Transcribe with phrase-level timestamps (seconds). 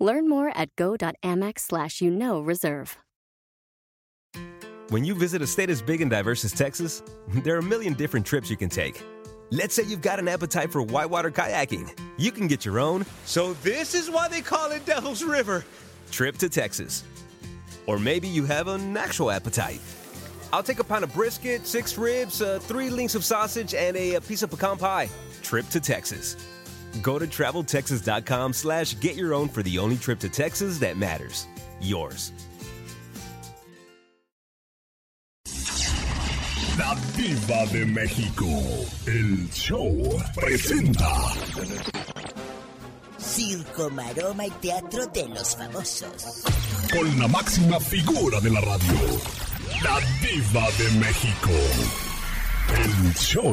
[0.00, 2.96] Learn more at go.amex slash you know reserve.
[4.88, 7.02] When you visit a state as big and diverse as Texas,
[7.44, 9.00] there are a million different trips you can take.
[9.52, 11.96] Let's say you've got an appetite for whitewater kayaking.
[12.16, 13.04] You can get your own.
[13.24, 15.64] So this is why they call it Devil's River.
[16.10, 17.04] Trip to Texas.
[17.86, 19.80] Or maybe you have an actual appetite.
[20.52, 24.14] I'll take a pound of brisket, six ribs, uh, three links of sausage, and a,
[24.14, 25.08] a piece of pecan pie.
[25.42, 26.36] Trip to Texas.
[27.02, 31.46] Go to traveltexas.com slash get your own for the only trip to Texas that matters.
[31.80, 32.32] Yours.
[36.78, 38.46] La Diva de México.
[39.06, 41.08] El show presenta.
[43.18, 46.42] Circo, maroma y teatro de los famosos.
[46.90, 48.94] Con la máxima figura de la radio.
[49.82, 52.09] La Diva de México.
[52.68, 53.52] El show.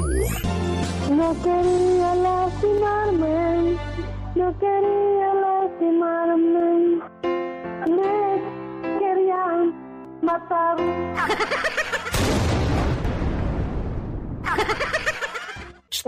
[1.09, 3.77] No quería lastimarme,
[4.35, 7.01] no quería lastimarme,
[7.87, 9.73] me querían
[10.21, 10.77] matar.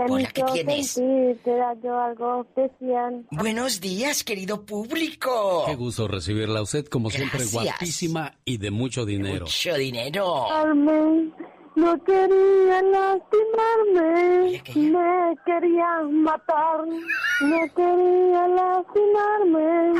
[0.08, 0.94] Hola, ¿qué tienes?
[0.94, 3.26] Te da yo algo especial.
[3.32, 5.64] Buenos días, querido público.
[5.66, 6.62] Qué gusto recibirla.
[6.62, 7.64] Usted, como siempre, Gracias.
[7.64, 9.44] guapísima y de mucho dinero.
[9.44, 10.46] Mucho dinero.
[10.48, 11.34] Carmen,
[11.76, 19.92] no quería lastimarme, que me querían matar, no quería lastimarme,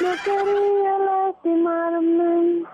[0.00, 2.64] no quería lastimarme,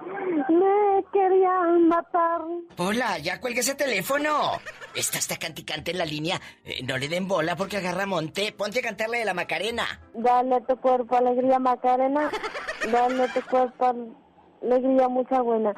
[0.48, 2.42] me querían matar.
[2.76, 4.60] Hola, ya cuelgue ese teléfono.
[4.94, 6.40] Está canticante en la línea.
[6.64, 8.52] Eh, no le den bola porque agarra monte.
[8.52, 10.00] Ponte a cantarle de la Macarena.
[10.14, 12.28] Dale tu cuerpo alegría Macarena,
[12.90, 14.14] dale tu cuerpo
[14.62, 15.74] alegría mucha buena.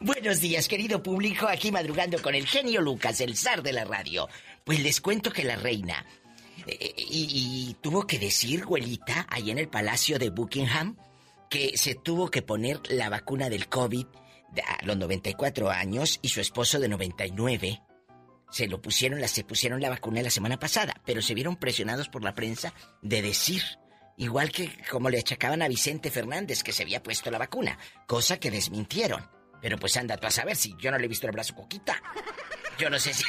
[0.00, 1.46] Buenos días, querido público.
[1.48, 4.28] Aquí madrugando con el genio Lucas, el zar de la radio.
[4.64, 6.04] Pues les cuento que la reina.
[6.66, 10.96] eh, y, y tuvo que decir, güelita, ahí en el palacio de Buckingham,
[11.48, 14.06] que se tuvo que poner la vacuna del COVID
[14.66, 17.80] a los 94 años y su esposo de 99.
[18.50, 22.10] Se lo pusieron, la, se pusieron la vacuna la semana pasada, pero se vieron presionados
[22.10, 23.62] por la prensa de decir,
[24.18, 28.38] igual que como le achacaban a Vicente Fernández que se había puesto la vacuna, cosa
[28.38, 29.26] que desmintieron.
[29.62, 32.02] Pero pues anda tú a saber si yo no le he visto el brazo coquita.
[32.78, 33.24] Yo no sé si.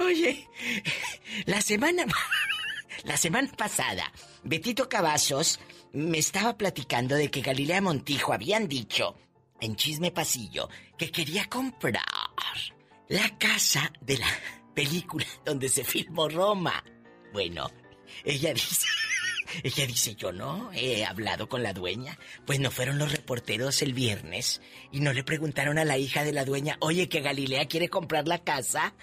[0.00, 0.48] Oye,
[1.46, 2.04] la semana.
[3.04, 5.58] La semana pasada, Betito Cavazos
[5.92, 9.16] me estaba platicando de que Galilea Montijo habían dicho,
[9.60, 12.04] en Chisme Pasillo, que quería comprar
[13.08, 14.28] la casa de la
[14.74, 16.84] película donde se filmó Roma.
[17.32, 17.70] Bueno,
[18.24, 18.86] ella dice.
[19.62, 22.18] Ella dice, yo no he hablado con la dueña.
[22.46, 24.60] Pues no fueron los reporteros el viernes
[24.92, 28.28] y no le preguntaron a la hija de la dueña, oye, que Galilea quiere comprar
[28.28, 28.94] la casa.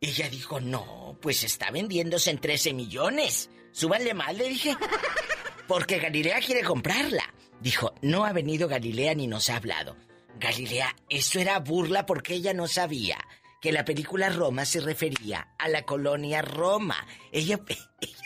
[0.00, 3.50] Ella dijo, no, pues está vendiéndose en 13 millones.
[3.72, 4.76] Súbanle mal, le dije.
[5.68, 7.32] Porque Galilea quiere comprarla.
[7.60, 9.96] Dijo, no ha venido Galilea ni nos ha hablado.
[10.38, 13.18] Galilea, eso era burla porque ella no sabía
[13.60, 17.06] que la película Roma se refería a la colonia Roma.
[17.32, 17.60] Ella,
[18.00, 18.23] ella,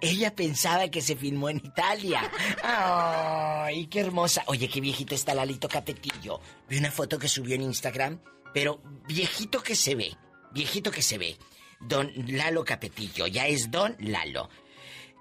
[0.00, 2.30] ella pensaba que se filmó en Italia.
[2.62, 4.42] ¡Ay, qué hermosa!
[4.46, 6.40] Oye, qué viejito está Lalito Capetillo.
[6.68, 8.20] Vi una foto que subió en Instagram,
[8.52, 10.16] pero viejito que se ve.
[10.52, 11.36] Viejito que se ve.
[11.80, 14.48] Don Lalo Capetillo, ya es Don Lalo.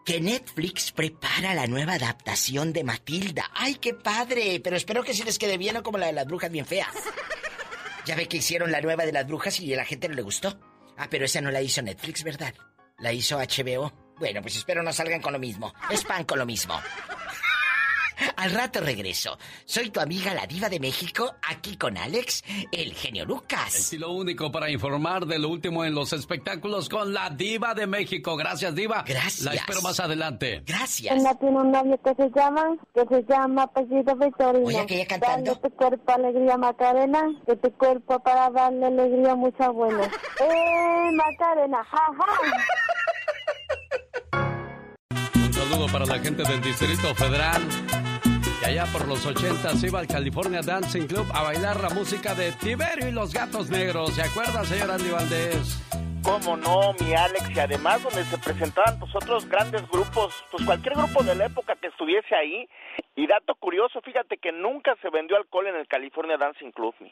[0.05, 3.49] Que Netflix prepara la nueva adaptación de Matilda.
[3.53, 4.59] ¡Ay, qué padre!
[4.61, 6.93] Pero espero que sí les quede bien, no como la de las brujas bien feas.
[8.05, 10.21] Ya ve que hicieron la nueva de las brujas y a la gente no le
[10.21, 10.59] gustó.
[10.97, 12.53] Ah, pero esa no la hizo Netflix, ¿verdad?
[12.99, 14.02] La hizo HBO.
[14.19, 15.73] Bueno, pues espero no salgan con lo mismo.
[15.89, 16.75] Es pan con lo mismo.
[18.37, 19.37] Al rato regreso.
[19.65, 23.75] Soy tu amiga la diva de México, aquí con Alex, el genio Lucas.
[23.75, 28.35] Estilo único para informar de lo último en los espectáculos con la diva de México.
[28.35, 29.03] Gracias, diva.
[29.05, 29.41] Gracias.
[29.41, 30.63] La espero más adelante.
[30.65, 31.15] Gracias.
[31.15, 34.65] Ella tiene un novio que se llama, que se llama apellido Victorino.
[34.67, 35.55] Oye, aquella cantando.
[35.55, 40.03] Dale tu cuerpo alegría Macarena, que tu cuerpo para darle alegría mucha buena.
[40.39, 41.83] ¡Eh, Macarena!
[41.83, 42.82] ¡Ja, ja!
[45.83, 47.61] Saludo para la gente del Distrito Federal.
[48.59, 52.51] Que allá por los 80 iba al California Dancing Club a bailar la música de
[52.53, 54.13] Tiberio y los Gatos Negros.
[54.13, 55.81] ¿Se acuerda, señor Andy Valdés?
[56.23, 60.95] ¿Cómo no, mi Alex y además donde se presentaban pues otros grandes grupos, pues cualquier
[60.95, 62.67] grupo de la época que estuviese ahí.
[63.15, 67.11] Y dato curioso, fíjate que nunca se vendió alcohol en el California Dancing Club, mi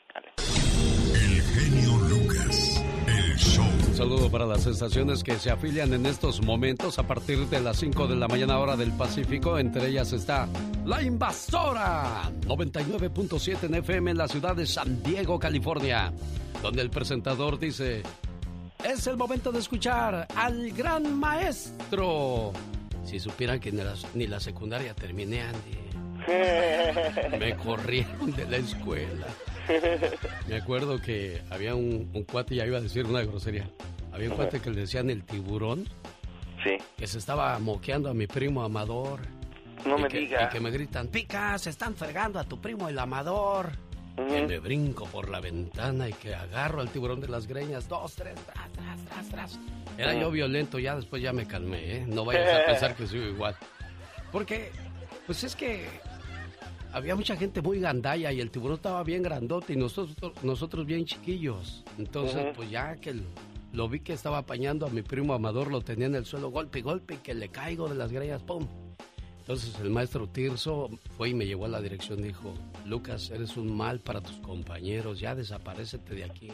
[1.14, 3.71] El genio Lucas, el show.
[3.92, 7.76] Un saludo para las estaciones que se afilian en estos momentos a partir de las
[7.76, 9.60] 5 de la mañana hora del Pacífico.
[9.60, 10.48] Entre ellas está
[10.86, 16.14] La Invasora, 99.7 en FM en la ciudad de San Diego, California,
[16.64, 18.02] donde el presentador dice,
[18.82, 22.54] es el momento de escuchar al gran maestro.
[23.04, 27.38] Si supieran que ni la, ni la secundaria terminé, Andy.
[27.38, 29.28] Me corrieron de la escuela.
[30.48, 33.70] Me acuerdo que había un, cuate, ya iba a decir una grosería.
[34.12, 35.88] Había un cuate que le decían el tiburón.
[36.64, 36.78] Sí.
[36.98, 39.22] Que se estaba moqueando a mi primo Amador.
[39.86, 40.50] No me que, digas.
[40.50, 43.72] Y que me gritan, pica, se están fregando a tu primo el Amador.
[44.18, 47.88] Y me brinco por la ventana y que agarro al tiburón de las greñas.
[47.88, 49.60] Dos, tres, tras, tras, tras, tras.
[49.98, 52.06] Era yo violento, ya después ya me calmé, ¿eh?
[52.08, 53.56] No vayas a pensar que soy igual.
[54.32, 54.72] Porque,
[55.26, 55.88] pues es que
[56.94, 61.06] había mucha gente muy gandalla y el tiburón estaba bien grandote y nosotros, nosotros bien
[61.06, 61.84] chiquillos.
[61.98, 63.16] Entonces, pues ya que
[63.74, 66.80] lo vi que estaba apañando a mi primo Amador, lo tenía en el suelo, golpe
[66.80, 68.68] y golpe, y que le caigo de las greñas, ¡pum!
[69.40, 72.54] Entonces el maestro Tirso fue y me llevó a la dirección, dijo,
[72.86, 76.52] Lucas, eres un mal para tus compañeros, ya desaparecete de aquí.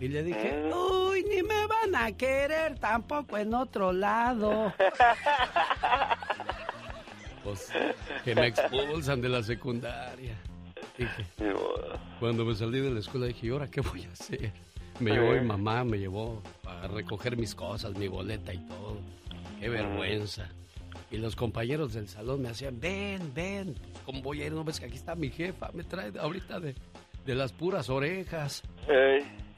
[0.00, 4.72] Y le dije, uy, ni me van a querer tampoco en otro lado.
[7.44, 7.70] pues
[8.24, 10.36] que me expulsan de la secundaria.
[10.98, 11.26] Dije,
[12.18, 14.52] cuando me salí de la escuela dije, ¿y ahora qué voy a hacer?
[15.00, 18.98] Me llevó mi mamá, me llevó a recoger mis cosas, mi boleta y todo.
[19.60, 20.48] Qué vergüenza.
[21.10, 23.74] Y los compañeros del salón me hacían, ven, ven,
[24.06, 24.52] ¿cómo voy a ir?
[24.52, 25.70] ¿No ves que aquí está mi jefa?
[25.72, 26.74] Me trae ahorita de,
[27.26, 28.62] de las puras orejas.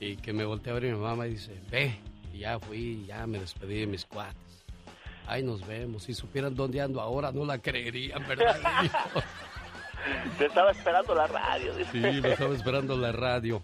[0.01, 1.99] Y que me volteé a ver mi mamá y dice, ve.
[2.33, 4.46] Y ya fui, ya me despedí de mis cuates.
[5.27, 6.05] Ay, nos vemos.
[6.05, 8.57] Si supieran dónde ando ahora, no la creerían, ¿verdad?
[10.39, 11.73] Te estaba esperando la radio.
[11.91, 13.63] Sí, me estaba esperando la radio.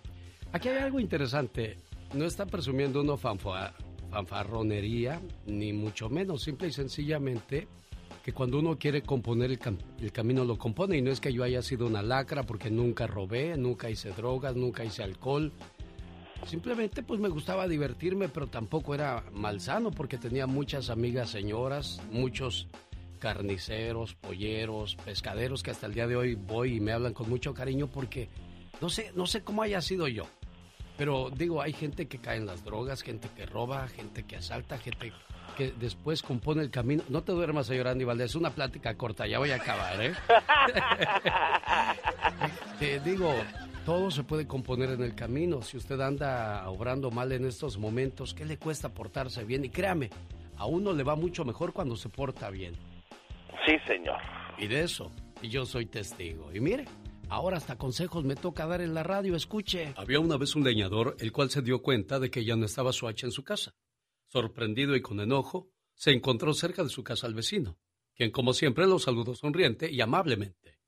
[0.52, 1.78] Aquí hay algo interesante.
[2.14, 6.42] No está presumiendo uno fanfarronería, ni mucho menos.
[6.42, 7.68] Simple y sencillamente
[8.22, 9.58] que cuando uno quiere componer el,
[10.00, 13.06] el, camino lo compone y no es que yo haya sido una lacra porque nunca
[13.06, 15.52] robé, nunca hice drogas, nunca hice alcohol.
[16.46, 22.68] Simplemente pues me gustaba divertirme, pero tampoco era malsano porque tenía muchas amigas señoras, muchos
[23.18, 27.54] carniceros, polleros, pescaderos que hasta el día de hoy voy y me hablan con mucho
[27.54, 28.28] cariño porque
[28.80, 30.26] no sé, no sé cómo haya sido yo.
[30.98, 34.76] Pero digo, hay gente que cae en las drogas, gente que roba, gente que asalta,
[34.78, 35.12] gente
[35.56, 37.02] que después compone el camino.
[37.08, 40.14] No te duermas, señor Andy Valdés, es una plática corta, ya voy a acabar, ¿eh?
[42.78, 43.34] te digo,
[43.84, 45.62] todo se puede componer en el camino.
[45.62, 49.64] Si usted anda obrando mal en estos momentos, ¿qué le cuesta portarse bien?
[49.64, 50.10] Y créame,
[50.56, 52.74] a uno le va mucho mejor cuando se porta bien.
[53.66, 54.18] Sí, señor.
[54.58, 55.10] Y de eso,
[55.40, 56.50] y yo soy testigo.
[56.54, 56.84] Y mire,
[57.28, 59.92] ahora hasta consejos me toca dar en la radio, escuche.
[59.96, 62.92] Había una vez un leñador, el cual se dio cuenta de que ya no estaba
[62.92, 63.72] su hacha en su casa.
[64.32, 67.78] Sorprendido y con enojo, se encontró cerca de su casa al vecino,
[68.14, 70.78] quien como siempre lo saludó sonriente y amablemente.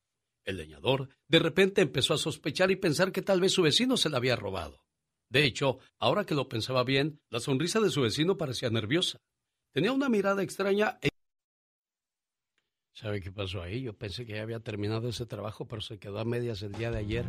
[0.44, 4.08] El leñador de repente empezó a sospechar y pensar que tal vez su vecino se
[4.08, 4.87] la había robado.
[5.29, 9.20] De hecho, ahora que lo pensaba bien, la sonrisa de su vecino parecía nerviosa.
[9.73, 11.11] Tenía una mirada extraña e...
[12.95, 13.83] ¿Sabe qué pasó ahí?
[13.83, 16.90] Yo pensé que ya había terminado ese trabajo, pero se quedó a medias el día
[16.90, 17.26] de ayer.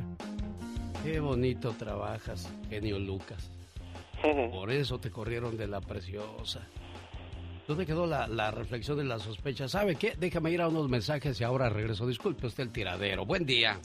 [1.03, 3.51] Qué bonito trabajas, genio Lucas.
[4.51, 6.61] Por eso te corrieron de la preciosa.
[7.67, 9.67] ¿Dónde quedó la, la, reflexión de la sospecha?
[9.67, 10.15] ¿Sabe qué?
[10.19, 12.05] Déjame ir a unos mensajes y ahora regreso.
[12.05, 13.25] Disculpe usted el tiradero.
[13.25, 13.79] Buen día.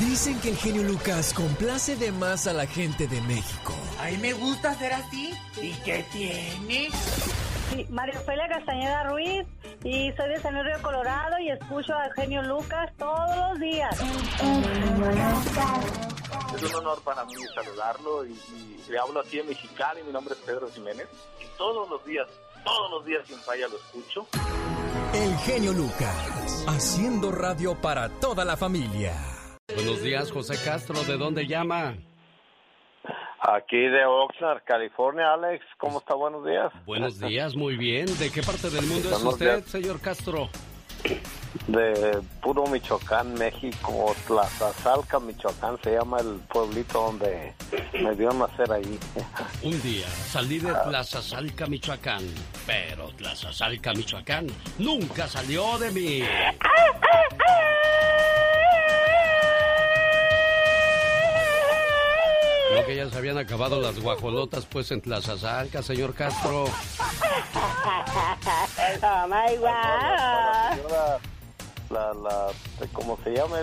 [0.00, 3.74] Dicen que el genio Lucas complace de más a la gente de México.
[3.98, 5.32] Ay, me gusta ser así.
[5.60, 6.88] ¿Y qué tiene?
[7.70, 9.46] Sí, María Ofelia Castañeda Ruiz
[9.82, 14.00] y soy de San Río Colorado y escucho al genio Lucas todos los días.
[16.56, 20.02] Es un honor para mí saludarlo y, y le hablo aquí en Mexicali.
[20.02, 21.08] Mi nombre es Pedro Jiménez
[21.40, 22.28] y todos los días,
[22.64, 24.26] todos los días sin falla lo escucho.
[25.12, 29.14] El genio Lucas, haciendo radio para toda la familia.
[29.74, 31.02] Buenos días, José Castro.
[31.04, 31.96] ¿De dónde llama?
[33.40, 35.64] Aquí de Oxnard, California, Alex.
[35.78, 36.14] ¿Cómo está?
[36.14, 36.72] Buenos días.
[36.86, 38.06] Buenos días, muy bien.
[38.18, 40.48] ¿De qué parte del mundo es usted, señor Castro?
[41.66, 47.54] De puro Michoacán, México, Tlazazalca, Michoacán, se llama el pueblito donde
[47.94, 48.98] me dio nacer ahí.
[49.62, 52.22] Un día salí de Tlazazalca, Michoacán,
[52.66, 56.22] pero Tlazazalca, Michoacán nunca salió de mí.
[62.74, 66.64] Lo que que ya se habían acabado las guajolotas pues en Tlazazalca, señor Castro.
[69.02, 71.33] oh my God.
[71.94, 72.50] La, la,
[72.92, 73.58] ¿cómo se llama?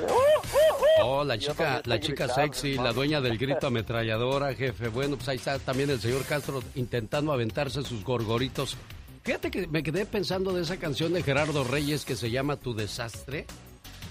[1.03, 4.88] Oh, la chica, la chica sexy, la dueña del grito ametralladora, jefe.
[4.88, 8.77] Bueno, pues ahí está también el señor Castro intentando aventarse sus gorgoritos.
[9.23, 12.73] Fíjate que me quedé pensando de esa canción de Gerardo Reyes que se llama Tu
[12.73, 13.47] desastre.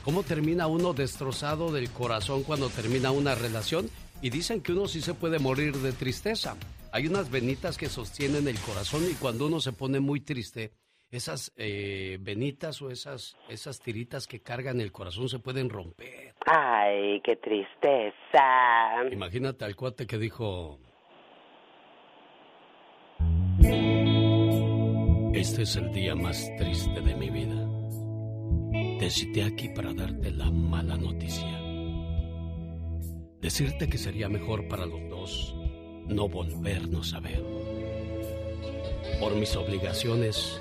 [0.04, 3.88] ¿Cómo termina uno destrozado del corazón cuando termina una relación?
[4.20, 6.56] Y dicen que uno sí se puede morir de tristeza.
[6.92, 10.72] Hay unas venitas que sostienen el corazón y cuando uno se pone muy triste,
[11.10, 16.34] esas eh, venitas o esas, esas tiritas que cargan el corazón se pueden romper.
[16.46, 19.04] Ay, qué tristeza.
[19.10, 20.78] Imagínate al cuate que dijo...
[25.32, 28.98] Este es el día más triste de mi vida.
[28.98, 31.58] Te cité aquí para darte la mala noticia.
[33.40, 35.56] Decirte que sería mejor para los dos
[36.06, 37.42] no volvernos a ver.
[39.18, 40.60] Por mis obligaciones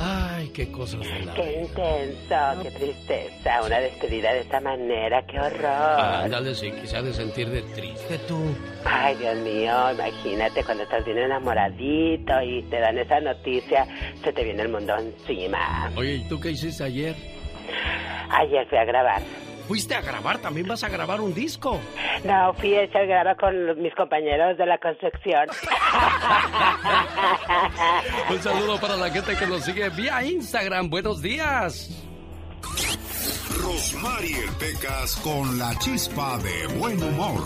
[0.00, 3.62] Ay, qué cosas de la Qué intenso, qué tristeza.
[3.64, 6.00] Una despedida de esta manera, qué horror.
[6.24, 8.38] Ándale, sí, quizá de sentir de triste tú.
[8.84, 13.86] Ay, Dios mío, imagínate cuando estás bien enamoradito y te dan esa noticia,
[14.22, 15.90] se te viene el mundo encima.
[15.96, 17.16] Oye, ¿y tú qué hiciste ayer?
[18.30, 19.22] Ayer fui a grabar.
[19.68, 20.38] ¿Fuiste a grabar?
[20.38, 21.78] ¿También vas a grabar un disco?
[22.24, 25.46] No, fui a echar graba con mis compañeros de la construcción.
[28.30, 30.88] un saludo para la gente que nos sigue vía Instagram.
[30.88, 31.90] Buenos días.
[33.62, 37.42] Rosmarie Pecas con la chispa de buen humor.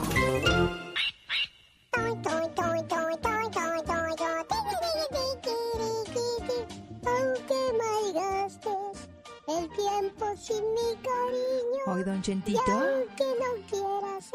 [9.49, 11.83] El tiempo sin mi cariño.
[11.87, 12.63] Hoy, don Chentito.
[12.67, 14.31] Y aunque no quieras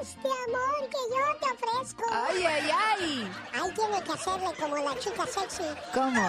[0.00, 2.04] este amor que yo te ofrezco.
[2.10, 3.32] ¡Ay, ay, ay!
[3.52, 5.64] Ahí tiene que hacerle como la chica sexy.
[5.92, 6.22] ¿Cómo?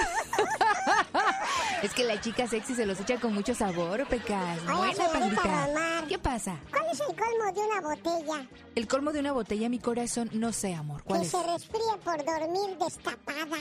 [1.82, 4.64] es que la chica sexy se los echa con mucho sabor, Pecas.
[4.64, 6.04] Buena pandita.
[6.08, 6.58] ¿Qué pasa?
[6.70, 8.46] ¿Cuál es el colmo de una botella?
[8.74, 11.02] El colmo de una botella, mi corazón, no sé, amor.
[11.04, 11.32] ¿Cuál que es?
[11.32, 13.56] se resfríe por dormir destapada.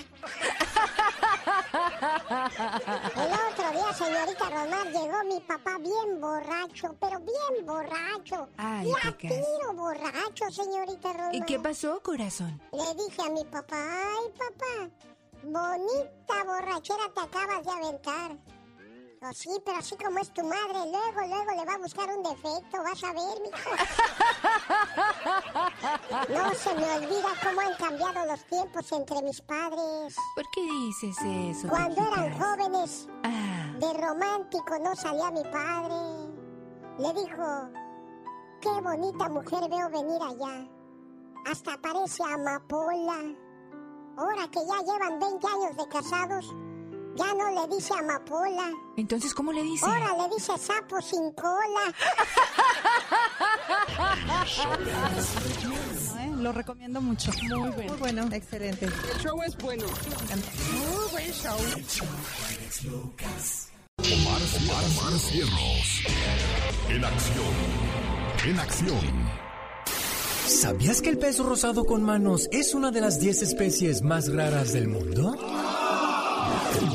[3.15, 8.49] el otro día, señorita Romar, llegó mi papá bien borracho, pero bien borracho.
[8.57, 9.31] Ay, y a Pecas.
[9.31, 11.35] tiro borracho, señorita Romar.
[11.35, 12.59] ¿Y qué pasó, corazón?
[12.71, 14.89] Le dije a mi papá, ay papá,
[15.43, 18.37] bonita borrachera te acabas de aventar.
[19.21, 22.23] Oh, sí, pero así como es tu madre, luego, luego le va a buscar un
[22.23, 23.69] defecto, vas a ver, mijo.
[26.29, 30.15] No se me olvida cómo han cambiado los tiempos entre mis padres.
[30.35, 31.67] ¿Por qué dices eso?
[31.67, 35.95] Cuando eran jóvenes, Ah, de romántico no salía mi padre.
[36.99, 37.69] Le dijo,
[38.61, 40.65] qué bonita mujer veo venir allá.
[41.45, 43.35] Hasta parece amapola.
[44.19, 46.45] Ahora que ya llevan 20 años de casados,
[47.15, 48.69] ya no le dice amapola.
[48.97, 49.85] entonces, ¿cómo le dice?
[49.85, 51.93] Ahora le dice sapo sin cola.
[56.19, 57.31] Eh, Lo recomiendo mucho.
[57.43, 57.91] Muy bueno.
[57.93, 58.27] Muy bueno.
[58.31, 58.85] Excelente.
[58.85, 59.85] El show es bueno.
[59.85, 61.57] Muy buen show.
[63.97, 66.03] Omar, Omar, Omar Cierros.
[66.89, 67.53] En acción.
[68.45, 69.48] En acción.
[70.49, 74.73] ¿Sabías que el pez rosado con manos es una de las 10 especies más raras
[74.73, 75.35] del mundo?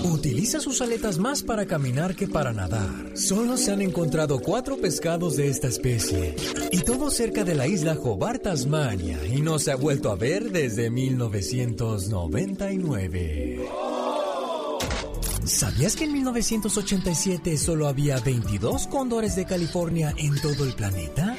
[0.03, 2.91] Utiliza sus aletas más para caminar que para nadar.
[3.15, 6.35] Solo se han encontrado cuatro pescados de esta especie,
[6.73, 10.51] y todo cerca de la isla Hobart, Tasmania, y no se ha vuelto a ver
[10.51, 13.69] desde 1999.
[15.45, 21.37] ¿Sabías que en 1987 solo había 22 cóndores de California en todo el planeta?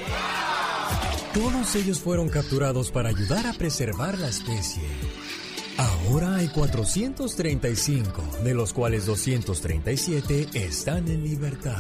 [1.35, 4.83] Todos ellos fueron capturados para ayudar a preservar la especie.
[5.75, 11.75] Ahora hay 435, de los cuales 237 están en libertad.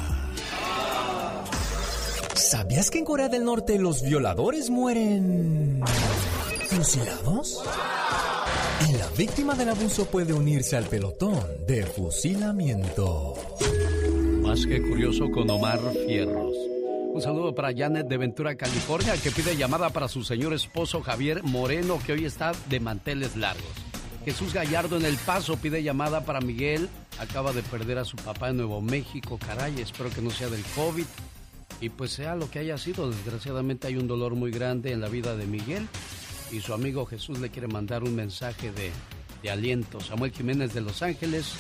[2.33, 5.81] ¿Sabías que en Corea del Norte los violadores mueren
[6.67, 7.63] fusilados?
[8.89, 13.35] Y la víctima del abuso puede unirse al pelotón de fusilamiento.
[14.41, 16.74] Más que curioso con Omar Fierros.
[17.15, 21.43] Un saludo para Janet de Ventura, California, que pide llamada para su señor esposo Javier
[21.43, 23.63] Moreno, que hoy está de manteles largos.
[24.25, 26.89] Jesús Gallardo en El Paso pide llamada para Miguel.
[27.17, 29.39] Acaba de perder a su papá en Nuevo México.
[29.39, 31.05] Caray, espero que no sea del COVID.
[31.79, 35.07] Y pues sea lo que haya sido, desgraciadamente hay un dolor muy grande en la
[35.07, 35.87] vida de Miguel.
[36.51, 38.91] Y su amigo Jesús le quiere mandar un mensaje de,
[39.41, 40.01] de aliento.
[40.01, 41.53] Samuel Jiménez de Los Ángeles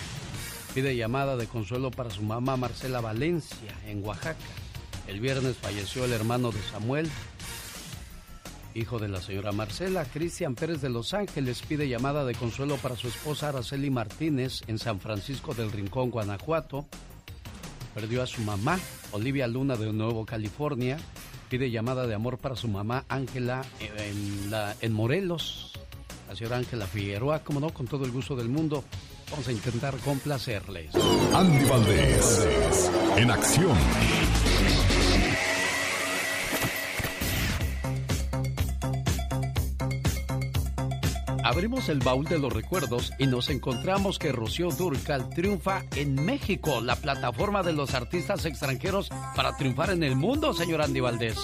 [0.73, 4.35] pide llamada de consuelo para su mamá Marcela Valencia en Oaxaca.
[5.07, 7.09] El viernes falleció el hermano de Samuel,
[8.73, 10.05] hijo de la señora Marcela.
[10.05, 14.79] Cristian Pérez de Los Ángeles pide llamada de consuelo para su esposa Araceli Martínez en
[14.79, 16.85] San Francisco del Rincón, Guanajuato.
[17.93, 18.79] Perdió a su mamá,
[19.11, 20.97] Olivia Luna de Nuevo California.
[21.49, 25.71] Pide llamada de amor para su mamá Ángela en, Morelos.
[26.27, 28.83] La señora Ángela Figueroa, como no, con todo el gusto del mundo.
[29.31, 30.93] Vamos a intentar complacerles.
[31.33, 33.77] Andy Valdés, en acción.
[41.45, 46.81] Abrimos el baúl de los recuerdos y nos encontramos que Rocío Durcal triunfa en México,
[46.81, 51.37] la plataforma de los artistas extranjeros para triunfar en el mundo, señor Andy Valdés.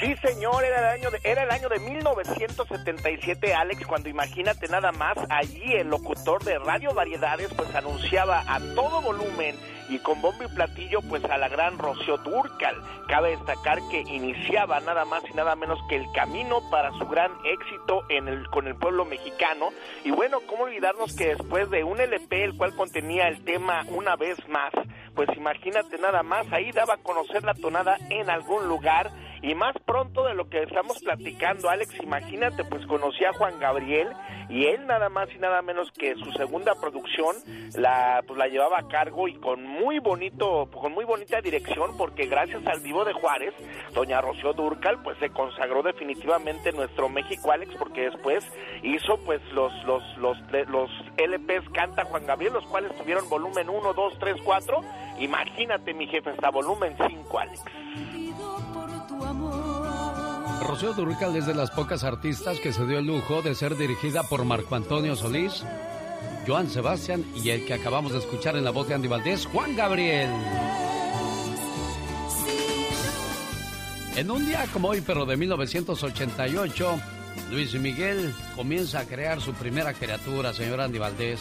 [0.00, 4.90] Sí, señor, era el año de, era el año de 1977, Alex, cuando imagínate nada
[4.90, 9.54] más, allí el locutor de Radio Variedades pues anunciaba a todo volumen
[9.90, 12.76] y con bombo y platillo pues a la gran Rocío Durcal.
[13.08, 17.32] Cabe destacar que iniciaba nada más y nada menos que el camino para su gran
[17.44, 19.70] éxito en el, con el pueblo mexicano.
[20.04, 24.16] Y bueno, cómo olvidarnos que después de un LP el cual contenía el tema Una
[24.16, 24.72] vez más,
[25.14, 29.10] pues imagínate nada más, ahí daba a conocer la tonada en algún lugar
[29.42, 34.08] y más pronto de lo que estamos platicando, Alex, imagínate, pues conocí a Juan Gabriel
[34.50, 37.36] y él nada más y nada menos que su segunda producción
[37.76, 42.26] la pues la llevaba a cargo y con muy bonito con muy bonita dirección porque
[42.26, 43.54] gracias al vivo de Juárez
[43.94, 48.44] doña Rocío Durcal pues se consagró definitivamente en nuestro México Alex porque después
[48.82, 50.36] hizo pues los los los
[50.68, 54.80] los LPs canta Juan Gabriel los cuales tuvieron volumen 1 2 3 4
[55.20, 57.62] imagínate mi jefe hasta volumen 5 Alex
[60.66, 64.22] Rocío Durcal es de las pocas artistas que se dio el lujo de ser dirigida
[64.22, 65.64] por Marco Antonio Solís,
[66.46, 69.74] Joan Sebastián y el que acabamos de escuchar en la voz de Andy Valdés, Juan
[69.74, 70.30] Gabriel.
[74.16, 77.00] En un día como hoy, pero de 1988,
[77.50, 81.40] Luis Miguel comienza a crear su primera criatura, señor Andy Valdés.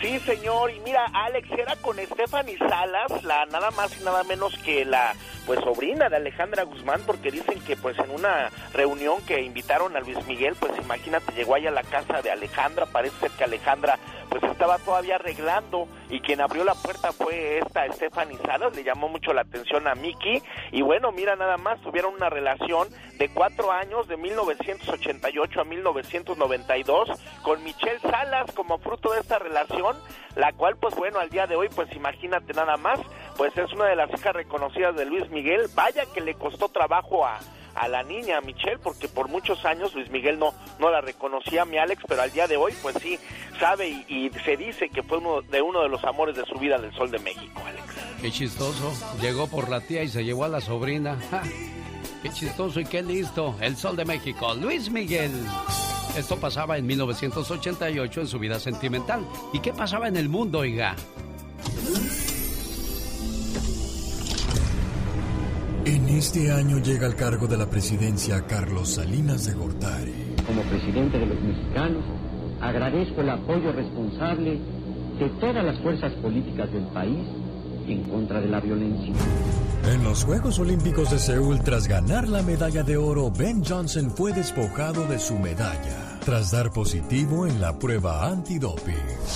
[0.00, 4.56] Sí, señor, y mira, Alex era con Stephanie Salas, la nada más y nada menos
[4.64, 5.14] que la
[5.46, 10.00] pues sobrina de Alejandra Guzmán, porque dicen que pues en una reunión que invitaron a
[10.00, 13.98] Luis Miguel, pues imagínate, llegó ahí a la casa de Alejandra, parece ser que Alejandra
[14.30, 19.08] pues estaba todavía arreglando y quien abrió la puerta fue esta Stephanie Salas, le llamó
[19.08, 23.72] mucho la atención a Miki y bueno, mira nada más, tuvieron una relación de cuatro
[23.72, 27.08] años, de 1988 a 1992,
[27.42, 29.89] con Michelle Salas como fruto de esta relación,
[30.36, 32.98] la cual pues bueno, al día de hoy pues imagínate nada más,
[33.36, 37.26] pues es una de las hijas reconocidas de Luis Miguel, vaya que le costó trabajo
[37.26, 37.38] a
[37.74, 41.64] a la niña, a Michelle, porque por muchos años Luis Miguel no, no la reconocía
[41.64, 43.18] mi Alex, pero al día de hoy, pues sí,
[43.58, 46.78] sabe y, se dice que fue uno de uno de los amores de su vida
[46.78, 47.84] del Sol de México, Alex.
[48.20, 51.18] Qué chistoso, llegó por la tía y se llevó a la sobrina.
[52.22, 55.32] Qué chistoso y qué listo, el Sol de México, Luis Miguel.
[56.16, 59.26] Esto pasaba en 1988 en su vida sentimental.
[59.52, 60.96] ¿Y qué pasaba en el mundo, oiga?
[65.84, 70.34] En este año llega al cargo de la presidencia Carlos Salinas de Gortari.
[70.46, 72.04] Como presidente de los mexicanos,
[72.60, 74.58] agradezco el apoyo responsable
[75.18, 77.26] de todas las fuerzas políticas del país
[77.86, 79.14] en contra de la violencia.
[79.84, 84.32] En los Juegos Olímpicos de Seúl, tras ganar la medalla de oro, Ben Johnson fue
[84.32, 88.94] despojado de su medalla tras dar positivo en la prueba antidoping.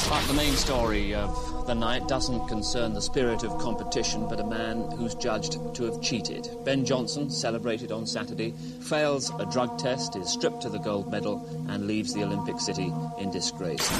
[0.08, 4.44] But the main story of the night doesn't concern the spirit of competition, but a
[4.44, 6.48] man who's judged to have cheated.
[6.64, 11.42] Ben Johnson, celebrated on Saturday, fails a drug test, is stripped to the gold medal,
[11.68, 13.90] and leaves the Olympic City in disgrace.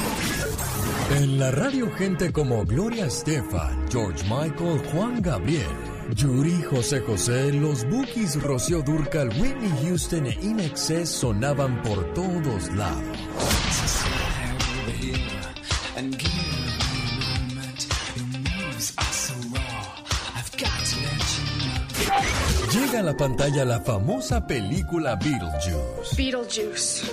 [1.10, 5.93] En la radio, gente como Gloria Estefan, George Michael, Juan Gabriel.
[6.16, 13.18] Yuri, José José, los Bookies, Rocío Durcal, Whitney Houston e Inexcess sonaban por todos lados.
[22.72, 26.16] Llega a la pantalla la famosa película Beetlejuice.
[26.16, 27.04] Beetlejuice.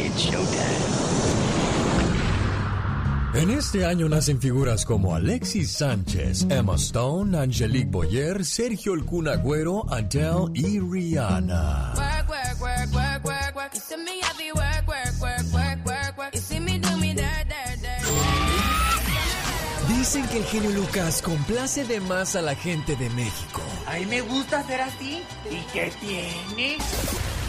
[0.00, 1.07] It's showtime.
[3.34, 9.84] En este año nacen figuras como Alexis Sánchez, Emma Stone, Angelique Boyer, Sergio El Cunagüero,
[9.92, 11.92] Adele y Rihanna.
[19.88, 23.60] Dicen que el genio Lucas complace de más a la gente de México.
[23.86, 25.22] A mí me gusta ser así.
[25.50, 26.78] ¿Y qué tiene?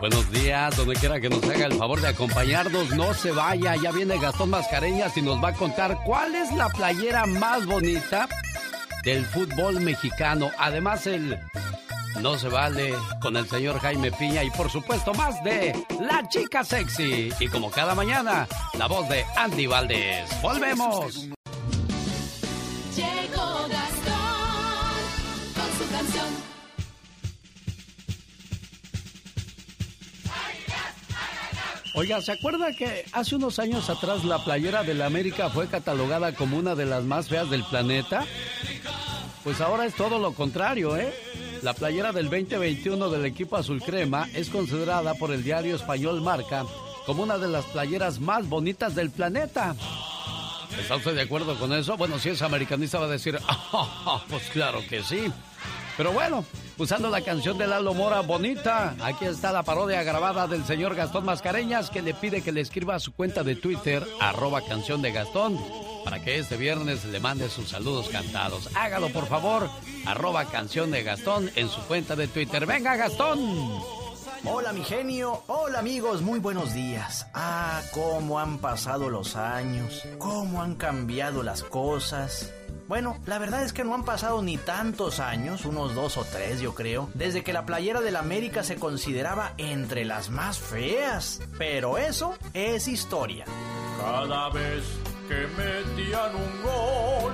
[0.00, 3.90] Buenos días, donde quiera que nos haga el favor de acompañarnos, no se vaya, ya
[3.90, 8.28] viene Gastón Mascareñas y nos va a contar cuál es la playera más bonita
[9.02, 10.50] del fútbol mexicano.
[10.58, 11.38] Además, el
[12.20, 16.62] No se vale con el señor Jaime Piña y por supuesto más de La Chica
[16.62, 17.32] Sexy.
[17.40, 18.46] Y como cada mañana,
[18.78, 20.30] la voz de Andy Valdés.
[20.42, 21.28] Volvemos.
[31.94, 36.34] Oiga, ¿se acuerda que hace unos años atrás la playera de la América fue catalogada
[36.34, 38.24] como una de las más feas del planeta?
[39.44, 41.14] Pues ahora es todo lo contrario, ¿eh?
[41.62, 46.64] La playera del 2021 del equipo azul crema es considerada por el diario español Marca
[47.06, 49.76] como una de las playeras más bonitas del planeta.
[50.80, 51.96] ¿Está usted de acuerdo con eso?
[51.96, 55.30] Bueno, si es americanista va a decir, "Ah, pues claro que sí.
[55.96, 56.44] Pero bueno,
[56.76, 61.24] usando la canción de Lalo Mora bonita, aquí está la parodia grabada del señor Gastón
[61.24, 65.12] Mascareñas que le pide que le escriba a su cuenta de Twitter, arroba canción de
[65.12, 65.58] Gastón,
[66.04, 68.68] para que este viernes le mande sus saludos cantados.
[68.74, 69.70] Hágalo por favor,
[70.04, 72.66] arroba canción de Gastón en su cuenta de Twitter.
[72.66, 74.03] Venga Gastón.
[74.46, 77.26] Hola mi genio, hola amigos, muy buenos días.
[77.32, 82.52] Ah, cómo han pasado los años, cómo han cambiado las cosas.
[82.86, 86.60] Bueno, la verdad es que no han pasado ni tantos años, unos dos o tres
[86.60, 91.40] yo creo, desde que la playera del América se consideraba entre las más feas.
[91.56, 93.46] Pero eso es historia.
[93.98, 94.84] Cada vez
[95.26, 97.32] que metían un gol,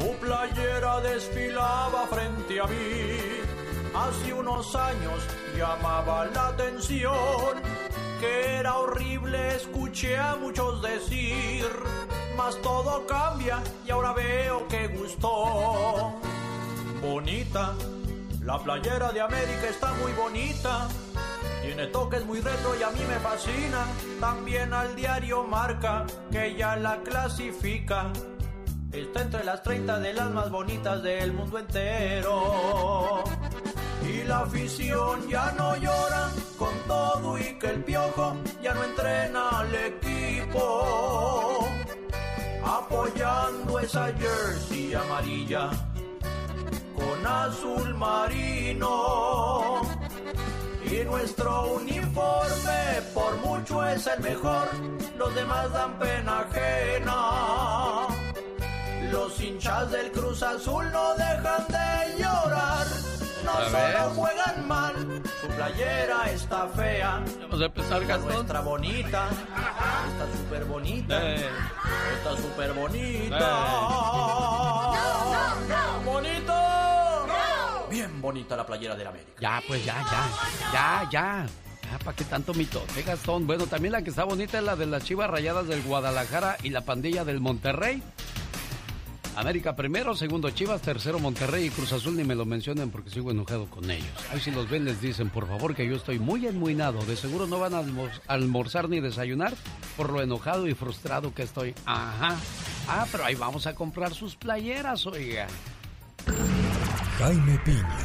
[0.00, 3.57] su playera desfilaba frente a mí.
[3.98, 5.20] Hace unos años
[5.56, 7.56] llamaba la atención
[8.20, 11.66] que era horrible, escuché a muchos decir,
[12.36, 16.14] mas todo cambia y ahora veo que gustó.
[17.02, 17.74] Bonita,
[18.40, 20.86] la playera de América está muy bonita.
[21.62, 23.84] Tiene toques muy retro y a mí me fascina.
[24.20, 28.12] También al diario marca que ya la clasifica.
[28.92, 33.24] Está entre las 30 de las más bonitas del mundo entero.
[34.06, 39.48] Y la afición ya no llora con todo y que el piojo ya no entrena
[39.60, 41.68] al equipo.
[42.64, 45.70] Apoyando esa jersey amarilla
[46.94, 49.82] con azul marino.
[50.90, 54.68] Y nuestro uniforme por mucho es el mejor,
[55.18, 58.06] los demás dan pena ajena.
[59.10, 62.86] Los hinchas del Cruz Azul no dejan de llorar,
[63.54, 64.94] no ¿Ya solo juegan mal,
[65.40, 67.22] su playera está fea.
[67.42, 68.32] Vamos a empezar, Gastón.
[68.32, 71.48] nuestra bonita, está súper bonita, Eh.
[72.18, 73.38] está súper bonita.
[73.38, 74.58] Eh.
[76.04, 76.54] ¡Bonito!
[77.90, 79.32] Bien bonita la playera de la América.
[79.40, 80.28] Ya, pues ya, ya,
[80.72, 81.46] ya, ya.
[81.90, 83.46] Ya, ¿para qué tanto mitote, Gastón?
[83.46, 86.68] Bueno, también la que está bonita es la de las chivas rayadas del Guadalajara y
[86.68, 88.02] la pandilla del Monterrey.
[89.40, 93.30] América primero, segundo Chivas, tercero Monterrey y Cruz Azul ni me lo mencionen porque sigo
[93.30, 94.06] enojado con ellos.
[94.32, 97.04] Ahí si los ven les dicen, por favor, que yo estoy muy enmuinado.
[97.04, 99.54] De seguro no van a almor- almorzar ni desayunar
[99.96, 101.74] por lo enojado y frustrado que estoy.
[101.86, 102.34] Ajá.
[102.88, 105.46] Ah, pero ahí vamos a comprar sus playeras, oiga.
[107.18, 107.98] Jaime Piña,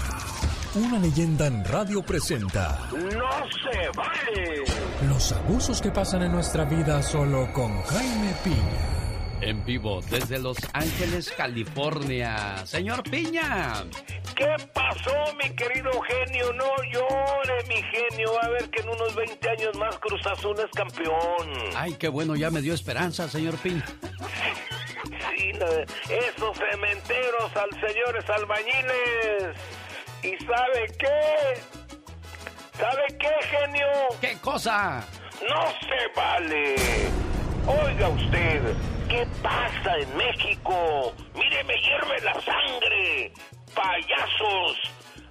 [0.75, 4.63] una leyenda en radio presenta ¡No se vale!
[5.07, 9.02] los abusos que pasan en nuestra vida solo con Jaime Piña.
[9.45, 12.65] En vivo desde Los Ángeles, California.
[12.65, 13.83] Señor Piña.
[14.35, 16.53] ¿Qué pasó, mi querido genio?
[16.53, 18.33] No llore, mi genio.
[18.35, 21.51] Va a ver que en unos 20 años más Cruz Azul es campeón.
[21.75, 23.85] Ay, qué bueno, ya me dio esperanza, señor Piña.
[25.35, 25.51] Sí,
[26.09, 29.57] esos cementeros al señores albañiles.
[30.23, 31.59] ¿Y sabe qué?
[32.77, 33.87] ¿Sabe qué, genio?
[34.21, 35.05] ¿Qué cosa?
[35.49, 36.75] No se vale.
[37.65, 38.61] Oiga usted,
[39.07, 41.13] ¿qué pasa en México?
[41.33, 43.31] Mire, me hierve la sangre.
[43.73, 44.77] Payasos,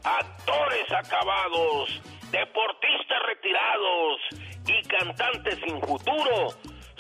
[0.03, 4.21] actores acabados, deportistas retirados
[4.67, 6.49] y cantantes sin futuro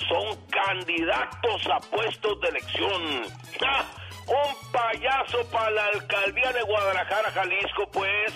[0.09, 3.23] son candidatos a puestos de elección.
[4.27, 8.35] Un payaso para la alcaldía de Guadalajara, Jalisco, pues.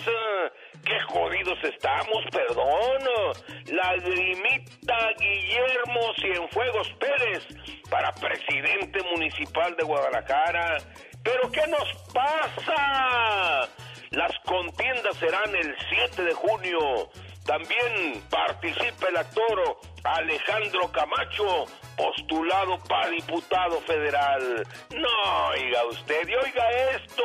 [0.87, 3.35] Qué jodidos estamos, perdón.
[3.65, 7.45] Lagrimita Guillermo Cienfuegos Pérez
[7.89, 10.77] para presidente municipal de Guadalajara.
[11.25, 13.67] ¿Pero qué nos pasa?
[14.11, 17.09] Las contiendas serán el 7 de junio.
[17.47, 24.67] También participa el actor Alejandro Camacho, postulado para diputado federal.
[24.93, 27.23] No, oiga usted, y oiga esto.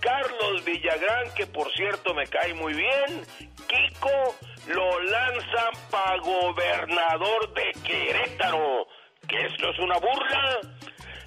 [0.00, 3.26] Carlos Villagrán, que por cierto me cae muy bien,
[3.66, 4.34] Kiko
[4.68, 8.86] lo lanzan para gobernador de Querétaro.
[9.28, 10.60] ¿Que esto es una burla?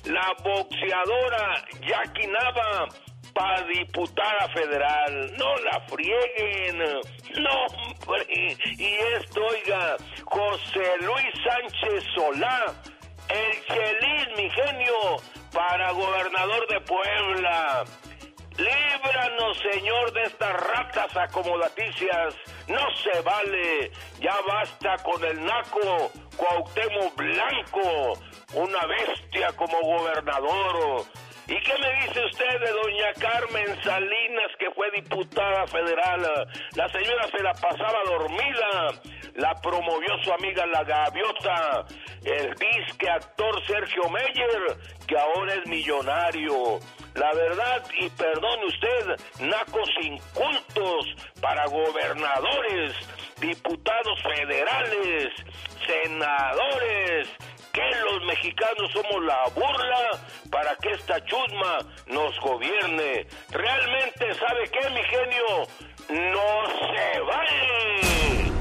[0.06, 2.88] La boxeadora Jackie Nava
[3.34, 5.34] para diputada federal.
[5.38, 6.78] No la frieguen.
[6.78, 7.66] No.
[8.28, 12.74] Y esto, oiga, José Luis Sánchez Solá,
[13.30, 15.18] el Chelis, mi genio,
[15.54, 17.86] para gobernador de Puebla.
[18.58, 22.36] Líbranos, Señor, de estas ratas acomodaticias.
[22.68, 23.92] No se vale.
[24.20, 28.20] Ya basta con el naco Cuauhtémoc Blanco,
[28.54, 31.06] una bestia como gobernador.
[31.52, 36.48] ¿Y qué me dice usted de doña Carmen Salinas, que fue diputada federal?
[36.76, 38.88] La señora se la pasaba dormida,
[39.36, 41.86] la promovió su amiga la gaviota,
[42.24, 46.80] el disque actor Sergio Meyer, que ahora es millonario.
[47.16, 51.06] La verdad, y perdone usted, nacos incultos
[51.42, 52.94] para gobernadores,
[53.42, 55.34] diputados federales,
[55.86, 57.28] senadores,
[57.72, 63.28] que los mexicanos somos la burla para que esta chusma nos gobierne.
[63.50, 65.68] Realmente, ¿sabe qué, mi genio?
[66.10, 68.52] No se vale.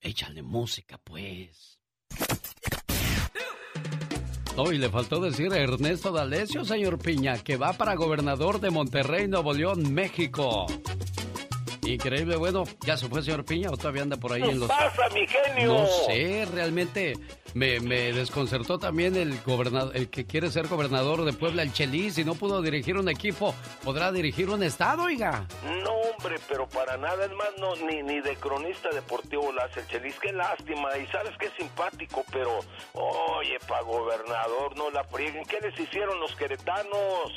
[0.00, 1.80] Échale música, pues.
[4.56, 8.70] No, y le faltó decir a Ernesto D'Alessio, señor Piña, que va para gobernador de
[8.70, 10.66] Monterrey, Nuevo León, México.
[11.86, 14.68] Increíble, bueno, ¿ya se fue, señor Piña, o todavía anda por ahí en los...
[14.68, 15.74] pasa, mi genio?
[15.74, 17.14] No sé, realmente
[17.54, 22.18] me, me desconcertó también el gobernador, el que quiere ser gobernador de Puebla, el Chelis,
[22.18, 25.46] y no pudo dirigir un equipo, ¿podrá dirigir un estado, oiga?
[25.84, 29.80] No, hombre, pero para nada, es más, no, ni, ni de cronista deportivo la hace
[29.80, 30.14] el Chelis.
[30.20, 32.60] Qué lástima, y sabes que es simpático, pero,
[32.92, 35.44] oye, para gobernador, no la frieguen.
[35.44, 37.32] ¿Qué les hicieron los queretanos?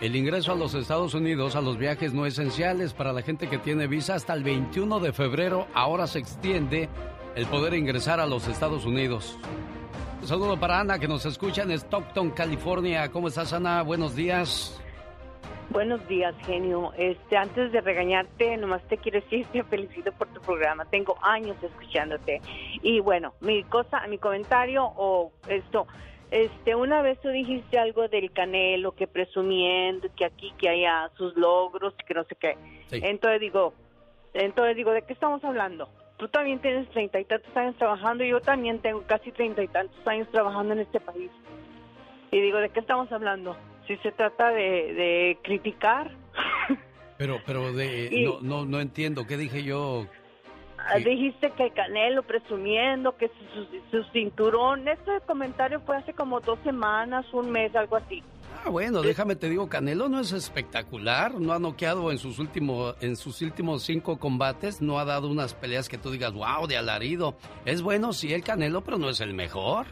[0.00, 3.58] el ingreso a los Estados Unidos a los viajes no esenciales para la gente que
[3.58, 5.68] tiene visa hasta el 21 de febrero.
[5.74, 6.88] Ahora se extiende
[7.34, 9.38] el poder ingresar a los Estados Unidos.
[10.22, 13.10] Saludo para Ana que nos escucha en Stockton, California.
[13.10, 13.82] ¿Cómo estás, Ana?
[13.82, 14.80] Buenos días.
[15.70, 16.92] Buenos días, genio.
[16.96, 20.84] Este, antes de regañarte, nomás te quiero decir que felicito por tu programa.
[20.84, 22.40] Tengo años escuchándote.
[22.82, 25.88] Y bueno, mi cosa, mi comentario o esto,
[26.30, 31.36] este, una vez tú dijiste algo del Canelo, que presumiendo que aquí que haya sus
[31.36, 32.56] logros, que no sé qué.
[32.92, 33.74] Entonces digo,
[34.34, 35.88] entonces digo, ¿de qué estamos hablando?
[36.22, 39.66] Tú también tienes treinta y tantos años trabajando y yo también tengo casi treinta y
[39.66, 41.32] tantos años trabajando en este país.
[42.30, 43.56] Y digo, ¿de qué estamos hablando?
[43.88, 44.62] Si se trata de,
[44.94, 46.12] de criticar.
[47.18, 49.26] Pero, pero de, Y- no, no, no entiendo.
[49.26, 50.06] ¿Qué dije yo?
[50.78, 56.12] Ah, Dijiste que el Canelo presumiendo que su, su, su cinturón, este comentario fue hace
[56.14, 58.22] como dos semanas, un mes, algo así.
[58.64, 62.94] Ah, bueno, déjame te digo, Canelo no es espectacular, no ha noqueado en sus últimos
[63.00, 66.76] en sus últimos cinco combates, no ha dado unas peleas que tú digas, wow, de
[66.76, 67.34] alarido.
[67.64, 69.86] Es bueno, sí, el Canelo, pero no es el mejor.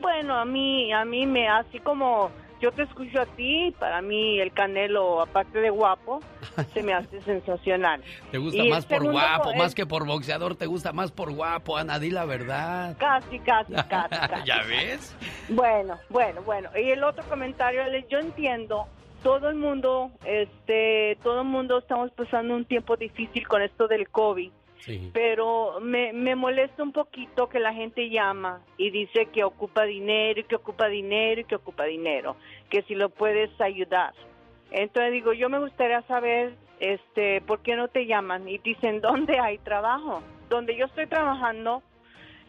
[0.00, 4.38] Bueno, a mí, a mí me, así como yo te escucho a ti, para mí
[4.38, 6.20] el Canelo, aparte de guapo,
[6.74, 8.02] se me hace sensacional.
[8.30, 10.54] ¿Te gusta Y más el por guapo, más que por boxeador?
[10.56, 11.98] ¿Te gusta más por guapo, Ana?
[11.98, 12.96] Di la verdad.
[12.98, 14.46] Casi, casi, casi, casi.
[14.46, 15.16] ¿Ya ves?
[15.48, 16.70] Bueno, bueno, bueno.
[16.76, 18.86] Y el otro comentario, Alex, yo entiendo,
[19.22, 24.08] todo el mundo, este, todo el mundo estamos pasando un tiempo difícil con esto del
[24.10, 24.50] COVID.
[24.80, 25.10] Sí.
[25.12, 30.40] Pero me, me molesta un poquito que la gente llama y dice que ocupa dinero
[30.40, 32.36] y que ocupa dinero y que ocupa dinero,
[32.70, 34.14] que si lo puedes ayudar.
[34.70, 38.48] Entonces digo, yo me gustaría saber, este, ¿por qué no te llaman?
[38.48, 40.22] Y dicen, ¿dónde hay trabajo?
[40.48, 41.82] Donde yo estoy trabajando,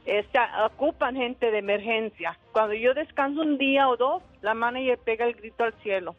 [0.06, 2.38] este, ocupan gente de emergencia.
[2.52, 6.16] Cuando yo descanso un día o dos, la manager pega el grito al cielo.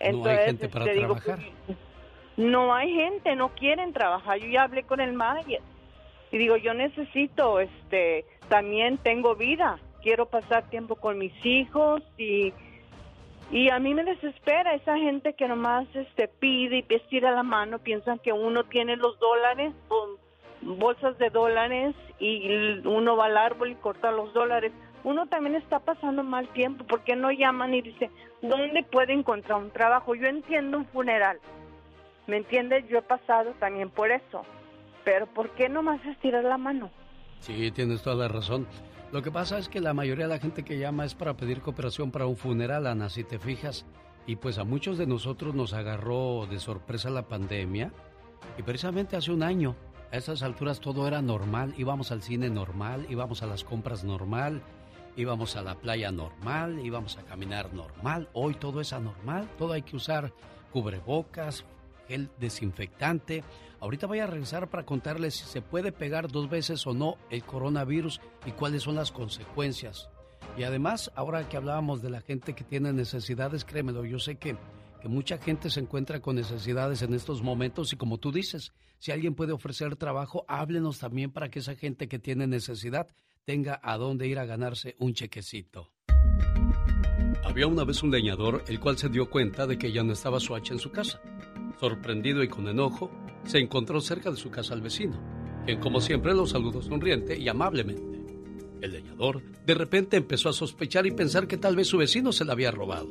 [0.00, 1.38] no hay gente para este, digo, trabajar.
[2.36, 4.38] No hay gente, no quieren trabajar.
[4.38, 5.60] Yo ya hablé con el manager
[6.30, 12.52] y digo, yo necesito, este, también tengo vida, quiero pasar tiempo con mis hijos y
[13.50, 17.78] y a mí me desespera esa gente que nomás este pide y estira la mano,
[17.78, 19.72] piensan que uno tiene los dólares,
[20.62, 24.72] bolsas de dólares y uno va al árbol y corta los dólares.
[25.04, 28.10] Uno también está pasando mal tiempo, ¿por qué no llaman y dicen,
[28.42, 30.16] ¿dónde puede encontrar un trabajo?
[30.16, 31.38] Yo entiendo un funeral,
[32.26, 32.84] ¿Me entiendes?
[32.88, 34.42] Yo he pasado también por eso.
[35.04, 36.90] Pero ¿por qué nomás estirar la mano?
[37.40, 38.66] Sí, tienes toda la razón.
[39.12, 41.60] Lo que pasa es que la mayoría de la gente que llama es para pedir
[41.60, 43.86] cooperación para un funeral, Ana, si te fijas.
[44.26, 47.92] Y pues a muchos de nosotros nos agarró de sorpresa la pandemia.
[48.58, 49.76] Y precisamente hace un año,
[50.10, 51.72] a esas alturas todo era normal.
[51.76, 54.60] Íbamos al cine normal, íbamos a las compras normal,
[55.16, 58.28] íbamos a la playa normal, íbamos a caminar normal.
[58.32, 60.32] Hoy todo es anormal, todo hay que usar
[60.72, 61.64] cubrebocas,
[62.08, 63.44] gel desinfectante.
[63.80, 67.44] Ahorita voy a regresar para contarles si se puede pegar dos veces o no el
[67.44, 70.08] coronavirus y cuáles son las consecuencias.
[70.56, 74.56] Y además, ahora que hablábamos de la gente que tiene necesidades, créemelo, yo sé que,
[75.02, 79.12] que mucha gente se encuentra con necesidades en estos momentos y como tú dices, si
[79.12, 83.08] alguien puede ofrecer trabajo, háblenos también para que esa gente que tiene necesidad
[83.44, 85.90] tenga a dónde ir a ganarse un chequecito.
[87.44, 90.40] Había una vez un leñador el cual se dio cuenta de que ya no estaba
[90.40, 91.20] su hacha en su casa.
[91.78, 93.10] Sorprendido y con enojo,
[93.44, 95.20] se encontró cerca de su casa al vecino,
[95.64, 98.22] quien como siempre lo saludó sonriente y amablemente.
[98.80, 102.44] El leñador de repente empezó a sospechar y pensar que tal vez su vecino se
[102.44, 103.08] la había robado.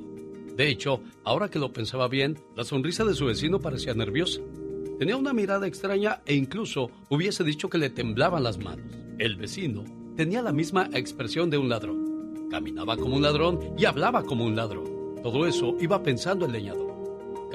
[0.56, 4.41] De hecho, ahora que lo pensaba bien, la sonrisa de su vecino parecía nerviosa.
[4.97, 8.86] Tenía una mirada extraña e incluso hubiese dicho que le temblaban las manos.
[9.19, 9.84] El vecino
[10.15, 12.47] tenía la misma expresión de un ladrón.
[12.49, 14.86] Caminaba como un ladrón y hablaba como un ladrón.
[15.21, 16.85] Todo eso iba pensando el leñador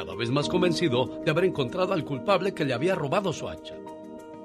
[0.01, 3.75] cada vez más convencido de haber encontrado al culpable que le había robado su hacha,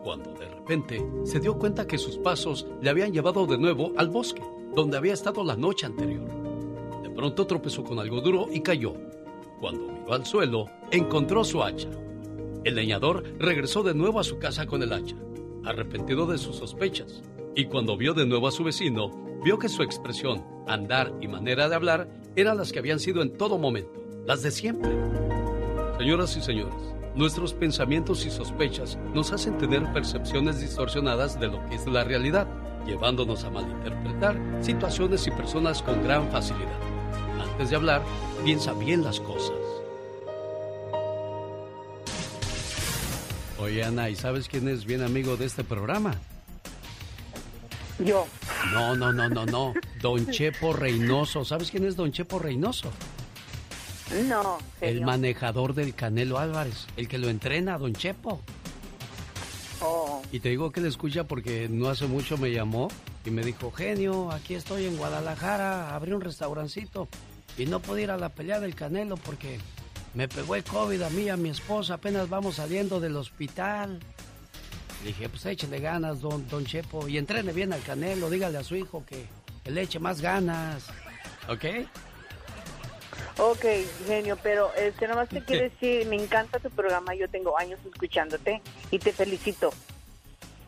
[0.03, 4.09] cuando de repente se dio cuenta que sus pasos le habían llevado de nuevo al
[4.09, 4.41] bosque,
[4.75, 6.27] donde había estado la noche anterior.
[7.01, 8.95] De pronto tropezó con algo duro y cayó.
[9.61, 11.87] Cuando miró al suelo, encontró su hacha.
[12.65, 15.15] El leñador regresó de nuevo a su casa con el hacha,
[15.63, 17.23] arrepentido de sus sospechas,
[17.55, 19.09] y cuando vio de nuevo a su vecino,
[19.41, 23.37] vio que su expresión, andar y manera de hablar eran las que habían sido en
[23.37, 24.91] todo momento, las de siempre.
[25.97, 26.73] Señoras y señores,
[27.15, 32.47] nuestros pensamientos y sospechas nos hacen tener percepciones distorsionadas de lo que es la realidad,
[32.85, 36.79] llevándonos a malinterpretar situaciones y personas con gran facilidad.
[37.39, 38.03] Antes de hablar,
[38.43, 39.55] piensa bien las cosas.
[43.59, 46.15] Oye, Ana, ¿y sabes quién es bien amigo de este programa?
[47.99, 48.27] Yo.
[48.73, 49.73] No, no, no, no, no.
[50.01, 51.45] Don Chepo Reynoso.
[51.45, 52.91] ¿Sabes quién es Don Chepo Reynoso?
[54.27, 54.59] No.
[54.81, 58.41] El manejador del Canelo Álvarez, el que lo entrena, Don Chepo.
[59.81, 60.21] Oh.
[60.31, 62.87] Y te digo que le escucha porque no hace mucho me llamó
[63.25, 67.07] y me dijo, genio, aquí estoy en Guadalajara, abrí un restaurancito
[67.57, 69.59] y no puedo ir a la pelea del Canelo porque
[70.13, 73.99] me pegó el COVID a mí y a mi esposa, apenas vamos saliendo del hospital.
[75.01, 78.63] Le dije, pues échele ganas, don, don Chepo, y entrene bien al Canelo, dígale a
[78.63, 79.25] su hijo que
[79.69, 80.85] le eche más ganas.
[81.49, 81.65] ¿Ok?
[83.37, 83.65] Ok,
[84.07, 88.61] genio, pero este nomás te quiero decir, me encanta tu programa, yo tengo años escuchándote
[88.91, 89.71] y te felicito.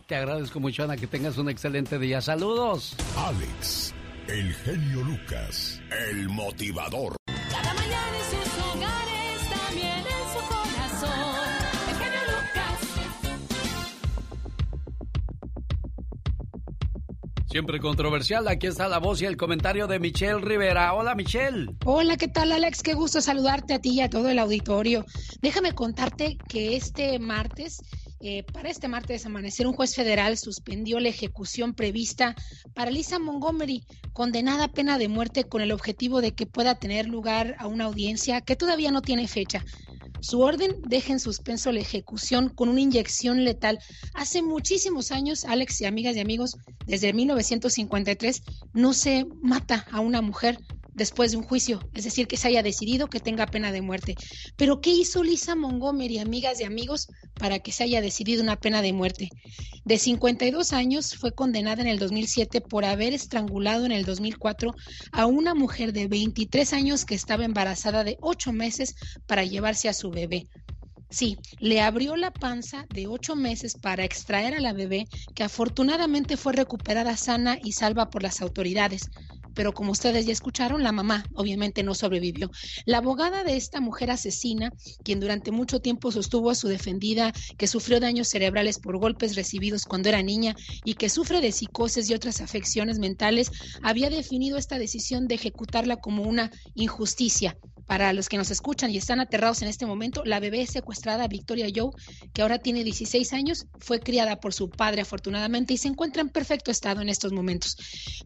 [0.07, 2.22] Te agradezco mucho, Ana, que tengas un excelente día.
[2.22, 2.95] Saludos.
[3.18, 3.93] Alex,
[4.30, 7.16] el genio Lucas, el motivador.
[17.57, 20.93] Siempre controversial, aquí está la voz y el comentario de Michelle Rivera.
[20.93, 21.71] Hola Michelle.
[21.85, 22.83] Hola, ¿qué tal Alex?
[22.83, 25.03] Qué gusto saludarte a ti y a todo el auditorio.
[25.41, 27.79] Déjame contarte que este martes
[28.19, 32.35] eh, para este martes amanecer, un juez federal suspendió la ejecución prevista
[32.75, 33.83] para Lisa Montgomery,
[34.13, 37.85] condenada a pena de muerte con el objetivo de que pueda tener lugar a una
[37.85, 39.63] audiencia que todavía no tiene fecha.
[40.20, 43.80] Su orden deja en suspenso la ejecución con una inyección letal.
[44.13, 48.41] Hace muchísimos años, Alex y amigas y amigos, desde 1953,
[48.74, 50.57] no se mata a una mujer
[50.97, 54.15] después de un juicio, es decir, que se haya decidido que tenga pena de muerte.
[54.57, 58.81] Pero ¿qué hizo Lisa Montgomery, amigas y amigos, para que se haya decidido una pena
[58.81, 59.29] de muerte?
[59.85, 64.73] De 52 años, fue condenada en el 2007 por haber estrangulado en el 2004
[65.11, 68.95] a una mujer de 23 años que estaba embarazada de 8 meses
[69.27, 70.47] para llevarse a su bebé.
[71.09, 76.35] Sí, le abrió la panza de ocho meses para extraer a la bebé, que afortunadamente
[76.35, 79.09] fue recuperada sana y salva por las autoridades
[79.57, 82.51] pero como ustedes ya escucharon, la mamá obviamente no sobrevivió.
[82.85, 84.71] La abogada de esta mujer asesina,
[85.03, 89.85] quien durante mucho tiempo sostuvo a su defendida que sufrió daños cerebrales por golpes recibidos
[89.85, 93.49] cuando era niña y que sufre de psicosis y otras afecciones mentales,
[93.81, 97.57] había definido esta decisión de ejecutarla como una injusticia.
[97.88, 101.67] Para los que nos escuchan y están aterrados en este momento, la bebé secuestrada, Victoria
[101.73, 101.91] Joe,
[102.33, 106.29] que ahora tiene 16 años, fue criada por su padre afortunadamente y se encuentra en
[106.29, 107.77] perfecto estado en estos momentos.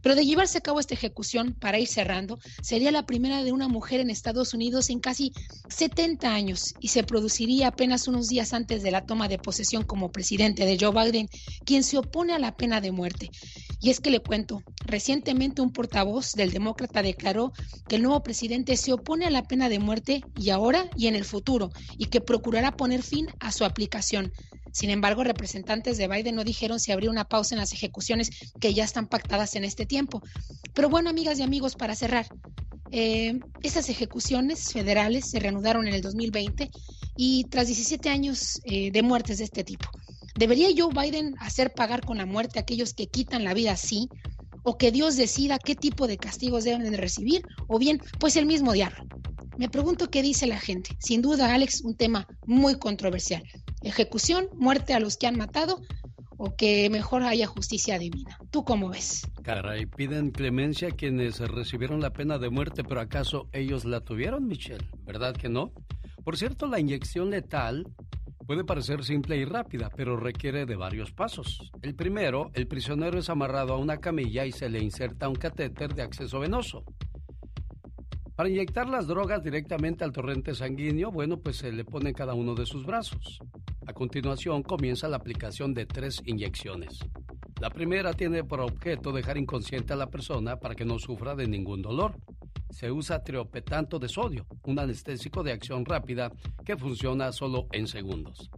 [0.02, 3.68] Pero de llevarse a cabo esta ejecución, para ir cerrando, sería la primera de una
[3.68, 5.32] mujer en Estados Unidos en casi
[5.70, 10.12] 70 años y se produciría apenas unos días antes de la toma de posesión como
[10.12, 11.30] presidente de Joe Biden,
[11.66, 13.30] quien se opone a la pena de muerte.
[13.80, 14.62] Y es que le cuento,
[14.92, 17.54] recientemente un portavoz del demócrata declaró
[17.88, 21.16] que el nuevo presidente se opone a la pena de muerte y ahora y en
[21.16, 24.32] el futuro, y que procurará poner fin a su aplicación.
[24.72, 28.30] Sin embargo, representantes de Biden no dijeron si habría una pausa en las ejecuciones
[28.60, 30.22] que ya están pactadas en este tiempo.
[30.74, 32.28] Pero bueno, amigas y amigos, para cerrar,
[32.92, 36.70] eh, esas ejecuciones federales se reanudaron en el 2020
[37.16, 39.90] y tras 17 años eh, de muertes de este tipo.
[40.36, 44.10] ¿Debería Joe Biden hacer pagar con la muerte a aquellos que quitan la vida así?
[44.64, 47.42] ¿O que Dios decida qué tipo de castigos deben de recibir?
[47.68, 49.06] ¿O bien, pues el mismo diablo?
[49.58, 50.96] Me pregunto qué dice la gente.
[51.00, 53.44] Sin duda, Alex, un tema muy controversial.
[53.82, 55.82] Ejecución, muerte a los que han matado
[56.38, 58.38] o que mejor haya justicia divina.
[58.50, 59.28] ¿Tú cómo ves?
[59.44, 64.48] Caray, piden clemencia a quienes recibieron la pena de muerte, pero ¿acaso ellos la tuvieron,
[64.48, 64.88] Michelle?
[65.04, 65.72] ¿Verdad que no?
[66.24, 67.86] Por cierto, la inyección letal
[68.52, 71.72] puede parecer simple y rápida, pero requiere de varios pasos.
[71.82, 75.96] El primero, el prisionero es amarrado a una camilla y se le inserta un catéter
[75.96, 76.84] de acceso venoso.
[78.36, 82.54] Para inyectar las drogas directamente al torrente sanguíneo, bueno, pues se le pone cada uno
[82.54, 83.40] de sus brazos.
[83.88, 87.00] A continuación comienza la aplicación de tres inyecciones.
[87.62, 91.48] La primera tiene por objeto dejar inconsciente a la persona para que no sufra de
[91.48, 92.18] ningún dolor.
[92.72, 96.32] Se usa triopetanto de sodio, un anestésico de acción rápida
[96.66, 98.50] que funciona solo en segundos.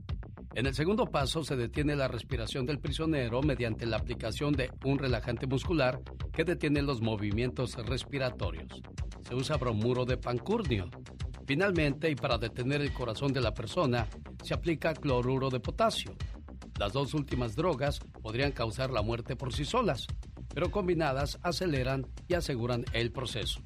[0.55, 4.97] En el segundo paso se detiene la respiración del prisionero mediante la aplicación de un
[4.97, 5.99] relajante muscular
[6.31, 8.81] que detiene los movimientos respiratorios.
[9.27, 10.89] Se usa bromuro de pancurnio.
[11.45, 14.07] Finalmente, y para detener el corazón de la persona,
[14.41, 16.15] se aplica cloruro de potasio.
[16.77, 20.07] Las dos últimas drogas podrían causar la muerte por sí solas,
[20.53, 23.61] pero combinadas aceleran y aseguran el proceso.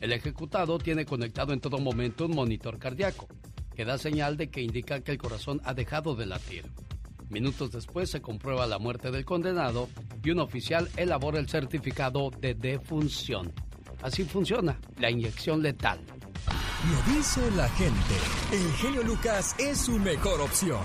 [0.00, 3.28] El ejecutado tiene conectado en todo momento un monitor cardíaco
[3.74, 6.70] que da señal de que indica que el corazón ha dejado de latir.
[7.30, 9.88] Minutos después se comprueba la muerte del condenado
[10.22, 13.52] y un oficial elabora el certificado de defunción.
[14.02, 15.98] Así funciona la inyección letal.
[16.90, 18.14] Lo dice la gente.
[18.52, 20.84] El genio Lucas es su mejor opción.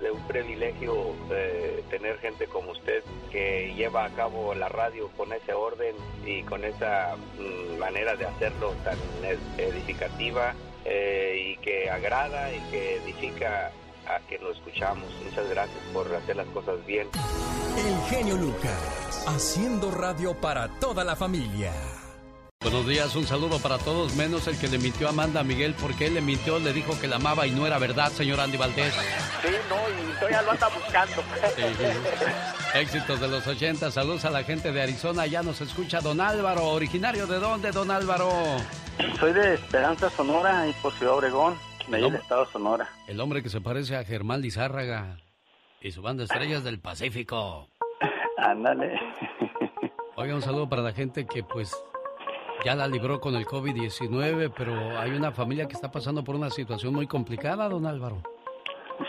[0.00, 5.32] es un privilegio eh, tener gente como usted que lleva a cabo la radio con
[5.32, 5.94] ese orden
[6.24, 8.98] y con esa mm, manera de hacerlo tan
[9.58, 13.70] edificativa eh, y que agrada y que edifica
[14.06, 15.04] a quien lo escuchamos.
[15.24, 17.08] Muchas gracias por hacer las cosas bien.
[17.76, 21.72] El genio Lucas, haciendo radio para toda la familia.
[22.62, 26.08] Buenos días, un saludo para todos, menos el que le mintió a Amanda Miguel, porque
[26.08, 28.92] él le mintió, le dijo que la amaba y no era verdad, señor Andy Valdés.
[29.40, 31.22] Sí, no, y todavía lo anda buscando.
[32.74, 36.66] Éxitos de los 80, saludos a la gente de Arizona, ya nos escucha Don Álvaro,
[36.66, 38.28] originario de dónde, Don Álvaro.
[39.18, 41.56] Soy de Esperanza Sonora y por Ciudad Obregón.
[41.88, 42.90] de del estado Sonora.
[43.06, 45.16] El hombre que se parece a Germán Lizárraga
[45.80, 47.70] y su banda Estrellas del Pacífico.
[48.36, 49.00] Ándale.
[50.16, 51.74] Oiga, un saludo para la gente que pues
[52.64, 56.50] ya la libró con el COVID-19, pero hay una familia que está pasando por una
[56.50, 58.22] situación muy complicada, don Álvaro.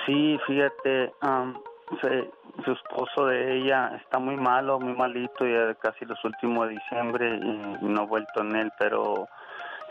[0.06, 1.14] Sí, fíjate,
[2.64, 7.40] su esposo de ella está muy malo, muy malito, ya casi los últimos de diciembre
[7.82, 9.28] y no ha vuelto en él, pero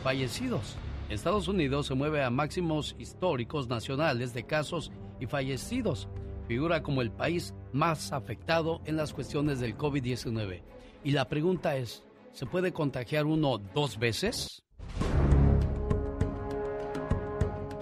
[0.03, 0.75] fallecidos.
[1.09, 6.07] Estados Unidos se mueve a máximos históricos nacionales de casos y fallecidos.
[6.47, 10.61] Figura como el país más afectado en las cuestiones del COVID-19.
[11.03, 12.03] Y la pregunta es,
[12.33, 14.62] ¿se puede contagiar uno dos veces?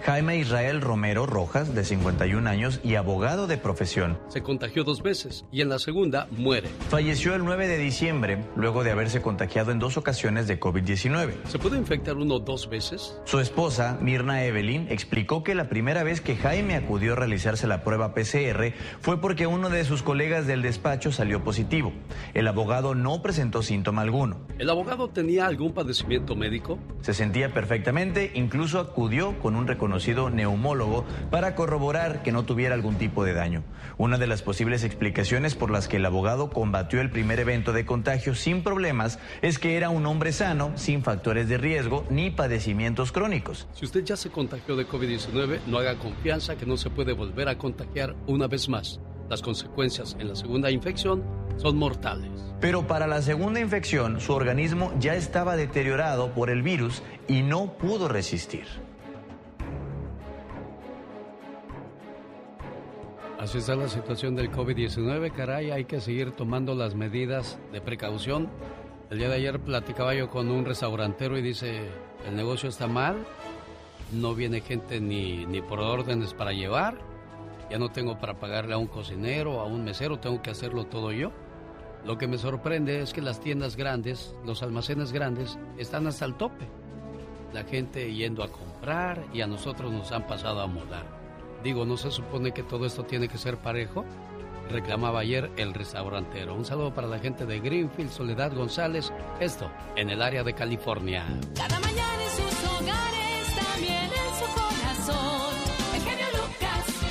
[0.04, 4.18] Jaime Israel Romero Rojas, de 51 años y abogado de profesión.
[4.26, 6.68] Se contagió dos veces y en la segunda muere.
[6.88, 11.34] Falleció el 9 de diciembre luego de haberse contagiado en dos ocasiones de COVID-19.
[11.46, 13.16] ¿Se puede infectar uno dos veces?
[13.26, 17.84] Su esposa, Mirna Evelyn, explicó que la primera vez que Jaime acudió a realizarse la
[17.84, 21.92] prueba PCR fue porque uno de sus colegas del despacho salió positivo.
[22.34, 24.40] El abogado no presentó síntoma alguno.
[24.58, 26.80] ¿El abogado tenía algún padecimiento médico?
[27.02, 32.74] Se sentía perfectamente, incluso acudió con un reconocimiento conocido neumólogo para corroborar que no tuviera
[32.74, 33.62] algún tipo de daño.
[33.98, 37.84] Una de las posibles explicaciones por las que el abogado combatió el primer evento de
[37.84, 43.12] contagio sin problemas es que era un hombre sano, sin factores de riesgo ni padecimientos
[43.12, 43.68] crónicos.
[43.74, 47.50] Si usted ya se contagió de COVID-19, no haga confianza que no se puede volver
[47.50, 48.98] a contagiar una vez más.
[49.28, 51.22] Las consecuencias en la segunda infección
[51.58, 52.30] son mortales.
[52.62, 57.74] Pero para la segunda infección, su organismo ya estaba deteriorado por el virus y no
[57.76, 58.64] pudo resistir.
[63.42, 68.48] Así está la situación del COVID-19, caray, hay que seguir tomando las medidas de precaución.
[69.10, 71.90] El día de ayer platicaba yo con un restaurantero y dice,
[72.24, 73.16] el negocio está mal,
[74.12, 76.98] no viene gente ni, ni por órdenes para llevar,
[77.68, 81.10] ya no tengo para pagarle a un cocinero, a un mesero, tengo que hacerlo todo
[81.10, 81.32] yo.
[82.04, 86.36] Lo que me sorprende es que las tiendas grandes, los almacenes grandes, están hasta el
[86.36, 86.68] tope.
[87.52, 91.21] La gente yendo a comprar y a nosotros nos han pasado a mudar.
[91.62, 94.04] Digo, ¿no se supone que todo esto tiene que ser parejo?
[94.68, 96.54] Reclamaba ayer el restaurantero.
[96.54, 101.24] Un saludo para la gente de Greenfield, Soledad González, esto en el área de California.
[101.54, 105.54] Cada mañana en sus hogares, también en su corazón.
[105.94, 107.02] El genio Lucas.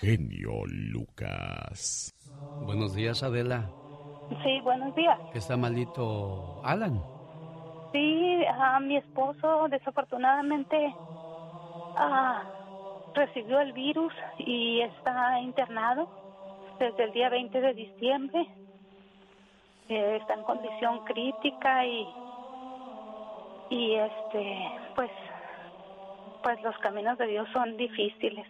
[0.00, 2.14] Genio Lucas.
[2.64, 3.70] Buenos días, Adela.
[4.42, 5.18] Sí, buenos días.
[5.32, 7.02] ¿Que está malito Alan?
[7.92, 10.94] Sí, a mi esposo desafortunadamente
[11.96, 12.42] ah,
[13.16, 16.08] recibió el virus y está internado
[16.78, 18.46] desde el día 20 de diciembre.
[19.88, 22.06] Eh, está en condición crítica y
[23.68, 24.56] y este
[24.94, 25.10] pues
[26.42, 28.46] pues los caminos de Dios son difíciles.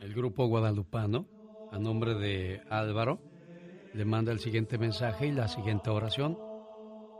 [0.00, 1.26] El grupo guadalupano,
[1.70, 3.20] a nombre de Álvaro,
[3.94, 6.36] le manda el siguiente mensaje y la siguiente oración,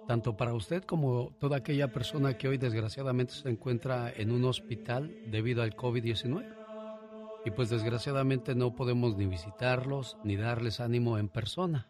[0.08, 5.14] tanto para usted como toda aquella persona que hoy desgraciadamente se encuentra en un hospital
[5.26, 6.55] debido al COVID-19.
[7.46, 11.88] Y pues desgraciadamente no podemos ni visitarlos ni darles ánimo en persona.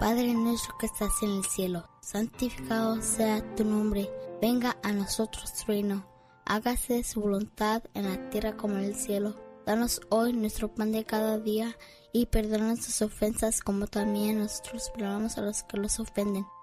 [0.00, 4.10] Padre nuestro que estás en el cielo, santificado sea tu nombre,
[4.42, 6.04] venga a nosotros tu reino,
[6.44, 9.36] hágase su voluntad en la tierra como en el cielo.
[9.64, 11.76] Danos hoy nuestro pan de cada día
[12.12, 16.44] y perdona nuestras ofensas como también nosotros perdonamos a los que los ofenden.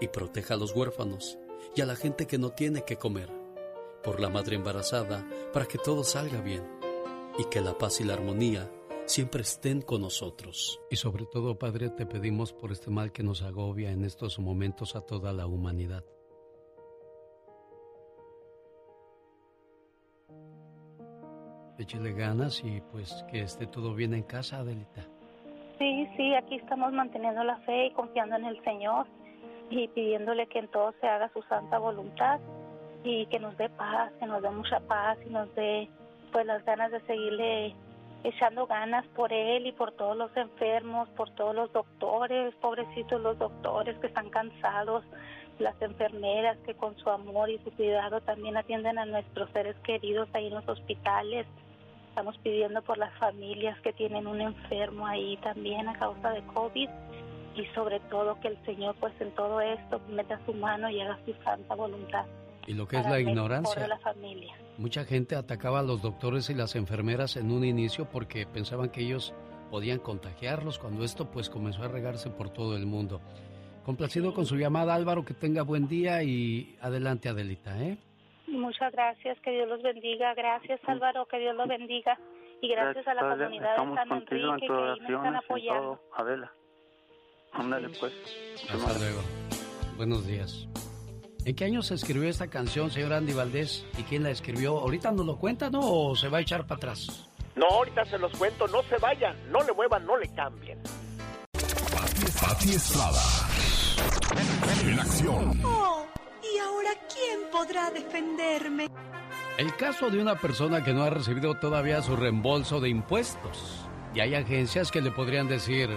[0.00, 1.38] y proteja a los huérfanos
[1.74, 3.30] y a la gente que no tiene que comer,
[4.02, 6.66] por la madre embarazada, para que todo salga bien
[7.38, 8.70] y que la paz y la armonía
[9.06, 10.80] siempre estén con nosotros.
[10.90, 14.96] Y sobre todo, Padre, te pedimos por este mal que nos agobia en estos momentos
[14.96, 16.04] a toda la humanidad.
[21.78, 25.08] Échele ganas y pues que esté todo bien en casa, Adelita.
[25.78, 29.06] Sí, sí, aquí estamos manteniendo la fe y confiando en el Señor
[29.70, 32.40] y pidiéndole que en todo se haga su santa voluntad
[33.04, 35.88] y que nos dé paz, que nos dé mucha paz y nos dé
[36.32, 37.74] pues las ganas de seguirle
[38.24, 43.38] echando ganas por él y por todos los enfermos, por todos los doctores, pobrecitos los
[43.38, 45.04] doctores que están cansados,
[45.58, 50.28] las enfermeras que con su amor y su cuidado también atienden a nuestros seres queridos
[50.32, 51.46] ahí en los hospitales.
[52.10, 56.90] Estamos pidiendo por las familias que tienen un enfermo ahí también a causa de COVID
[57.60, 61.18] y sobre todo que el Señor pues en todo esto meta su mano y haga
[61.24, 62.24] su santa voluntad.
[62.66, 63.86] Y lo que es la ignorancia.
[63.86, 64.54] la familia.
[64.78, 69.02] Mucha gente atacaba a los doctores y las enfermeras en un inicio porque pensaban que
[69.02, 69.34] ellos
[69.70, 73.20] podían contagiarlos cuando esto pues comenzó a regarse por todo el mundo.
[73.84, 77.98] Complacido con su llamada Álvaro, que tenga buen día y adelante Adelita, ¿eh?
[78.46, 80.34] Muchas gracias, que Dios los bendiga.
[80.34, 82.18] Gracias Álvaro, que Dios los bendiga.
[82.62, 85.82] Y gracias, a la comunidad de San Enrique en que ahí me están apoyando.
[85.82, 86.00] todo.
[86.14, 86.52] Adela.
[87.52, 88.12] Ándale pues.
[88.68, 89.20] Hasta luego.
[89.96, 90.66] Buenos días.
[91.44, 93.86] ¿En qué año se escribió esta canción, señor Andy Valdés?
[93.98, 94.78] ¿Y quién la escribió?
[94.78, 95.80] ¿Ahorita nos lo cuenta, no?
[95.80, 97.28] ¿O se va a echar para atrás?
[97.56, 100.78] No, ahorita se los cuento, no se vayan, no le muevan, no le cambien.
[102.40, 103.20] Pati Estrada.
[104.84, 105.60] En acción.
[105.64, 106.06] Oh,
[106.42, 108.88] ¿y ahora quién podrá defenderme?
[109.58, 113.86] El caso de una persona que no ha recibido todavía su reembolso de impuestos.
[114.14, 115.90] Y hay agencias que le podrían decir,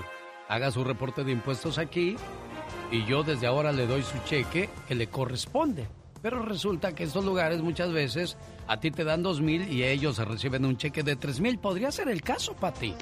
[0.53, 2.15] haga su reporte de impuestos aquí
[2.91, 5.87] y yo desde ahora le doy su cheque que le corresponde.
[6.21, 8.37] Pero resulta que estos lugares muchas veces
[8.67, 11.57] a ti te dan dos mil y ellos reciben un cheque de tres mil.
[11.57, 12.93] ¿Podría ser el caso, Pati?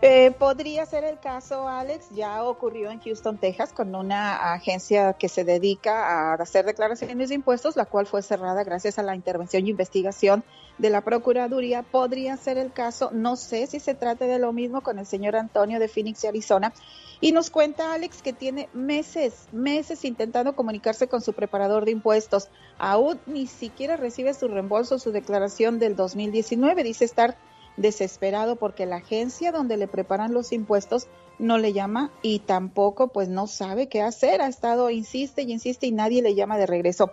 [0.00, 2.08] Eh, podría ser el caso, Alex.
[2.14, 7.34] Ya ocurrió en Houston, Texas, con una agencia que se dedica a hacer declaraciones de
[7.34, 10.42] impuestos, la cual fue cerrada gracias a la intervención y investigación
[10.80, 11.82] de la Procuraduría.
[11.82, 15.36] Podría ser el caso, no sé si se trata de lo mismo con el señor
[15.36, 16.72] Antonio de Phoenix, Arizona.
[17.20, 22.48] Y nos cuenta Alex que tiene meses, meses intentando comunicarse con su preparador de impuestos.
[22.78, 26.82] Aún ni siquiera recibe su reembolso, su declaración del 2019.
[26.82, 27.36] Dice estar
[27.76, 31.08] desesperado porque la agencia donde le preparan los impuestos
[31.38, 34.40] no le llama y tampoco pues no sabe qué hacer.
[34.40, 37.10] Ha estado, insiste y insiste y nadie le llama de regreso.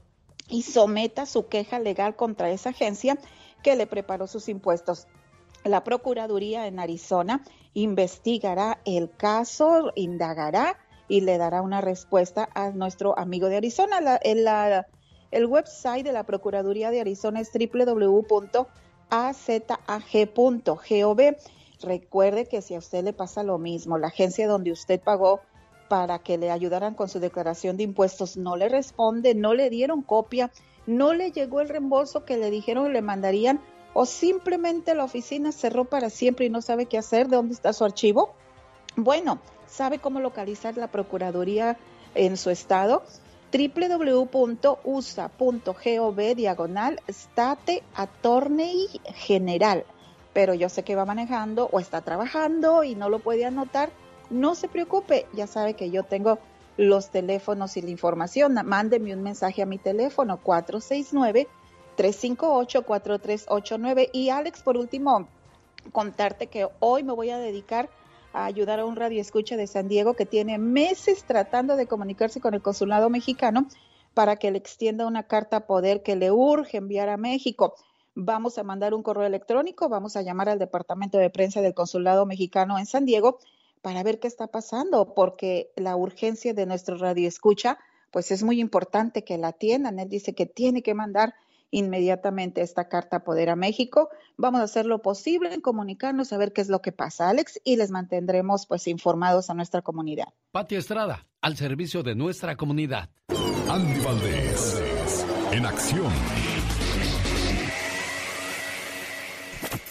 [0.48, 3.18] y someta su queja legal contra esa agencia
[3.62, 5.06] que le preparó sus impuestos.
[5.64, 7.42] La Procuraduría en Arizona
[7.74, 10.78] investigará el caso, indagará
[11.08, 14.00] y le dará una respuesta a nuestro amigo de Arizona.
[14.00, 14.86] La- el, la-
[15.30, 18.64] el website de la Procuraduría de Arizona es www.azag.gov.
[21.82, 25.40] Recuerde que si a usted le pasa lo mismo, la agencia donde usted pagó
[25.88, 30.02] para que le ayudaran con su declaración de impuestos no le responde, no le dieron
[30.02, 30.50] copia,
[30.86, 33.60] no le llegó el reembolso que le dijeron que le mandarían
[33.92, 37.72] o simplemente la oficina cerró para siempre y no sabe qué hacer, de dónde está
[37.72, 38.34] su archivo.
[38.96, 39.38] Bueno,
[39.74, 41.78] ¿sabe cómo localizar la Procuraduría
[42.14, 43.02] en su estado?
[43.52, 44.74] www.usa.gov
[46.34, 49.84] diagonal state attorney general.
[50.32, 53.90] Pero yo sé que va manejando o está trabajando y no lo puede anotar.
[54.30, 56.40] No se preocupe, ya sabe que yo tengo
[56.76, 58.58] los teléfonos y la información.
[58.64, 61.46] Mándeme un mensaje a mi teléfono 469
[61.96, 64.10] 358-4389.
[64.12, 65.28] Y Alex, por último,
[65.92, 67.88] contarte que hoy me voy a dedicar
[68.34, 72.40] a ayudar a un radio escucha de San Diego que tiene meses tratando de comunicarse
[72.40, 73.68] con el consulado mexicano
[74.12, 77.74] para que le extienda una carta poder que le urge enviar a México.
[78.16, 82.26] Vamos a mandar un correo electrónico, vamos a llamar al departamento de prensa del consulado
[82.26, 83.38] mexicano en San Diego
[83.82, 87.78] para ver qué está pasando, porque la urgencia de nuestro radio escucha,
[88.10, 90.00] pues es muy importante que la atiendan.
[90.00, 91.34] Él dice que tiene que mandar
[91.74, 94.08] inmediatamente esta carta poder a México.
[94.36, 97.60] Vamos a hacer lo posible en comunicarnos a ver qué es lo que pasa, Alex,
[97.64, 100.28] y les mantendremos pues informados a nuestra comunidad.
[100.52, 103.10] Pati Estrada, al servicio de nuestra comunidad.
[103.68, 104.80] Andy Valdés,
[105.50, 106.12] en acción.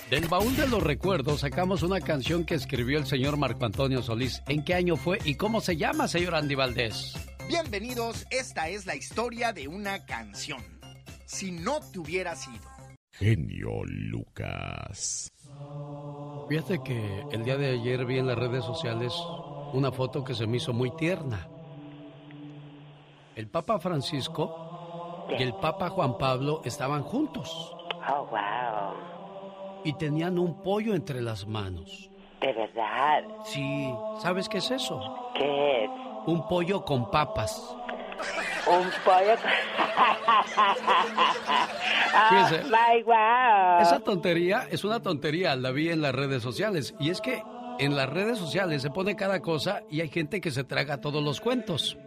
[0.09, 4.41] Del baúl de los recuerdos sacamos una canción que escribió el señor Marco Antonio Solís.
[4.47, 7.13] ¿En qué año fue y cómo se llama, señor Andy Valdés?
[7.49, 10.72] Bienvenidos, esta es la historia de una canción.
[11.33, 12.61] Si no te hubiera sido.
[13.11, 15.31] Genio Lucas.
[16.47, 19.13] Fíjate que el día de ayer vi en las redes sociales
[19.73, 21.47] una foto que se me hizo muy tierna.
[23.35, 27.75] El Papa Francisco y el Papa Juan Pablo estaban juntos
[28.07, 28.93] Oh, wow.
[29.83, 32.11] y tenían un pollo entre las manos.
[32.41, 33.23] ¿De verdad?
[33.45, 35.31] Sí, ¿sabes qué es eso?
[35.35, 35.89] ¿Qué es?
[36.27, 37.75] Un pollo con papas.
[38.65, 39.33] Un pollo.
[42.15, 42.63] oh, Fíjese.
[42.65, 43.81] my wow.
[43.81, 46.95] Esa tontería es una tontería, la vi en las redes sociales.
[46.99, 47.43] Y es que
[47.79, 51.23] en las redes sociales se pone cada cosa y hay gente que se traga todos
[51.23, 51.97] los cuentos.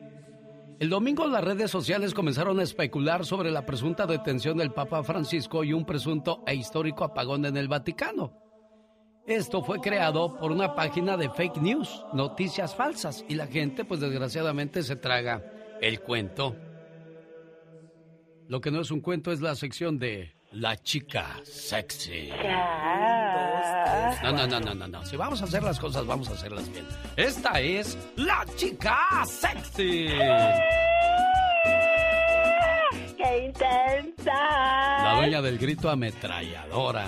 [0.78, 5.64] El domingo las redes sociales comenzaron a especular sobre la presunta detención del Papa Francisco
[5.64, 8.32] y un presunto e histórico apagón en el Vaticano.
[9.26, 14.00] Esto fue creado por una página de fake news, noticias falsas, y la gente pues
[14.00, 15.42] desgraciadamente se traga
[15.80, 16.56] el cuento.
[18.48, 22.30] Lo que no es un cuento es la sección de La chica sexy.
[24.22, 25.04] No, no, no, no, no, no.
[25.04, 26.86] Si vamos a hacer las cosas, vamos a hacerlas bien.
[27.16, 30.08] Esta es La chica sexy.
[33.16, 34.32] ¡Qué intensa!
[34.32, 37.06] La dueña del grito ametralladora.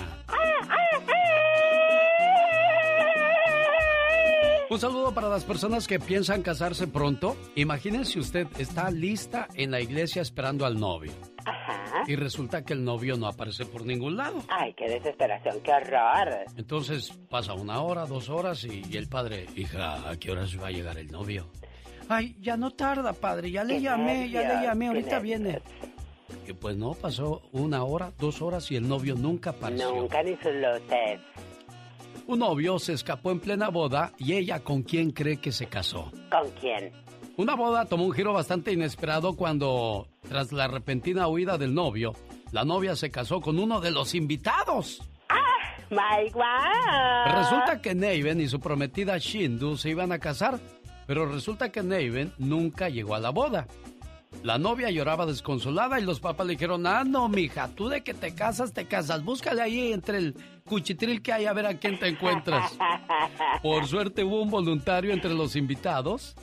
[4.69, 7.35] Un saludo para las personas que piensan casarse pronto.
[7.55, 11.11] Imagínense usted está lista en la iglesia esperando al novio.
[11.43, 12.03] Ajá.
[12.05, 14.43] Y resulta que el novio no aparece por ningún lado.
[14.47, 16.45] Ay, qué desesperación, qué horror.
[16.55, 20.67] Entonces pasa una hora, dos horas y, y el padre, hija, ¿a qué horas va
[20.67, 21.47] a llegar el novio?
[22.07, 25.61] Ay, ya no tarda, padre, ya le llamé, ya le llamé, ahorita viene.
[26.47, 29.95] Y pues no, pasó una hora, dos horas y el novio nunca apareció.
[29.95, 31.19] Nunca ni sus luces.
[32.29, 36.11] Un novio se escapó en plena boda y ella con quién cree que se casó.
[36.29, 36.93] ¿Con quién?
[37.37, 42.13] Una boda tomó un giro bastante inesperado cuando, tras la repentina huida del novio,
[42.51, 45.01] la novia se casó con uno de los invitados.
[45.89, 47.35] My wow.
[47.35, 50.59] Resulta que Naven y su prometida Shindu se iban a casar,
[51.07, 53.65] pero resulta que Naven nunca llegó a la boda.
[54.43, 58.13] La novia lloraba desconsolada y los papás le dijeron, ah, no, mija, tú de que
[58.13, 59.23] te casas, te casas.
[59.23, 62.77] Búscale ahí entre el cuchitril que hay a ver a quién te encuentras.
[63.61, 66.35] Por suerte hubo un voluntario entre los invitados.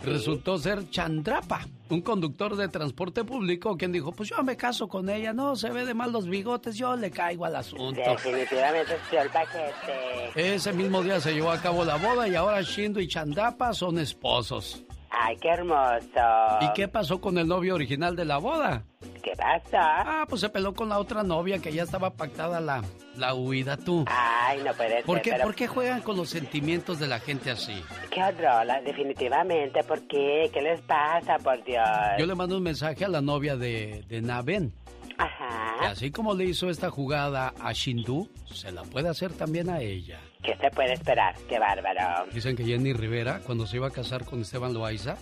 [0.00, 5.08] Resultó ser Chandrapa, un conductor de transporte público, quien dijo, pues yo me caso con
[5.08, 8.00] ella, no, se ve de mal los bigotes, yo le caigo al asunto.
[8.00, 10.54] Definitivamente es el paquete.
[10.54, 13.98] Ese mismo día se llevó a cabo la boda y ahora Shindo y Chandapa son
[13.98, 14.84] esposos.
[15.10, 16.58] Ay, qué hermoso.
[16.60, 18.84] ¿Y qué pasó con el novio original de la boda?
[19.22, 19.76] ¿Qué pasó?
[19.78, 22.82] Ah, pues se peló con la otra novia que ya estaba pactada la,
[23.16, 24.04] la huida, tú.
[24.06, 25.22] Ay, no puede ¿Por ser.
[25.22, 27.82] qué, pero- ¿Por qué juegan con los sentimientos de la gente así?
[28.10, 29.82] Qué horror, definitivamente.
[29.84, 30.50] ¿Por qué?
[30.52, 31.84] ¿Qué les pasa, por Dios?
[32.18, 34.72] Yo le mando un mensaje a la novia de, de Naven.
[35.18, 35.90] Ajá.
[35.90, 40.18] Así como le hizo esta jugada a Shindu, se la puede hacer también a ella.
[40.42, 41.34] ¿Qué se puede esperar?
[41.48, 42.26] Qué bárbaro.
[42.32, 45.16] Dicen que Jenny Rivera, cuando se iba a casar con Esteban Loaiza,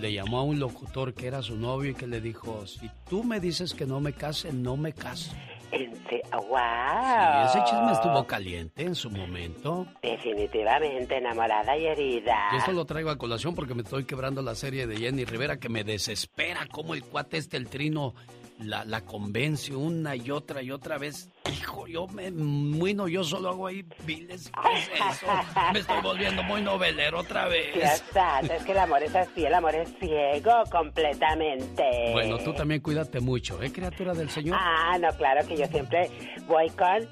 [0.00, 3.24] le llamó a un locutor que era su novio y que le dijo, si tú
[3.24, 5.32] me dices que no me case, no me caso.
[5.70, 7.52] En se- ¡Wow!
[7.52, 9.86] Sí, ese chisme estuvo caliente en su momento.
[10.02, 12.48] Definitivamente enamorada y herida.
[12.52, 15.58] Y esto lo traigo a colación porque me estoy quebrando la serie de Jenny Rivera
[15.58, 18.14] que me desespera cómo el cuate este, el trino,
[18.58, 21.28] la, la convence una y otra y otra vez.
[21.50, 24.50] Hijo, yo me muino, yo solo hago ahí viles.
[24.62, 25.26] ¿Qué es eso?
[25.72, 27.74] Me estoy volviendo muy novelero otra vez.
[27.74, 28.02] Dios
[28.50, 32.10] es que el amor es así, el amor es ciego completamente.
[32.12, 34.58] Bueno, tú también cuídate mucho, ¿eh, criatura del Señor?
[34.60, 36.10] Ah, no, claro que yo siempre
[36.46, 37.08] voy con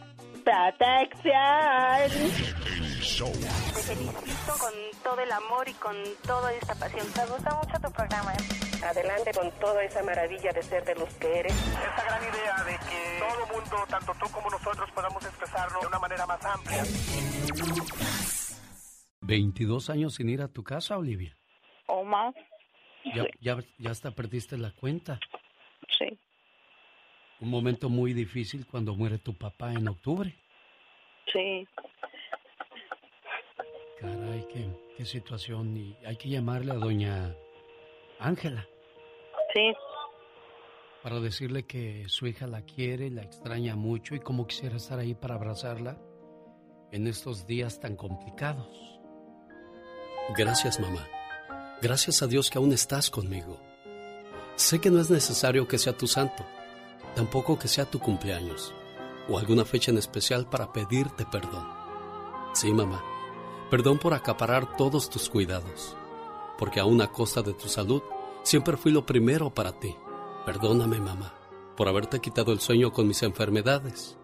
[0.46, 2.10] protección.
[3.74, 4.72] Te felicito con
[5.02, 7.04] todo el amor y con toda esta pasión.
[7.16, 8.32] Me gusta mucho tu programa.
[8.84, 11.52] Adelante con toda esa maravilla de ser de los que eres.
[11.52, 15.98] Esta gran idea de que todo mundo, tanto tú como nosotros, podamos expresarlo de una
[15.98, 16.84] manera más amplia.
[19.22, 21.36] 22 años sin ir a tu casa, Olivia.
[21.86, 22.34] ¿O más?
[23.14, 25.18] Ya, ya, ya hasta perdiste la cuenta.
[25.98, 26.18] Sí.
[27.40, 30.34] Un momento muy difícil cuando muere tu papá en octubre.
[31.32, 31.66] Sí.
[34.00, 34.66] Caray, qué,
[34.96, 35.76] qué situación.
[35.76, 37.34] Y hay que llamarle a doña
[38.18, 38.66] Ángela
[39.54, 39.72] Sí.
[41.02, 45.14] para decirle que su hija la quiere, la extraña mucho y cómo quisiera estar ahí
[45.14, 45.98] para abrazarla
[46.92, 48.68] en estos días tan complicados.
[50.36, 51.06] Gracias, mamá.
[51.82, 53.60] Gracias a Dios que aún estás conmigo.
[54.56, 56.44] Sé que no es necesario que sea tu santo,
[57.16, 58.74] tampoco que sea tu cumpleaños
[59.28, 61.66] o alguna fecha en especial para pedirte perdón.
[62.52, 63.02] Sí, mamá,
[63.70, 65.96] perdón por acaparar todos tus cuidados,
[66.58, 68.02] porque aún a costa de tu salud,
[68.42, 69.96] siempre fui lo primero para ti.
[70.44, 71.34] Perdóname, mamá,
[71.76, 74.16] por haberte quitado el sueño con mis enfermedades.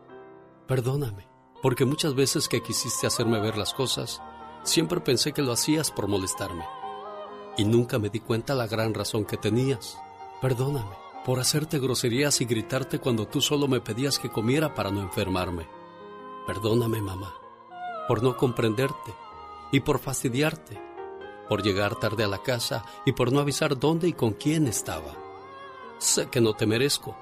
[0.68, 1.26] Perdóname,
[1.62, 4.22] porque muchas veces que quisiste hacerme ver las cosas,
[4.62, 6.64] siempre pensé que lo hacías por molestarme.
[7.56, 9.98] Y nunca me di cuenta la gran razón que tenías.
[10.40, 15.00] Perdóname por hacerte groserías y gritarte cuando tú solo me pedías que comiera para no
[15.00, 15.68] enfermarme.
[16.46, 17.34] Perdóname, mamá,
[18.08, 19.14] por no comprenderte
[19.70, 20.80] y por fastidiarte,
[21.48, 25.14] por llegar tarde a la casa y por no avisar dónde y con quién estaba.
[25.98, 27.16] Sé que no te merezco,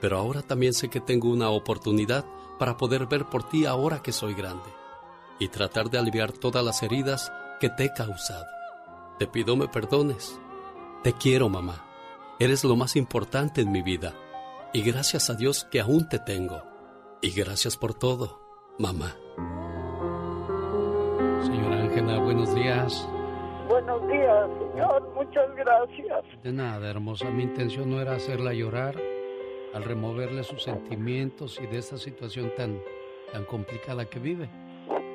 [0.00, 2.24] pero ahora también sé que tengo una oportunidad
[2.58, 4.70] para poder ver por ti ahora que soy grande
[5.38, 8.46] y tratar de aliviar todas las heridas que te he causado.
[9.18, 10.38] Te pido me perdones.
[11.02, 11.83] Te quiero, mamá.
[12.38, 14.12] Eres lo más importante en mi vida.
[14.72, 16.62] Y gracias a Dios que aún te tengo.
[17.22, 18.40] Y gracias por todo,
[18.78, 19.14] mamá.
[21.44, 23.08] Señora Ángela, buenos días.
[23.68, 25.14] Buenos días, señor.
[25.14, 26.42] Muchas gracias.
[26.42, 27.30] De nada, hermosa.
[27.30, 28.96] Mi intención no era hacerla llorar
[29.72, 32.80] al removerle sus sentimientos y de esta situación tan,
[33.32, 34.48] tan complicada que vive.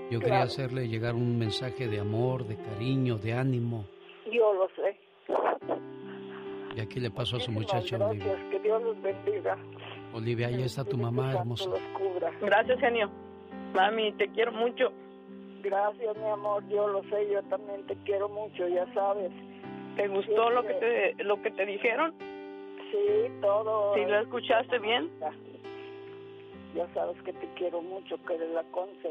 [0.10, 0.46] Yo quería Claro.
[0.46, 3.86] hacerle llegar un mensaje de amor, de cariño, de ánimo.
[4.32, 4.98] Yo lo sé.
[6.76, 8.26] Y aquí le paso a su muchacha Olivia.
[8.26, 8.50] Gracias.
[8.52, 9.58] Que Dios los bendiga.
[10.14, 11.70] Olivia, ahí está tu mamá hermosa.
[12.42, 13.10] Gracias, genio.
[13.74, 14.92] Mami, te quiero mucho.
[15.62, 16.64] Gracias, mi amor.
[16.70, 17.30] Yo lo sé.
[17.32, 19.32] Yo también te quiero mucho, ya sabes.
[19.96, 22.14] ¿Te gustó lo que te, lo que te dijeron?
[22.92, 23.94] Sí, todo.
[23.96, 25.10] ¿Sí lo escuchaste bien?
[26.76, 29.10] Ya sabes que te quiero mucho, que eres la conce.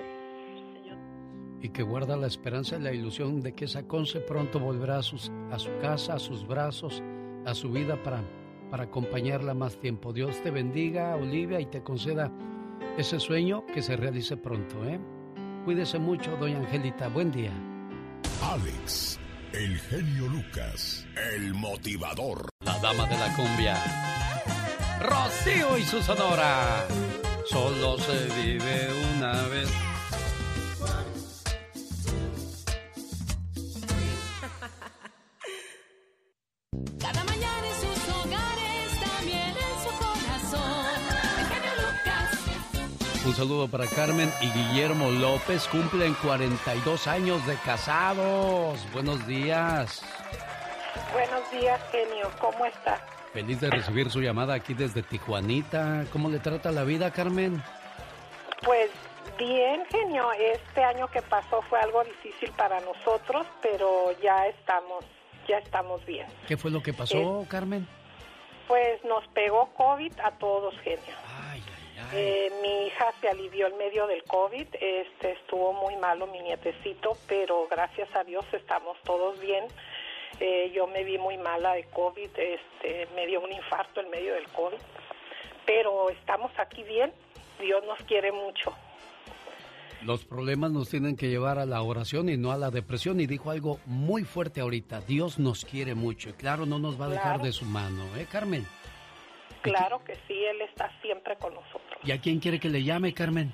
[1.61, 5.03] y que guarda la esperanza y la ilusión de que esa Conce pronto volverá a,
[5.03, 7.03] sus, a su casa, a sus brazos,
[7.49, 8.23] a su vida para,
[8.71, 10.13] para acompañarla más tiempo.
[10.13, 12.31] Dios te bendiga, Olivia, y te conceda
[12.97, 14.85] ese sueño que se realice pronto.
[14.85, 15.01] ¿eh?
[15.65, 17.09] Cuídese mucho, doña Angelita.
[17.09, 17.53] Buen día.
[18.43, 19.19] Alex,
[19.53, 22.49] el genio Lucas, el motivador.
[22.65, 23.77] La dama de la cumbia.
[25.01, 26.87] Rocío y su sonora.
[27.47, 29.88] Solo se vive una vez.
[43.39, 45.69] Saludo para Carmen y Guillermo López.
[45.69, 48.85] Cumplen 42 años de casados.
[48.93, 50.03] Buenos días.
[51.13, 52.29] Buenos días, genio.
[52.41, 52.97] ¿Cómo está?
[53.33, 56.07] Feliz de recibir su llamada aquí desde Tijuanita.
[56.13, 57.63] ¿Cómo le trata la vida, Carmen?
[58.65, 58.91] Pues
[59.39, 60.33] bien, genio.
[60.33, 65.05] Este año que pasó fue algo difícil para nosotros, pero ya estamos,
[65.47, 66.27] ya estamos bien.
[66.49, 67.87] ¿Qué fue lo que pasó, Carmen?
[68.67, 71.15] Pues nos pegó COVID a todos, genio.
[72.13, 77.17] Eh, mi hija se alivió en medio del COVID, este, estuvo muy malo mi nietecito,
[77.27, 79.65] pero gracias a Dios estamos todos bien.
[80.41, 84.35] Eh, yo me vi muy mala de COVID, este, me dio un infarto en medio
[84.35, 84.79] del COVID,
[85.67, 87.13] pero estamos aquí bien,
[87.61, 88.73] Dios nos quiere mucho.
[90.03, 93.19] Los problemas nos tienen que llevar a la oración y no a la depresión.
[93.19, 95.01] Y dijo algo muy fuerte ahorita.
[95.01, 96.31] Dios nos quiere mucho.
[96.31, 98.65] Y claro, no nos va a dejar de su mano, ¿eh, Carmen?
[99.61, 101.88] Claro que sí, Él está siempre con nosotros.
[102.05, 103.53] ¿Y a quién quiere que le llame, Carmen?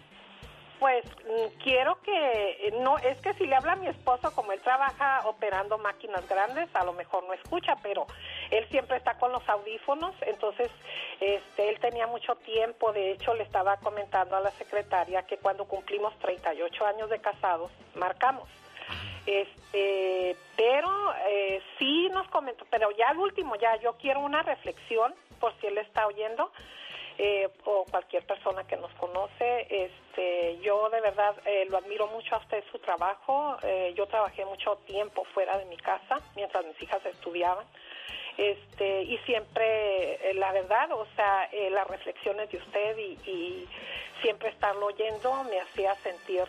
[0.84, 4.52] Pues mm, quiero que, eh, no, es que si le habla a mi esposo, como
[4.52, 8.06] él trabaja operando máquinas grandes, a lo mejor no escucha, pero
[8.50, 10.70] él siempre está con los audífonos, entonces
[11.20, 15.64] este, él tenía mucho tiempo, de hecho le estaba comentando a la secretaria que cuando
[15.64, 18.46] cumplimos 38 años de casados, marcamos.
[19.24, 25.14] Este, pero eh, sí nos comentó, pero ya al último, ya yo quiero una reflexión,
[25.40, 26.52] por si él está oyendo,
[27.18, 29.66] eh, o cualquier persona que nos conoce.
[29.70, 33.56] Este, yo de verdad eh, lo admiro mucho a usted su trabajo.
[33.62, 37.66] Eh, yo trabajé mucho tiempo fuera de mi casa mientras mis hijas estudiaban.
[38.36, 43.68] Este, y siempre, eh, la verdad, o sea, eh, las reflexiones de usted y, y
[44.22, 46.44] siempre estarlo oyendo me hacía sentir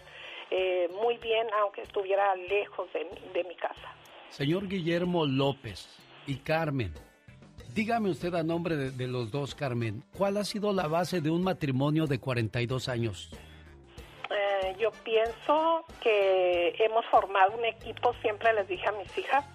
[1.02, 3.04] muy bien, aunque estuviera lejos de,
[3.34, 3.94] de mi casa.
[4.30, 5.98] Señor Guillermo López
[6.28, 6.94] y Carmen,
[7.76, 11.44] dígame usted a nombre de, los dos, Carmen, ¿cuál ha sido la base de un
[11.44, 13.30] matrimonio de 42 años?
[14.30, 19.46] Eh, yo pienso que hemos formado un equipo, siempre les dije a mis hijas,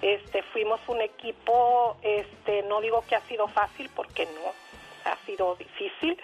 [0.00, 5.56] este, fuimos un equipo, este, no digo que ha sido fácil porque no, ha sido
[5.56, 6.16] difícil,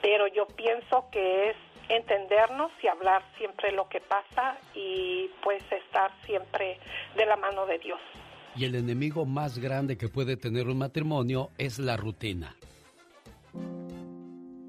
[0.00, 1.56] pero yo pienso que es
[1.88, 6.78] entendernos y hablar siempre lo que pasa y pues estar siempre
[7.16, 8.00] de la mano de Dios.
[8.58, 12.56] Y el enemigo más grande que puede tener un matrimonio es la rutina.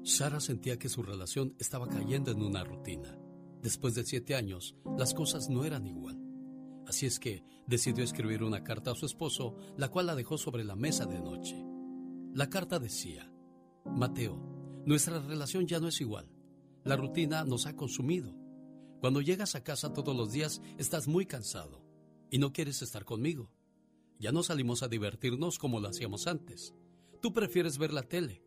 [0.02, 3.16] Sara sentía que su relación estaba cayendo en una rutina.
[3.62, 6.22] Después de siete años, las cosas no eran igual.
[6.86, 10.64] Así es que decidió escribir una carta a su esposo, la cual la dejó sobre
[10.64, 11.56] la mesa de noche.
[12.34, 13.30] La carta decía,
[13.84, 16.28] Mateo, nuestra relación ya no es igual.
[16.84, 18.34] La rutina nos ha consumido.
[19.00, 21.82] Cuando llegas a casa todos los días estás muy cansado
[22.30, 23.50] y no quieres estar conmigo.
[24.18, 26.74] Ya no salimos a divertirnos como lo hacíamos antes.
[27.22, 28.42] Tú prefieres ver la tele.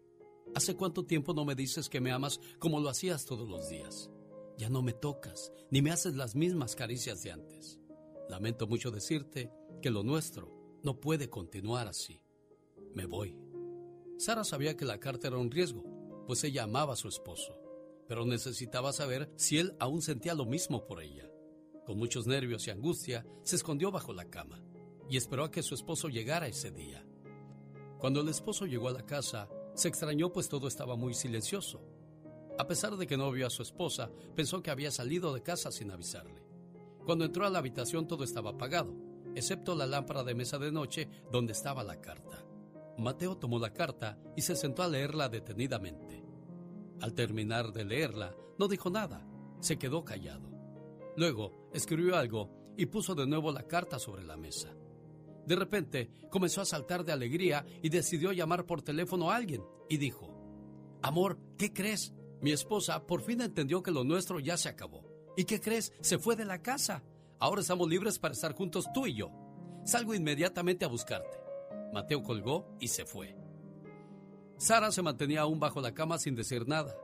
[0.54, 4.10] ¿Hace cuánto tiempo no me dices que me amas como lo hacías todos los días?
[4.58, 7.80] Ya no me tocas, ni me haces las mismas caricias de antes.
[8.30, 9.50] Lamento mucho decirte
[9.82, 10.52] que lo nuestro
[10.84, 12.22] no puede continuar así.
[12.94, 13.38] Me voy.
[14.18, 15.84] Sara sabía que la carta era un riesgo,
[16.28, 17.58] pues ella amaba a su esposo,
[18.10, 21.32] pero necesitaba saber si él aún sentía lo mismo por ella.
[21.86, 24.62] Con muchos nervios y angustia, se escondió bajo la cama
[25.12, 27.06] y esperó a que su esposo llegara ese día.
[28.00, 31.82] Cuando el esposo llegó a la casa, se extrañó pues todo estaba muy silencioso.
[32.58, 35.70] A pesar de que no vio a su esposa, pensó que había salido de casa
[35.70, 36.42] sin avisarle.
[37.06, 38.96] Cuando entró a la habitación todo estaba apagado,
[39.36, 42.46] excepto la lámpara de mesa de noche donde estaba la carta.
[42.98, 46.24] Mateo tomó la carta y se sentó a leerla detenidamente.
[47.02, 49.28] Al terminar de leerla, no dijo nada,
[49.60, 50.50] se quedó callado.
[51.18, 54.74] Luego escribió algo y puso de nuevo la carta sobre la mesa.
[55.52, 59.98] De repente comenzó a saltar de alegría y decidió llamar por teléfono a alguien y
[59.98, 60.34] dijo,
[61.02, 62.14] Amor, ¿qué crees?
[62.40, 65.04] Mi esposa por fin entendió que lo nuestro ya se acabó.
[65.36, 65.92] ¿Y qué crees?
[66.00, 67.04] Se fue de la casa.
[67.38, 69.30] Ahora estamos libres para estar juntos tú y yo.
[69.84, 71.38] Salgo inmediatamente a buscarte.
[71.92, 73.36] Mateo colgó y se fue.
[74.58, 76.96] Sara se mantenía aún bajo la cama sin decir nada.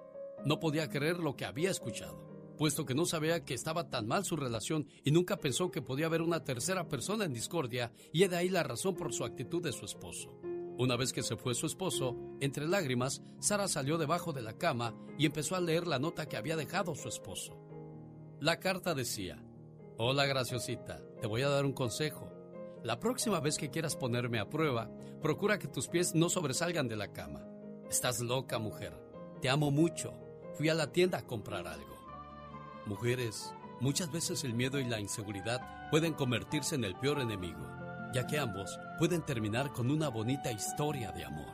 [0.45, 2.17] No podía creer lo que había escuchado,
[2.57, 6.07] puesto que no sabía que estaba tan mal su relación y nunca pensó que podía
[6.07, 9.63] haber una tercera persona en discordia y he de ahí la razón por su actitud
[9.63, 10.41] de su esposo.
[10.77, 14.93] Una vez que se fue su esposo, entre lágrimas, Sara salió debajo de la cama
[15.17, 17.57] y empezó a leer la nota que había dejado su esposo.
[18.39, 19.43] La carta decía,
[19.97, 22.31] Hola graciosita, te voy a dar un consejo.
[22.83, 24.91] La próxima vez que quieras ponerme a prueba,
[25.21, 27.43] procura que tus pies no sobresalgan de la cama.
[27.89, 28.93] Estás loca, mujer.
[29.41, 30.13] Te amo mucho.
[30.53, 31.96] Fui a la tienda a comprar algo.
[32.87, 37.59] Mujeres, muchas veces el miedo y la inseguridad pueden convertirse en el peor enemigo,
[38.13, 41.53] ya que ambos pueden terminar con una bonita historia de amor.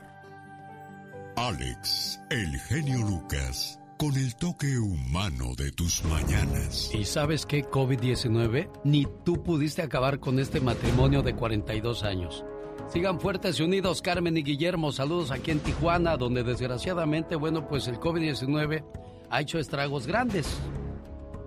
[1.35, 6.91] Alex, el genio Lucas, con el toque humano de tus mañanas.
[6.93, 8.69] ¿Y sabes qué, COVID-19?
[8.83, 12.45] Ni tú pudiste acabar con este matrimonio de 42 años.
[12.89, 14.91] Sigan fuertes y unidos, Carmen y Guillermo.
[14.91, 18.83] Saludos aquí en Tijuana, donde desgraciadamente, bueno, pues el COVID-19
[19.31, 20.45] ha hecho estragos grandes.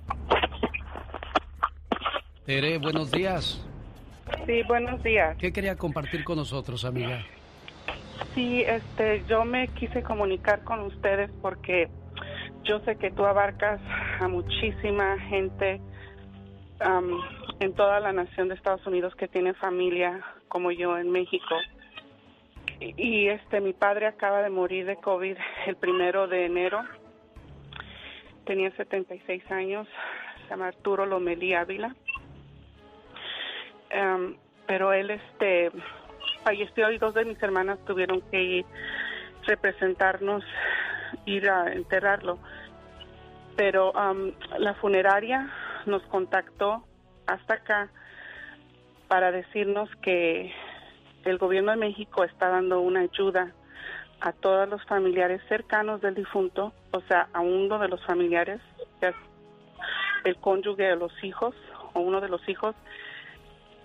[2.45, 3.59] Tere, buenos días.
[4.45, 5.37] Sí, buenos días.
[5.37, 7.23] ¿Qué quería compartir con nosotros, amiga?
[8.33, 11.89] Sí, este, yo me quise comunicar con ustedes porque
[12.63, 13.79] yo sé que tú abarcas
[14.19, 15.79] a muchísima gente
[17.59, 21.55] en toda la nación de Estados Unidos que tiene familia como yo en México.
[22.79, 26.83] Y, y, este, mi padre acaba de morir de COVID el primero de enero.
[28.45, 29.87] Tenía 76 años.
[30.43, 31.95] Se llama Arturo Lomelí Ávila.
[33.91, 35.71] Am, pero él, este,
[36.43, 38.65] falleció y dos de mis hermanas tuvieron que ir
[39.45, 40.43] representarnos,
[41.25, 42.39] ir a enterrarlo.
[43.55, 45.49] Pero um, la funeraria
[45.85, 46.83] nos contactó
[47.27, 47.89] hasta acá
[49.07, 50.51] para decirnos que
[51.23, 53.53] el gobierno de México está dando una ayuda
[54.21, 58.61] a todos los familiares cercanos del difunto, o sea, a uno de los familiares,
[59.01, 59.13] ya
[60.23, 61.55] el cónyuge de los hijos
[61.93, 62.75] o uno de los hijos,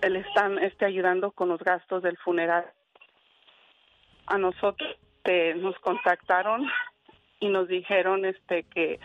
[0.09, 2.65] le están este, ayudando con los gastos del funeral.
[4.27, 6.67] A nosotros este, nos contactaron
[7.39, 8.99] y nos dijeron este que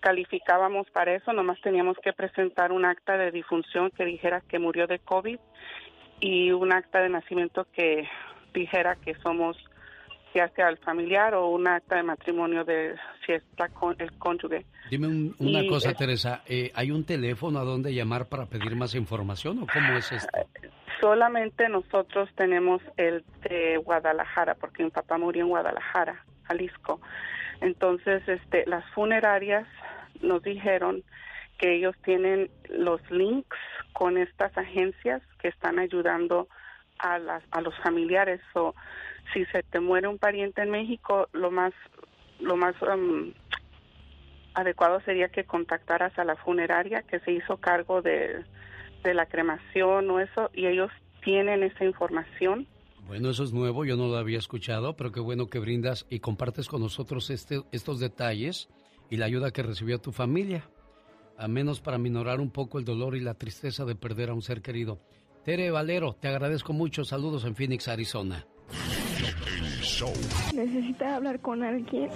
[0.00, 4.86] calificábamos para eso, nomás teníamos que presentar un acta de difunción que dijera que murió
[4.86, 5.38] de COVID
[6.20, 8.06] y un acta de nacimiento que
[8.52, 9.56] dijera que somos
[10.36, 14.66] ya sea el familiar o un acta de matrimonio de si está con el cónyuge.
[14.90, 16.42] Dime un- una Y cosa, es- Teresa.
[16.46, 20.28] eh, ¿Hay un teléfono a donde llamar para pedir más información o cómo es esto?
[21.00, 27.00] Solamente nosotros tenemos el de Guadalajara, porque mi papá murió en Guadalajara, Jalisco.
[27.60, 29.66] Entonces, este, las funerarias
[30.20, 31.02] nos dijeron
[31.58, 33.56] que ellos tienen los links
[33.94, 36.48] con estas agencias que están ayudando
[36.98, 38.40] a, las, a los familiares.
[38.54, 38.74] O
[39.32, 41.72] si se te muere un pariente en México, lo más,
[42.40, 43.32] lo más um,
[44.54, 48.44] adecuado sería que contactaras a la funeraria que se hizo cargo de,
[49.02, 50.90] de la cremación o eso, y ellos
[51.22, 52.66] tienen esa información.
[53.06, 56.18] Bueno, eso es nuevo, yo no lo había escuchado, pero qué bueno que brindas y
[56.18, 58.68] compartes con nosotros este, estos detalles
[59.10, 60.68] y la ayuda que recibió tu familia,
[61.38, 64.42] a menos para minorar un poco el dolor y la tristeza de perder a un
[64.42, 64.98] ser querido.
[65.44, 67.04] Tere Valero, te agradezco mucho.
[67.04, 68.44] Saludos en Phoenix, Arizona.
[70.54, 72.10] Necesita hablar con alguien.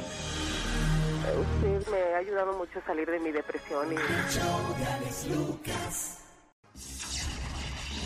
[1.40, 3.96] Usted me ha ayudado mucho a salir de mi depresión y...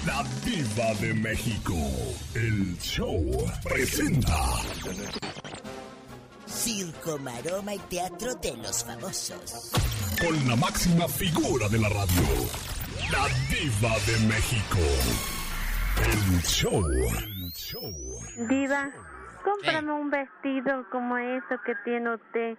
[0.06, 1.74] La diva de México.
[2.34, 3.24] El show
[3.62, 4.36] presenta.
[6.46, 9.72] Circo, maroma y teatro de los famosos.
[10.20, 12.22] Con la máxima figura de la radio.
[13.10, 14.78] La diva de México.
[16.02, 16.84] El show.
[16.86, 17.92] El show.
[18.48, 18.92] Diva,
[19.44, 22.56] cómprame un vestido como eso que tiene usted,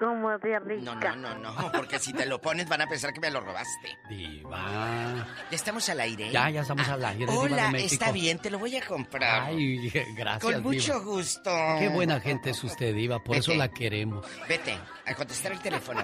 [0.00, 1.14] como de No, rica.
[1.14, 3.96] no, no, no, porque si te lo pones van a pensar que me lo robaste.
[4.08, 5.24] Diva.
[5.48, 6.30] ¿Ya estamos al aire?
[6.32, 9.42] Ya, ya estamos al aire, Diva Hola, de está bien, te lo voy a comprar.
[9.44, 11.04] Ay, gracias, Con mucho Diva.
[11.04, 11.50] gusto.
[11.78, 14.26] Qué buena gente es usted, Diva, por eso la queremos.
[14.48, 14.76] Vete,
[15.06, 16.02] a contestar el teléfono.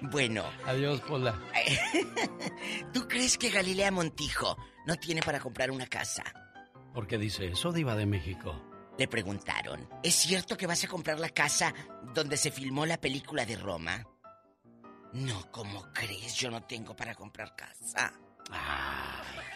[0.00, 1.34] Bueno, Adiós, Pola.
[2.92, 4.56] ¿tú crees que Galilea Montijo
[4.86, 6.24] no tiene para comprar una casa?
[6.92, 8.60] ¿Por qué dice eso, Diva de México?
[8.98, 11.72] Le preguntaron, ¿es cierto que vas a comprar la casa
[12.14, 14.04] donde se filmó la película de Roma?
[15.12, 16.34] No, ¿cómo crees?
[16.34, 18.12] Yo no tengo para comprar casa.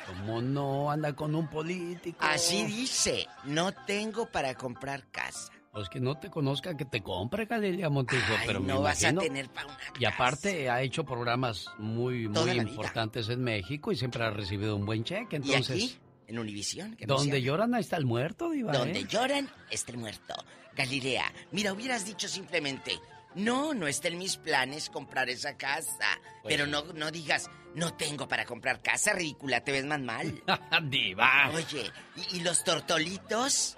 [0.07, 0.91] ¿Cómo no?
[0.91, 2.19] Anda con un político.
[2.21, 5.53] Así dice, no tengo para comprar casa.
[5.73, 9.03] Pues que no te conozca, que te compre Galilea Montijo, Ay, pero me no vas
[9.03, 13.97] a tener para una Y aparte ha hecho programas muy, muy importantes en México y
[13.97, 15.37] siempre ha recibido un buen cheque.
[15.43, 15.99] ¿Y Entonces, aquí?
[16.33, 16.97] En Univisión.
[17.07, 18.73] donde lloran ahí está el muerto, Diva.
[18.73, 19.07] Donde ¿eh?
[19.07, 20.35] lloran, está el muerto.
[20.75, 22.99] Galilea, mira, hubieras dicho simplemente,
[23.35, 26.19] no, no está en mis planes comprar esa casa.
[26.43, 30.43] Pues Pero no, no digas, no tengo para comprar casa, ridícula, te ves más mal.
[30.85, 31.51] Diva.
[31.53, 33.77] Oye, ¿y, y los tortolitos?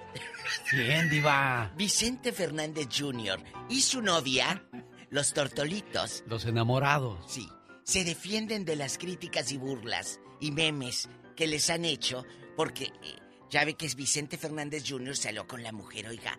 [0.72, 1.72] Bien, Diva.
[1.76, 3.40] Vicente Fernández Jr.
[3.68, 4.62] y su novia,
[5.10, 7.18] los tortolitos, Los enamorados.
[7.32, 7.48] Sí,
[7.82, 12.24] se defienden de las críticas y burlas y memes que les han hecho
[12.56, 13.16] porque eh,
[13.50, 15.16] ya ve que es Vicente Fernández Jr.
[15.16, 16.38] salió con la mujer, oiga,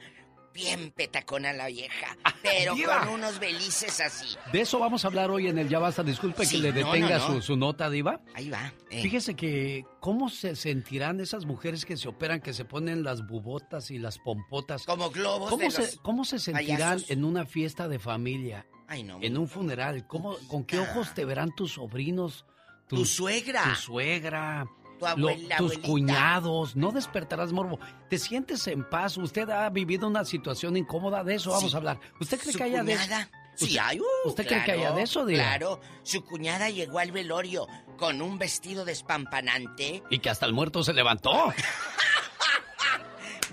[0.53, 2.99] bien petacona la vieja, pero Diva.
[3.01, 4.37] con unos belices así.
[4.53, 6.01] De eso vamos a hablar hoy en el Ya Basta.
[6.03, 7.35] Disculpe Sí, que le no, detenga no, no.
[7.35, 8.21] Su, su nota, Diva.
[8.33, 8.71] Ahí va.
[8.89, 9.01] eh.
[9.01, 13.91] Fíjese que, ¿cómo se sentirán esas mujeres que se operan, que se ponen las bubotas
[13.91, 14.85] y las pompotas?
[14.85, 17.09] Como globos ¿Cómo de se, los ¿Cómo se sentirán payasos.
[17.11, 19.17] en una fiesta de familia Ay, no.
[19.21, 22.45] En un funeral, ¿cómo, ¿con qué ojos te verán tus sobrinos?
[22.87, 23.63] Tu suegra.
[23.63, 24.65] Tu suegra.
[24.99, 26.75] Tu abuela, tus cuñados.
[26.75, 27.79] No despertarás morbo.
[28.09, 29.17] Te sientes en paz.
[29.17, 31.23] Usted ha vivido una situación incómoda.
[31.23, 31.75] De eso vamos Sí.
[31.75, 31.99] a hablar.
[32.19, 33.29] ¿Usted cree Su que haya de cuñada.
[33.55, 33.99] Sí, ¿Usted- hay.
[33.99, 35.43] uh, ¿Usted cree que haya de eso, Diva?
[35.43, 35.79] Claro.
[36.03, 37.67] Su cuñada llegó al velorio
[37.97, 40.03] con un vestido despampanante.
[40.09, 41.31] Y que hasta el muerto se levantó.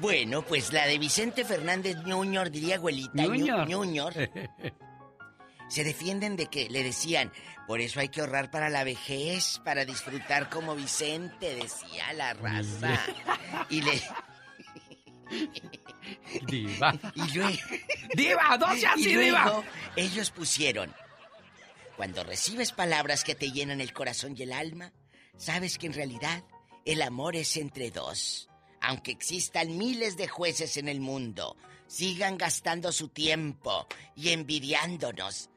[0.00, 3.12] Bueno, pues la de Vicente Fernández Jr., diría abuelita.
[3.24, 3.72] Ñu- Junior.
[3.72, 4.14] Junior.
[5.68, 7.30] Se defienden de que le decían,
[7.66, 12.98] por eso hay que ahorrar para la vejez, para disfrutar como Vicente, decía la raza.
[13.70, 14.02] Y le.
[16.46, 16.98] Diva.
[17.14, 17.58] Y luego.
[18.14, 19.64] Diva, no y así, luego, Diva.
[19.96, 20.94] Ellos pusieron.
[21.96, 24.92] Cuando recibes palabras que te llenan el corazón y el alma,
[25.36, 26.44] sabes que en realidad
[26.84, 28.48] el amor es entre dos.
[28.80, 31.56] Aunque existan miles de jueces en el mundo,
[31.86, 33.86] sigan gastando su tiempo
[34.16, 35.50] y envidiándonos.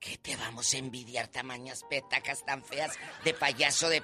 [0.00, 4.02] ¿Qué te vamos a envidiar tamañas petacas tan feas de payaso de...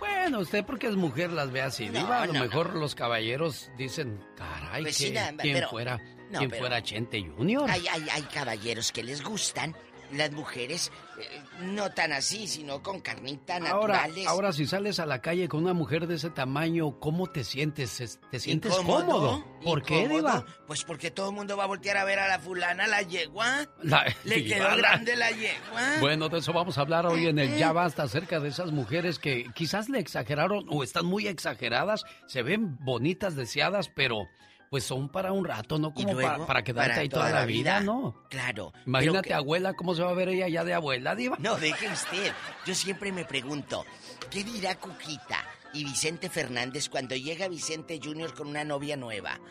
[0.00, 2.22] Bueno, usted porque es mujer las ve así, No, Diva.
[2.22, 5.98] A lo no, mejor los caballeros dicen, caray, Pues que sí, quién pero- fuera,
[6.30, 7.70] no, quién pero- fuera Chente Junior.
[7.70, 9.76] Hay, hay, hay caballeros que les gustan,
[10.12, 13.70] las mujeres eh, no tan así, sino con carnita Ahora,
[14.02, 14.26] naturales.
[14.26, 18.00] ahora si sales a la calle con una mujer de ese tamaño, ¿cómo te sientes?
[18.00, 19.06] Es- ¿Te sientes ¿Incómodo?
[19.06, 19.44] cómodo?
[19.62, 20.06] ¿Por qué.
[20.08, 20.44] Diva?
[20.66, 23.66] Pues porque todo el mundo va a voltear a ver a la fulana, la yegua.
[23.82, 25.82] La- Le Diva, quedó la- grande la yegua.
[26.00, 29.18] Bueno, de eso vamos a hablar hoy en el Ya Basta acerca de esas mujeres
[29.18, 34.26] que quizás le exageraron o están muy exageradas, se ven bonitas, deseadas, pero
[34.70, 37.44] pues son para un rato, no como luego, para, para quedarte para ahí toda, la
[37.44, 38.14] vida, ¿no?
[38.28, 38.72] Claro.
[38.86, 41.36] Imagínate, que- abuela, cómo se va a ver ella ya de abuela, diva.
[41.38, 42.32] No, deje usted.
[42.66, 43.84] Yo siempre me pregunto,
[44.30, 49.38] ¿qué dirá Cuquita y Vicente Fernández cuando llega Vicente Junior con una novia nueva?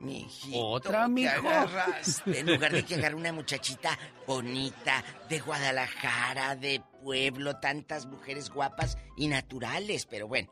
[0.00, 1.48] Mi hijito, Otra, ¿qué mijo.
[1.48, 2.40] agarraste?
[2.40, 8.96] En lugar de que agarre una muchachita bonita, de Guadalajara, de pueblo, tantas mujeres guapas
[9.18, 10.50] y naturales, pero bueno.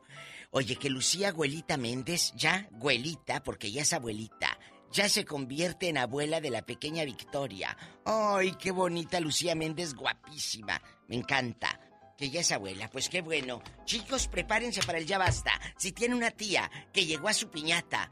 [0.51, 4.57] Oye, que Lucía Abuelita Méndez, ya abuelita, porque ya es abuelita,
[4.91, 7.77] ya se convierte en abuela de la pequeña Victoria.
[8.05, 10.81] ¡Ay, qué bonita Lucía Méndez, guapísima!
[11.07, 11.79] Me encanta.
[12.17, 13.61] Que ya es abuela, pues qué bueno.
[13.85, 15.51] Chicos, prepárense para el ya basta.
[15.77, 18.11] Si tiene una tía que llegó a su piñata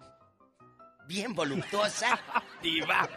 [1.08, 2.20] bien voluptuosa,
[2.64, 3.10] diva.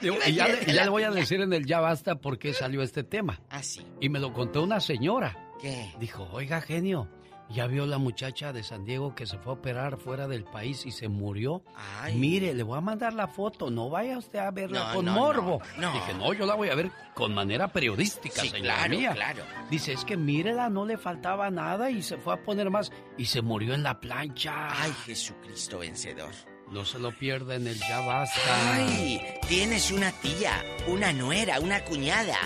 [0.00, 2.38] Digo, y ya, le, y ya le voy a decir en el Ya Basta por
[2.38, 3.40] qué salió este tema.
[3.48, 3.84] Ah, sí.
[4.00, 5.36] Y me lo contó una señora.
[5.60, 5.94] ¿Qué?
[5.98, 7.08] Dijo, oiga, genio,
[7.50, 10.86] ¿ya vio la muchacha de San Diego que se fue a operar fuera del país
[10.86, 11.62] y se murió?
[12.00, 12.14] Ay.
[12.16, 15.12] Mire, le voy a mandar la foto, no vaya usted a verla No, con no,
[15.12, 15.60] morbo.
[15.76, 15.92] no, no.
[15.92, 19.12] Dije, no, yo la voy a ver con manera periodística, Sí, señora claro, mía.
[19.14, 19.42] claro.
[19.70, 23.26] Dice, es que mírela, no le faltaba nada y se fue a poner más y
[23.26, 24.68] se murió en la plancha.
[24.82, 26.32] Ay, Jesucristo vencedor.
[26.70, 28.40] No se lo pierda en el Ya Basta.
[28.74, 30.52] Ay, tienes una tía,
[30.88, 32.38] una nuera, una cuñada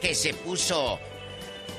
[0.00, 0.98] que se puso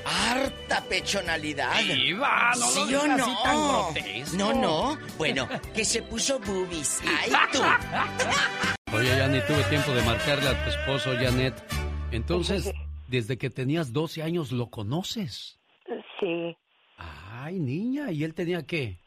[0.04, 1.78] harta pechonalidad.
[1.82, 3.14] Diva, no lo ¿Sí o no?
[3.14, 4.36] así tan grotesco.
[4.36, 4.98] No, no.
[5.18, 7.02] Bueno, que se puso boobies.
[7.06, 7.60] Ay, tú.
[8.96, 11.54] Oye, ya ni tuve tiempo de marcarle a tu esposo, Janet.
[12.12, 12.72] Entonces,
[13.08, 15.58] desde que tenías 12 años, ¿lo conoces?
[16.20, 16.56] Sí,
[16.96, 18.98] Ay, niña, ¿y él tenía qué?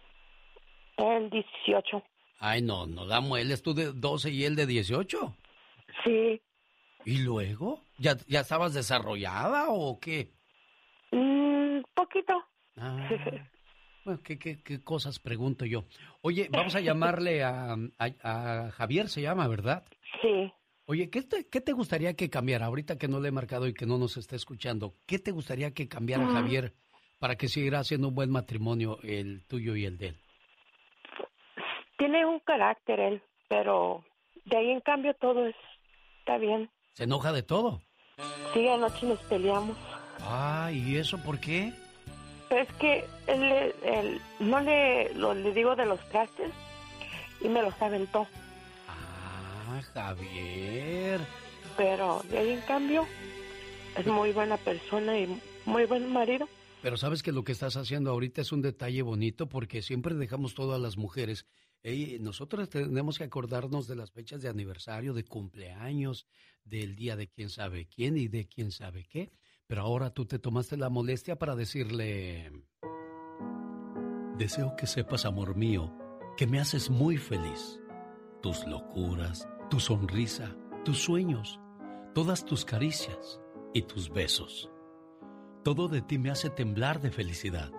[0.97, 2.03] el 18.
[2.39, 5.35] Ay, no, no da mueles, tú de 12 y él de 18.
[6.03, 6.41] Sí.
[7.05, 7.81] ¿Y luego?
[7.97, 10.33] ¿Ya, ya estabas desarrollada o qué?
[11.11, 12.33] Un poquito.
[12.77, 13.09] Ah,
[14.03, 15.85] bueno, ¿qué, qué, qué cosas pregunto yo?
[16.21, 19.85] Oye, vamos a llamarle a, a- a Javier, se llama, ¿verdad?
[20.21, 20.51] Sí.
[20.85, 22.67] Oye, ¿qué te, ¿qué te gustaría que cambiara?
[22.67, 25.71] Ahorita que no le he marcado y que no nos está escuchando, ¿qué te gustaría
[25.73, 26.29] que cambiara Mm.
[26.33, 26.73] Javier
[27.19, 30.17] para que siguiera siendo un buen matrimonio el tuyo y el de él?
[31.97, 34.05] Tiene un carácter él, pero
[34.45, 35.55] de ahí en cambio todo es,
[36.19, 36.69] está bien.
[36.93, 37.81] ¿Se enoja de todo?
[38.53, 39.75] Sí, anoche nos peleamos.
[40.21, 41.73] Ah, ¿y eso por qué?
[42.49, 46.51] Es que él- no le, lo, le digo de los trastes
[47.41, 48.27] y me los aventó.
[48.87, 51.19] Ah, Javier.
[51.75, 53.05] Pero de ahí en cambio
[53.97, 56.47] es muy buena persona y muy buen marido.
[56.81, 60.53] Pero sabes que lo que estás haciendo ahorita es un detalle bonito porque siempre dejamos
[60.55, 61.45] todo a las mujeres.
[61.83, 66.25] Ey, nosotros tenemos que acordarnos de las fechas de aniversario, de cumpleaños,
[66.63, 69.31] del día de quién sabe quién y de quién sabe qué.
[69.67, 72.51] Pero ahora tú te tomaste la molestia para decirle...
[74.37, 75.93] Deseo que sepas, amor mío,
[76.37, 77.79] que me haces muy feliz.
[78.41, 81.59] Tus locuras, tu sonrisa, tus sueños,
[82.13, 83.41] todas tus caricias
[83.73, 84.69] y tus besos.
[85.63, 87.71] Todo de ti me hace temblar de felicidad.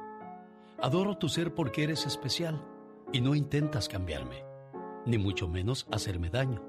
[0.83, 2.65] Adoro tu ser porque eres especial
[3.13, 4.45] y no intentas cambiarme,
[5.07, 6.63] ni mucho menos hacerme daño.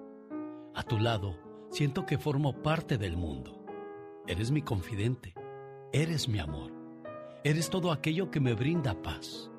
[0.76, 1.36] A tu lado,
[1.72, 3.59] Siento que formo parte del mundo.
[4.30, 5.34] Eres mi confidente.
[5.92, 6.72] Eres mi amor.
[7.44, 9.52] Eres todo aquello que me brinda paz.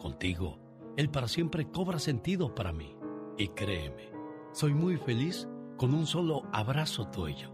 [0.00, 0.58] Contigo,
[0.96, 2.96] el para siempre cobra sentido para mí.
[3.36, 4.10] Y créeme,
[4.52, 7.52] soy muy feliz con un solo abrazo tuyo.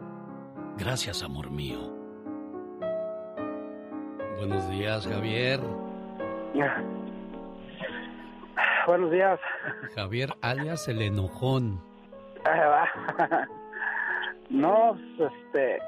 [0.79, 1.93] Gracias, amor mío.
[4.37, 5.59] Buenos días, Javier.
[8.87, 9.41] Buenos días.
[9.97, 11.83] Javier alias el enojón.
[14.51, 15.81] No, este,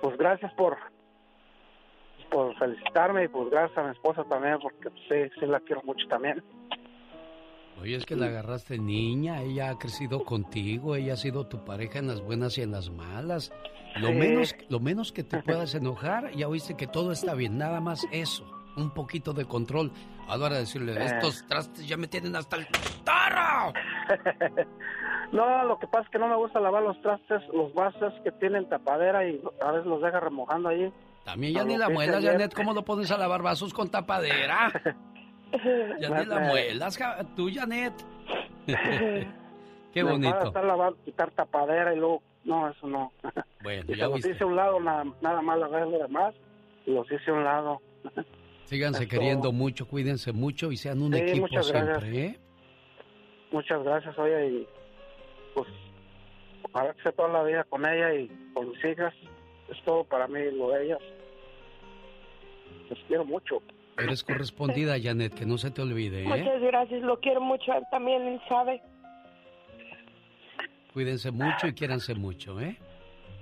[0.00, 0.76] pues gracias por
[2.30, 5.82] por felicitarme y pues gracias a mi esposa también porque pues, sí, sí la quiero
[5.84, 6.42] mucho también.
[7.80, 11.98] Oye, es que la agarraste niña, ella ha crecido contigo, ella ha sido tu pareja
[11.98, 13.52] en las buenas y en las malas.
[13.96, 14.14] Lo Sí.
[14.14, 18.06] menos, lo menos que te puedas enojar, ya oíste que todo está bien, nada más
[18.12, 18.44] eso,
[18.76, 19.92] un poquito de control.
[20.26, 21.04] Ahora decirle, Eh.
[21.04, 22.66] estos trastes ya me tienen hasta el
[23.04, 23.72] tarro.
[25.32, 28.30] No, lo que pasa es que no me gusta lavar los trastes, los vasos que
[28.32, 30.92] tienen tapadera y a veces los deja remojando ahí.
[31.24, 32.32] También ya ni la muelas, ayer.
[32.32, 34.72] Janet, ¿cómo lo pones a lavar vasos con tapadera?
[36.00, 36.98] Ya ni la muelas,
[37.36, 37.92] tú, Janet.
[38.66, 40.26] Qué bonito.
[40.28, 43.12] enfada estar lavando, quitar tapadera y luego, no, eso no.
[43.62, 44.30] Bueno, Y ya los viste.
[44.32, 46.34] hice a un lado, nada, nada más lavar lo demás,
[46.84, 47.80] y los hice a un lado.
[48.64, 49.10] Síganse Eso.
[49.10, 51.66] queriendo mucho, cuídense mucho y sean un Sí, equipo gracias.
[51.84, 52.38] siempre, ¿eh?
[53.52, 54.68] Muchas gracias, oye, y
[55.56, 55.68] pues
[56.62, 59.14] ojalá que sea toda la vida con ella y con mis hijas.
[59.68, 61.00] Es todo para mí lo de ellas.
[62.90, 63.62] Les quiero mucho.
[63.98, 66.28] Eres correspondida, Janet, que no se te olvide, ¿eh?
[66.28, 68.82] Muchas gracias, lo quiero mucho, él también él sabe.
[70.92, 72.78] Cuídense mucho y quiéranse mucho, ¿eh?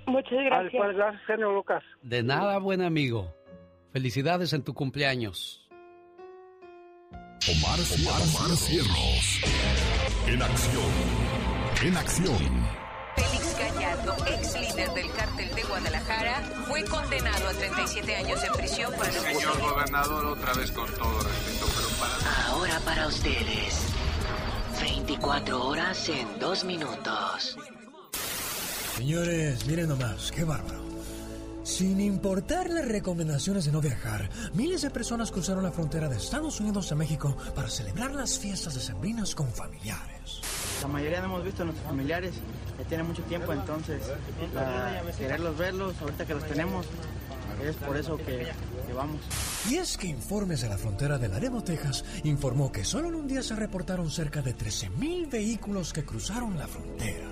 [0.07, 1.83] Muchas Vale, pues, gracias, genio Lucas.
[2.01, 3.33] De nada, buen amigo.
[3.91, 5.67] Felicidades en tu cumpleaños.
[7.51, 9.41] Omar, Omar, Cierros.
[10.27, 11.24] En acción.
[11.85, 12.35] En acción.
[13.15, 18.91] Félix Gallardo, ex líder del cártel de Guadalajara, fue condenado a 37 años de prisión
[18.91, 22.47] por el Señor gobernador, otra vez con todo respeto, pero para...
[22.47, 23.81] Ahora para ustedes.
[24.81, 27.55] 24 horas en 2 minutos.
[28.97, 30.83] Señores, miren nomás, qué bárbaro.
[31.63, 36.59] Sin importar las recomendaciones de no viajar, miles de personas cruzaron la frontera de Estados
[36.59, 40.41] Unidos a México para celebrar las fiestas decembrinas con familiares.
[40.85, 42.35] La mayoría no hemos visto a nuestros familiares,
[42.77, 44.03] ya tiene mucho tiempo, entonces
[45.17, 46.85] quererlos verlos, ahorita que los tenemos,
[47.63, 48.51] es por eso que,
[48.87, 49.21] que vamos.
[49.69, 53.27] Y es que Informes de la Frontera de Laredo, Texas, informó que solo en un
[53.27, 57.27] día se reportaron cerca de 13.000 vehículos que cruzaron la frontera.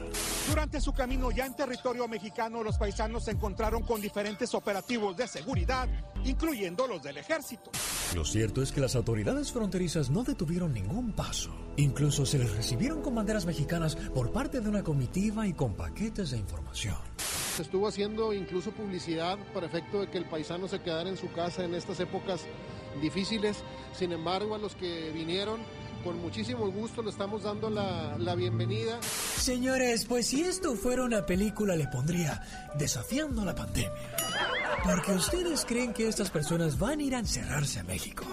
[0.50, 5.28] Durante su camino ya en territorio mexicano, los paisanos se encontraron con diferentes operativos de
[5.28, 5.88] seguridad,
[6.26, 7.72] incluyendo los del ejército.
[8.14, 11.52] Lo cierto es que las autoridades fronterizas no detuvieron ningún paso.
[11.78, 16.32] Incluso se les recibieron con banderas mexicanas por parte de una comitiva y con paquetes
[16.32, 16.98] de información.
[17.56, 21.32] Se estuvo haciendo incluso publicidad para efecto de que el paisano se quedara en su
[21.32, 22.42] casa en estas épocas
[23.00, 23.58] difíciles.
[23.94, 25.62] Sin embargo, a los que vinieron,
[26.04, 29.00] con muchísimo gusto le estamos dando la, la bienvenida.
[29.04, 32.42] Señores, pues si esto fuera una película le pondría
[32.76, 33.92] desafiando la pandemia.
[34.84, 38.26] Porque ustedes creen que estas personas van a ir a encerrarse a México.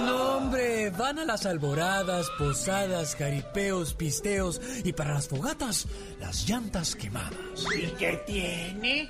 [0.00, 5.88] No, hombre, van a las alboradas, posadas, jaripeos, pisteos y para las fogatas,
[6.20, 7.32] las llantas quemadas.
[7.76, 9.08] ¿Y qué tiene?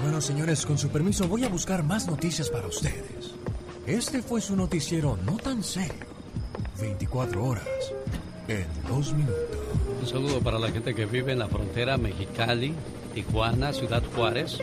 [0.00, 3.34] Bueno, señores, con su permiso voy a buscar más noticias para ustedes.
[3.86, 6.08] Este fue su noticiero no tan serio.
[6.80, 7.68] 24 horas
[8.46, 9.58] en 2 minutos.
[10.00, 12.72] Un saludo para la gente que vive en la frontera Mexicali,
[13.18, 14.60] Tijuana, Ciudad Juárez.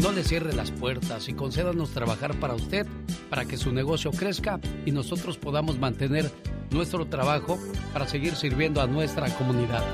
[0.00, 2.86] no le cierre las puertas y concédanos trabajar para usted,
[3.28, 6.30] para que su negocio crezca y nosotros podamos mantener
[6.70, 7.58] nuestro trabajo
[7.92, 9.84] para seguir sirviendo a nuestra comunidad.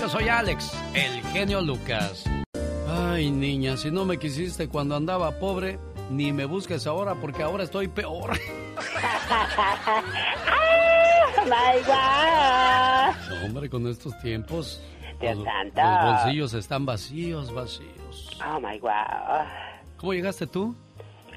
[0.00, 2.24] Yo soy Alex, el genio Lucas.
[2.88, 5.78] Ay, niña, si no me quisiste cuando andaba pobre,
[6.10, 8.38] ni me busques ahora porque ahora estoy peor.
[11.46, 13.14] my God.
[13.44, 14.82] Hombre, con estos tiempos,
[15.20, 15.80] Dios los, santo.
[15.82, 18.38] los bolsillos están vacíos, vacíos.
[18.46, 18.90] Oh my God.
[19.96, 20.74] ¿Cómo llegaste tú?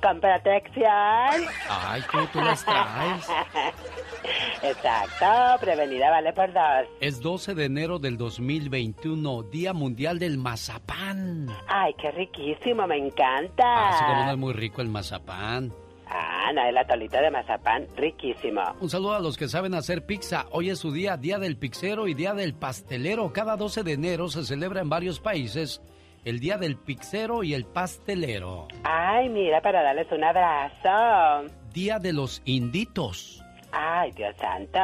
[0.02, 1.46] Con protección.
[1.70, 3.28] Ay, ¿cómo tú las traes?
[4.64, 6.88] Exacto, prevenida vale por dos.
[7.02, 11.50] Es 12 de enero del 2021, Día Mundial del Mazapán.
[11.68, 13.90] Ay, qué riquísimo, me encanta.
[13.90, 15.74] Así como no es muy rico el mazapán.
[16.12, 18.62] Ah, no, el atolito de mazapán, riquísimo.
[18.82, 20.48] Un saludo a los que saben hacer pizza.
[20.52, 23.32] Hoy es su día, Día del Pixero y Día del Pastelero.
[23.32, 25.82] Cada 12 de enero se celebra en varios países
[26.26, 28.68] el Día del Pixero y el Pastelero.
[28.84, 31.54] Ay, mira, para darles un abrazo.
[31.74, 33.44] Día de los Inditos.
[33.72, 34.80] Ay, Dios santo.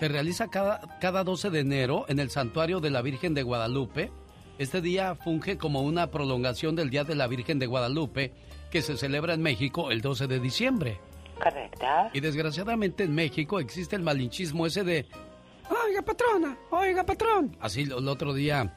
[0.00, 4.10] Se realiza cada, cada 12 de enero en el Santuario de la Virgen de Guadalupe.
[4.58, 8.32] Este día funge como una prolongación del Día de la Virgen de Guadalupe
[8.74, 10.98] que se celebra en México el 12 de diciembre.
[11.40, 11.86] Correcto.
[12.12, 15.06] Y desgraciadamente en México existe el malinchismo ese de,
[15.86, 17.56] oiga patrona, oiga patrón.
[17.60, 18.76] Así el otro día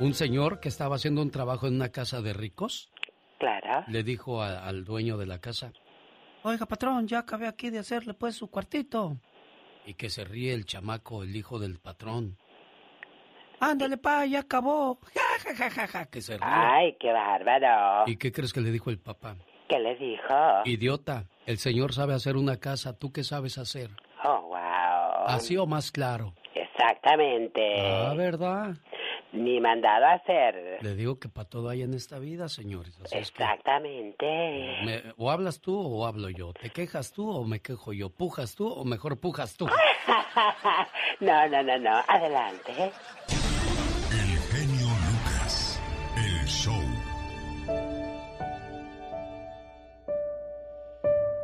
[0.00, 2.88] un señor que estaba haciendo un trabajo en una casa de ricos
[3.38, 3.84] Claro.
[3.86, 5.74] le dijo a- al dueño de la casa,
[6.42, 9.18] oiga patrón, ya acabé aquí de hacerle pues su cuartito.
[9.84, 12.38] Y que se ríe el chamaco, el hijo del patrón.
[13.60, 14.98] Ándale pa, ya acabó.
[15.14, 16.46] Ja, ja, ja, ja, ja, que se ríe.
[16.46, 18.04] Ay, qué bárbaro.
[18.06, 19.36] ¿Y qué crees que le dijo el papá?
[19.68, 20.34] ¿Qué le dijo?
[20.64, 23.90] Idiota, el señor sabe hacer una casa, ¿tú qué sabes hacer?
[24.24, 25.26] Oh, wow.
[25.26, 26.34] Así o más claro.
[26.54, 27.80] Exactamente.
[27.80, 28.74] Ah, ¿verdad?
[29.32, 30.78] Ni mandado a hacer.
[30.80, 32.96] Le digo que para todo hay en esta vida, señores.
[33.04, 34.26] Así es que, Exactamente.
[34.84, 36.52] me- o hablas tú o hablo yo.
[36.52, 38.10] ¿Te quejas tú o me quejo yo?
[38.10, 39.66] ¿Pujas tú o mejor pujas tú?
[41.20, 42.00] no, no, no, no.
[42.06, 42.92] Adelante.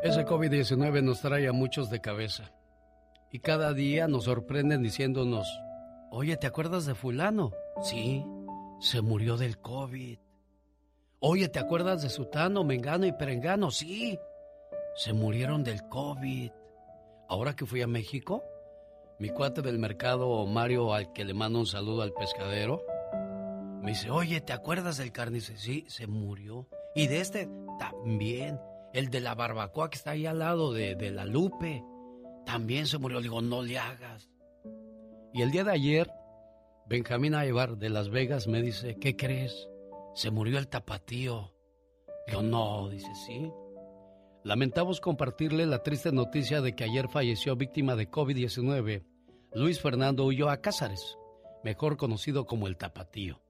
[0.03, 2.53] Ese COVID-19 nos trae a muchos de cabeza.
[3.31, 5.47] Y cada día nos sorprenden diciéndonos,
[6.11, 7.53] oye, ¿te acuerdas de fulano?
[7.83, 8.25] Sí,
[8.81, 10.19] se murió del COVID.
[11.21, 13.71] Oye, ¿te acuerdas de Sutano, Mengano y Perengano?
[13.71, 14.19] Sí,
[14.97, 16.51] se murieron del COVID.
[17.29, 18.43] Ahora que fui a México,
[19.19, 22.83] mi cuate del mercado, Mario, al que le mando un saludo al pescadero,
[23.83, 25.59] me dice, oye, ¿te acuerdas del carnice?
[25.59, 26.67] Sí, se murió.
[26.95, 28.59] Y de este también.
[28.93, 31.85] El de la barbacoa que está ahí al lado de, de la Lupe.
[32.45, 33.19] También se murió.
[33.19, 34.29] Le digo, no le hagas.
[35.33, 36.11] Y el día de ayer,
[36.87, 39.69] Benjamín Aybar de Las Vegas me dice, ¿qué crees?
[40.15, 41.55] Se murió el tapatío.
[42.27, 43.51] Yo no, dice, sí.
[44.43, 49.05] Lamentamos compartirle la triste noticia de que ayer falleció víctima de COVID-19
[49.53, 51.19] Luis Fernando Ulloa Cázares,
[51.65, 53.43] mejor conocido como el Tapatío,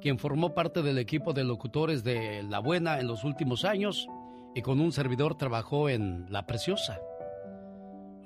[0.00, 4.06] quien formó parte del equipo de locutores de La Buena en los últimos años
[4.54, 6.98] y con un servidor trabajó en La Preciosa.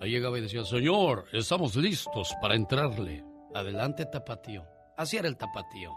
[0.01, 3.25] Ahí llegaba y decía, señor, estamos listos para entrarle.
[3.55, 4.65] Adelante, Tapatío.
[4.97, 5.93] Así era el Tapatío.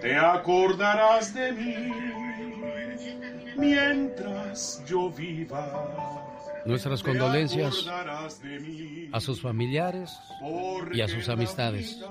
[0.00, 1.92] Te acordarás de mí
[3.56, 6.28] mientras yo viva.
[6.64, 7.86] Nuestras condolencias
[9.12, 10.16] a sus familiares
[10.92, 12.02] y a sus amistades.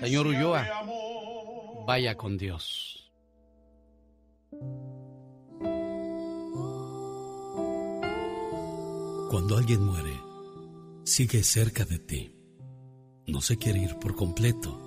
[0.00, 0.66] Señor Ulloa,
[1.86, 3.05] vaya con Dios.
[9.30, 10.20] Cuando alguien muere,
[11.04, 12.32] sigue cerca de ti.
[13.26, 14.80] No se quiere ir por completo,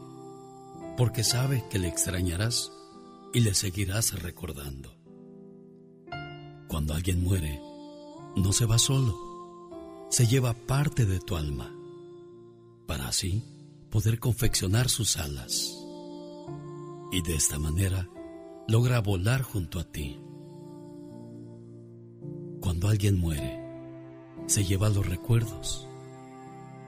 [0.97, 2.71] porque sabe que le extrañarás
[3.33, 4.95] y le seguirás recordando.
[6.67, 7.61] Cuando alguien muere,
[8.35, 9.17] no se va solo,
[10.09, 11.73] se lleva parte de tu alma,
[12.87, 13.43] para así
[13.89, 15.75] poder confeccionar sus alas.
[17.11, 18.07] Y de esta manera
[18.69, 20.19] logra volar junto a ti.
[22.61, 23.59] Cuando alguien muere,
[24.45, 25.87] se lleva los recuerdos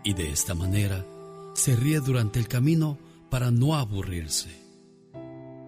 [0.03, 1.03] y de esta manera
[1.56, 2.99] se ríe durante el camino
[3.32, 4.52] para no aburrirse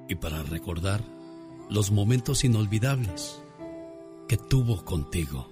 [0.07, 1.03] y para recordar
[1.72, 3.41] los momentos inolvidables
[4.27, 5.49] que tuvo contigo.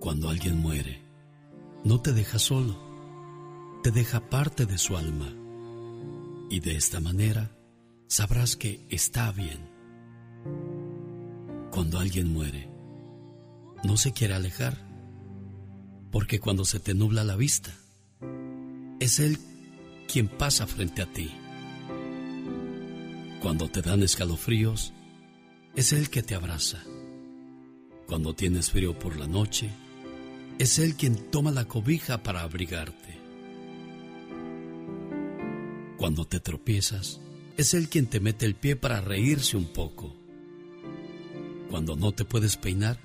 [0.00, 1.00] Cuando alguien muere,
[1.84, 2.76] no te deja solo,
[3.84, 5.32] te deja parte de su alma
[6.50, 7.52] y de esta manera
[8.10, 9.70] sabrás que está bien.
[11.70, 12.68] Cuando alguien muere,
[13.84, 14.76] no se quiere alejar,
[16.10, 17.70] porque cuando se te nubla la vista,
[18.98, 19.38] es Él
[20.08, 21.30] quien pasa frente a ti.
[23.40, 24.92] Cuando te dan escalofríos,
[25.76, 26.82] es Él que te abraza.
[28.08, 29.70] Cuando tienes frío por la noche,
[30.58, 33.20] es Él quien toma la cobija para abrigarte.
[35.96, 37.20] Cuando te tropiezas,
[37.60, 40.16] es Él quien te mete el pie para reírse un poco.
[41.68, 42.98] Cuando no te puedes peinar,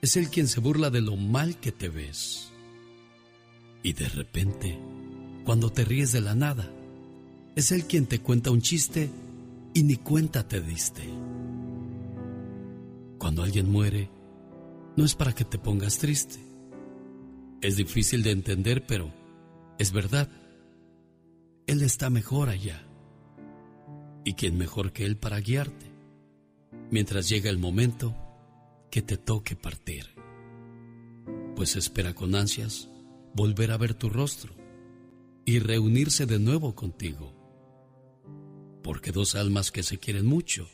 [0.00, 2.52] es Él quien se burla de lo mal que te ves.
[3.82, 4.78] Y de repente,
[5.44, 6.72] cuando te ríes de la nada,
[7.56, 9.10] es Él quien te cuenta un chiste
[9.74, 11.02] y ni cuenta te diste.
[13.18, 14.08] Cuando alguien muere,
[14.96, 16.38] no es para que te pongas triste.
[17.60, 19.12] Es difícil de entender, pero
[19.80, 20.30] es verdad.
[21.66, 22.85] Él está mejor allá.
[24.26, 25.86] ¿Y quién mejor que Él para guiarte?
[26.90, 28.12] Mientras llega el momento
[28.90, 30.16] que te toque partir.
[31.54, 32.90] Pues espera con ansias
[33.34, 34.52] volver a ver tu rostro
[35.44, 37.32] y reunirse de nuevo contigo.
[38.82, 40.68] Porque dos almas que se quieren mucho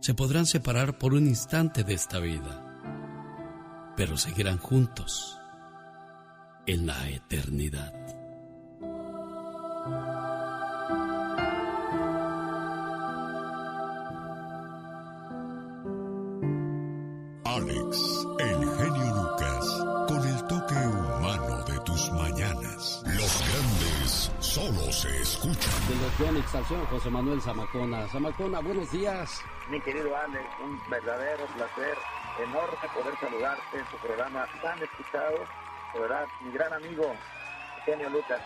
[0.00, 5.36] se podrán separar por un instante de esta vida, pero seguirán juntos
[6.66, 8.01] en la eternidad.
[26.18, 28.06] Yonix al señor José Manuel Zamacona.
[28.08, 29.42] Zamacona, buenos días.
[29.70, 31.96] Mi querido Alex, un verdadero placer,
[32.42, 35.38] enorme poder saludarte en tu programa tan escuchado.
[35.94, 37.14] De verdad, mi gran amigo,
[37.84, 38.40] Genio Lucas,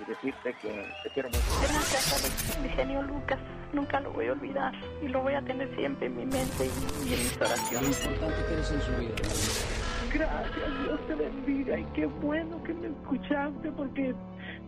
[0.00, 1.40] y decirte que te quiero mucho.
[1.60, 2.58] Gracias, Alex.
[2.62, 3.38] Mi genio Lucas.
[3.72, 4.72] Nunca lo voy a olvidar.
[5.02, 8.04] Y lo voy a tener siempre en mi mente y, y en mis Lo oraciones.
[8.04, 9.14] importante que eres en su vida.
[10.12, 11.78] Gracias, Dios te bendiga.
[11.78, 14.14] Y qué bueno que me escuchaste porque,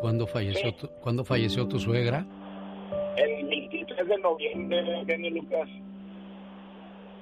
[0.00, 2.26] ¿cuándo falleció, tu, ¿cuándo falleció tu suegra?
[3.16, 5.68] El 23 de noviembre, Genio Lucas.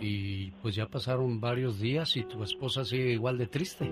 [0.01, 3.85] Y pues ya pasaron varios días y tu esposa sigue igual de triste.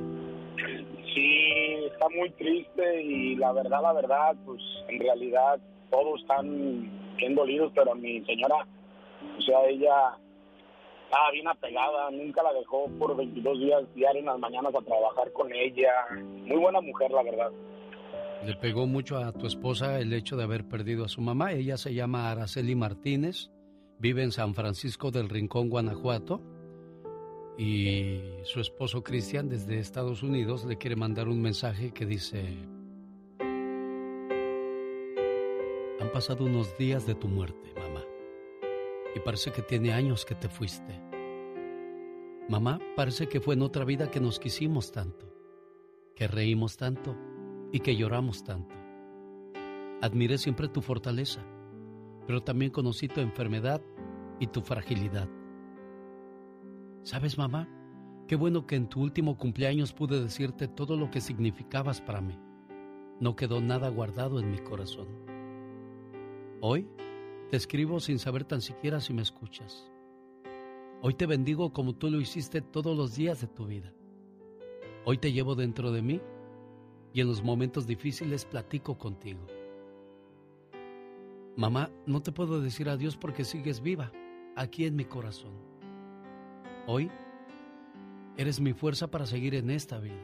[1.15, 5.61] Sí, está muy triste y la verdad, la verdad, pues en realidad
[5.91, 8.67] todos están bien dolidos, pero mi señora,
[9.39, 10.17] o sea, ella
[11.05, 15.31] estaba bien apegada, nunca la dejó por 22 días diarios en las mañanas a trabajar
[15.33, 15.93] con ella.
[16.47, 17.53] Muy buena mujer, la verdad.
[18.45, 21.53] Le pegó mucho a tu esposa el hecho de haber perdido a su mamá.
[21.53, 23.51] Ella se llama Araceli Martínez,
[24.01, 26.43] vive en San Francisco del Rincón, Guanajuato.
[27.57, 32.57] Y su esposo Cristian desde Estados Unidos le quiere mandar un mensaje que dice,
[36.01, 38.03] han pasado unos días de tu muerte, mamá.
[39.15, 41.01] Y parece que tiene años que te fuiste.
[42.49, 45.33] Mamá, parece que fue en otra vida que nos quisimos tanto,
[46.17, 47.17] que reímos tanto
[47.73, 48.75] y que lloramos tanto.
[50.03, 51.41] Admiré siempre tu fortaleza,
[52.27, 53.83] pero también conocí tu enfermedad
[54.39, 55.29] y tu fragilidad.
[57.03, 57.69] ¿Sabes, mamá?
[58.29, 62.39] Qué bueno que en tu último cumpleaños pude decirte todo lo que significabas para mí.
[63.21, 65.09] No quedó nada guardado en mi corazón.
[66.61, 66.89] Hoy
[67.51, 69.91] te escribo sin saber tan siquiera si me escuchas.
[71.01, 73.93] Hoy te bendigo como tú lo hiciste todos los días de tu vida.
[75.05, 76.21] Hoy te llevo dentro de mí
[77.13, 79.47] y en los momentos difíciles platico contigo.
[81.57, 84.11] Mamá, no te puedo decir adiós porque sigues viva,
[84.57, 85.53] aquí en mi corazón.
[86.87, 87.11] Hoy
[88.37, 90.15] eres mi fuerza para seguir en esta vida.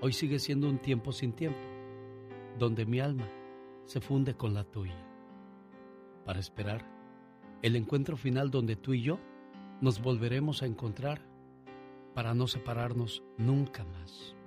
[0.00, 1.58] Hoy sigue siendo un tiempo sin tiempo,
[2.58, 3.28] donde mi alma
[3.86, 5.04] se funde con la tuya.
[6.24, 6.86] Para esperar
[7.62, 9.18] el encuentro final donde tú y yo
[9.80, 11.20] nos volveremos a encontrar
[12.14, 14.37] para no separarnos nunca más.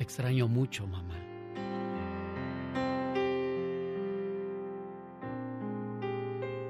[0.00, 1.14] Te extraño mucho, mamá.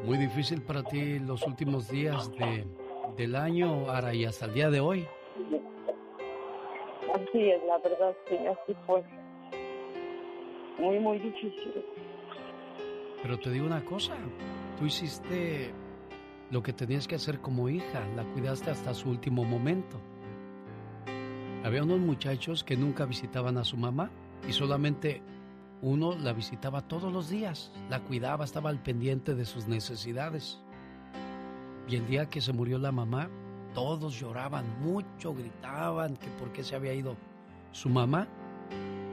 [0.05, 2.67] Muy difícil para ti los últimos días de,
[3.17, 5.07] del año, Ara, y hasta el día de hoy.
[7.15, 9.05] Así es, la verdad, sí, así fue.
[10.81, 11.85] Muy, muy difícil.
[13.23, 14.17] Pero te digo una cosa,
[14.77, 15.71] tú hiciste
[16.51, 20.01] lo que tenías que hacer como hija, la cuidaste hasta su último momento.
[21.63, 24.11] Había unos muchachos que nunca visitaban a su mamá
[24.49, 25.23] y solamente
[25.83, 30.59] uno la visitaba todos los días, la cuidaba, estaba al pendiente de sus necesidades.
[31.89, 33.29] Y el día que se murió la mamá,
[33.75, 37.17] Todos lloraban mucho, gritaban que por qué se había ido
[37.71, 38.27] su mamá.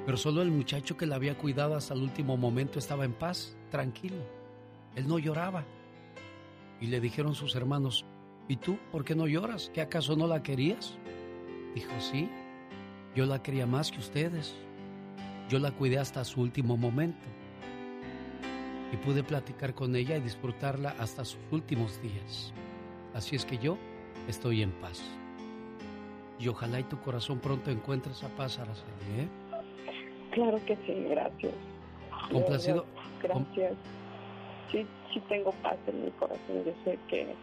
[0.05, 3.55] Pero solo el muchacho que la había cuidado hasta el último momento estaba en paz,
[3.69, 4.17] tranquilo.
[4.95, 5.63] Él no lloraba.
[6.81, 8.05] Y le dijeron sus hermanos,
[8.47, 9.69] ¿y tú por qué no lloras?
[9.73, 10.97] ¿Que acaso no la querías?
[11.77, 12.27] Dijo, sí,
[13.15, 14.55] yo la quería más que ustedes.
[15.47, 17.27] Yo la cuidé hasta su último momento.
[18.91, 22.51] Y pude platicar con ella y disfrutarla hasta sus últimos días.
[23.13, 23.77] Así es que yo
[24.27, 25.03] estoy en paz.
[26.39, 29.27] Y ojalá y tu corazón pronto encuentre esa paz, Araceli, ¿eh?
[30.31, 31.53] Claro que sí, gracias.
[32.31, 32.87] Complacido.
[33.21, 33.73] Gracias.
[34.71, 34.83] Sí,
[35.13, 36.63] sí tengo paz en mi corazón.
[36.65, 37.35] Yo sé que,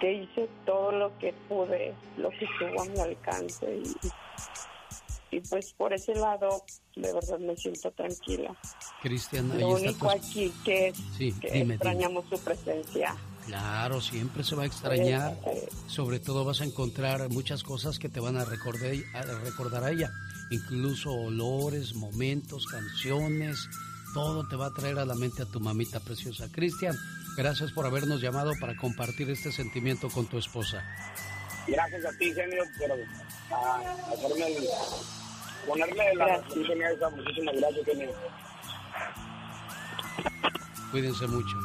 [0.00, 3.82] que hice todo lo que pude, lo que estuvo a mi alcance.
[5.30, 6.64] Y, y pues por ese lado,
[6.96, 8.54] de verdad me siento tranquila.
[9.02, 10.10] Cristian, ahí Lo único tu...
[10.10, 11.74] aquí que, Sí, que dime, dime.
[11.74, 13.14] extrañamos su presencia.
[13.46, 15.38] Claro, siempre se va a extrañar.
[15.46, 19.84] Eh, Sobre todo vas a encontrar muchas cosas que te van a recordar, a recordar
[19.84, 20.10] a ella.
[20.50, 23.68] Incluso olores, momentos, canciones.
[24.14, 26.48] Todo te va a traer a la mente a tu mamita preciosa.
[26.50, 26.96] Cristian,
[27.38, 30.84] gracias por habernos llamado para compartir este sentimiento con tu esposa.
[31.68, 32.90] Gracias a ti, genio, por
[33.56, 34.68] ah, hacerme el-
[35.66, 37.08] ponerme la atención en esa.
[37.10, 38.10] Muchísimas gracias, genio.
[40.90, 41.56] Cuídense mucho.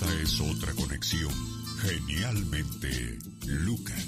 [0.00, 1.32] Esta es otra conexión.
[1.80, 4.06] Genialmente, Lucas.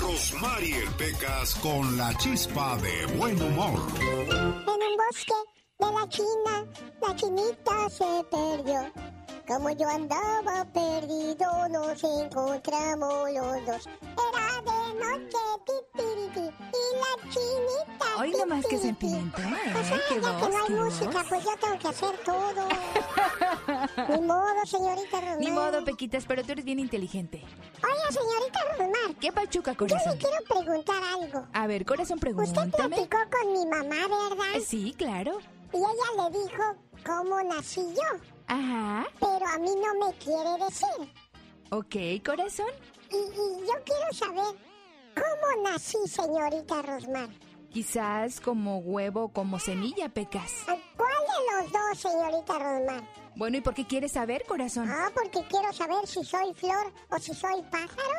[0.00, 3.80] Rosmarie Pecas con la chispa de buen humor.
[4.00, 5.32] En un bosque
[5.78, 6.66] de la China,
[7.00, 8.92] la chinita se perdió.
[9.46, 13.88] Como yo andaba perdido, nos encontramos los dos.
[14.26, 15.38] Era de noche,
[16.36, 18.16] y la chinita.
[18.18, 19.42] Hoy nomás que sentimiento, ti.
[19.42, 19.74] ¿eh?
[19.80, 22.68] O sea, Qué ya que no hay música, pues yo tengo que hacer todo.
[24.08, 25.38] Ni modo, señorita Román.
[25.40, 27.42] Ni modo, Pequitas, pero tú eres bien inteligente.
[27.82, 29.14] Oiga, señorita Román.
[29.20, 30.12] ¿Qué pachuca, Yo corazón?
[30.12, 31.46] le quiero preguntar algo.
[31.52, 32.70] A ver, corazón, Usted pregúntame.
[32.96, 34.54] platicó con mi mamá, ¿verdad?
[34.56, 35.38] Eh, Sí, claro.
[35.72, 36.62] Y ella le dijo
[37.06, 38.20] cómo nací yo.
[38.48, 39.06] Ajá.
[39.20, 41.14] Pero a mí no me quiere decir.
[41.70, 42.66] Ok, corazón.
[43.10, 44.56] Y, y yo quiero saber
[45.20, 47.28] cómo nací, señorita Rosmar.
[47.70, 50.52] Quizás como huevo, como semilla, Pecas.
[50.66, 50.78] ¿Cuál
[51.28, 53.02] de los dos, señorita Rosmar?
[53.36, 54.88] Bueno, ¿y por qué quieres saber, corazón?
[54.90, 58.18] Ah, porque quiero saber si soy flor o si soy pájaro.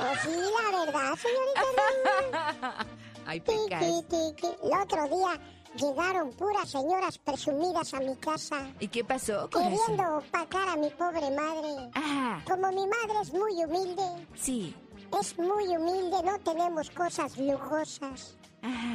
[0.00, 2.86] ¿O sí, la verdad, señorita Rosmar?
[3.26, 3.80] Ay, Pecas.
[4.08, 4.46] tiqui.
[4.62, 5.40] El otro día
[5.74, 8.70] llegaron puras señoras presumidas a mi casa.
[8.80, 9.78] ¿Y qué pasó, corazón?
[9.78, 11.90] Queriendo opacar a mi pobre madre.
[11.94, 12.44] Ajá.
[12.46, 14.02] Como mi madre es muy humilde.
[14.34, 14.74] Sí.
[15.20, 18.36] Es muy humilde, no tenemos cosas lujosas.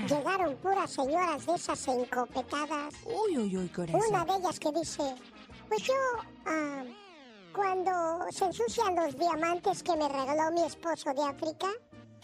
[0.08, 2.94] Llegaron puras señoras de esas encopetadas.
[3.06, 4.02] Uy, uy, uy, corazón.
[4.10, 5.16] Una de ellas que dice,
[5.68, 5.94] pues yo,
[6.46, 6.84] ah,
[7.54, 7.92] cuando
[8.32, 11.68] se ensucian los diamantes que me regaló mi esposo de África,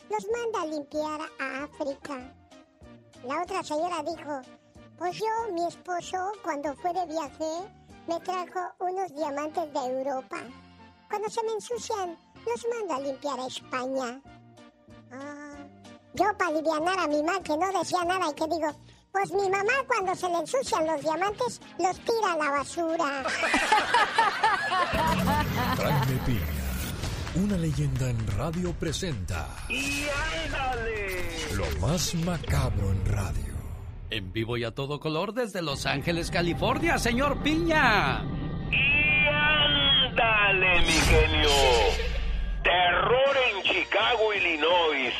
[0.10, 2.36] los manda a limpiar a África.
[3.24, 4.42] La otra señora dijo,
[4.98, 7.72] pues yo, mi esposo, cuando fue de viaje,
[8.08, 10.38] me trajo unos diamantes de Europa.
[11.08, 14.22] Cuando se me ensucian, los manda a limpiar a España.
[15.12, 15.56] Ah,
[16.14, 18.72] yo para alivianar a mi mamá que no decía nada y que digo,
[19.12, 23.24] pues mi mamá cuando se le ensucian los diamantes los tira a la basura.
[27.36, 30.04] Una leyenda en radio presenta ¡Y
[30.46, 31.30] ándale!
[31.56, 33.54] lo más macabro en radio.
[34.10, 38.24] En vivo y a todo color desde Los Ángeles, California, señor Piña.
[38.70, 41.50] ¡Y ándale, mi genio!
[42.64, 45.14] Terror en Chicago, Illinois.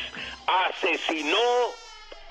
[0.68, 1.36] Asesinó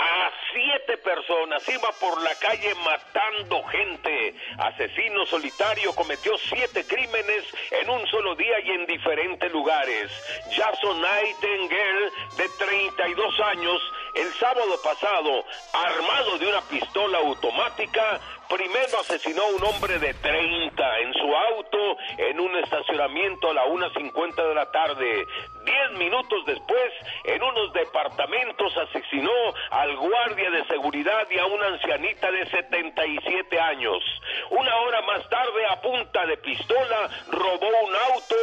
[0.02, 1.68] a siete personas.
[1.70, 4.36] Iba por la calle matando gente.
[4.58, 10.12] Asesino solitario cometió siete crímenes en un solo día y en diferentes lugares.
[10.56, 13.82] Jason Nightingale, de 32 años,
[14.16, 18.20] el sábado pasado, armado de una pistola automática,
[18.52, 23.66] primero asesinó a un hombre de 30 en su auto en un estacionamiento a la
[23.66, 25.28] 1.50 de la tarde.
[25.64, 26.92] Diez minutos después,
[27.24, 29.32] en unos departamentos asesinó
[29.70, 34.04] al guardia de seguridad y a una ancianita de 77 años.
[34.50, 38.36] Una hora más tarde, a punta de pistola, robó un auto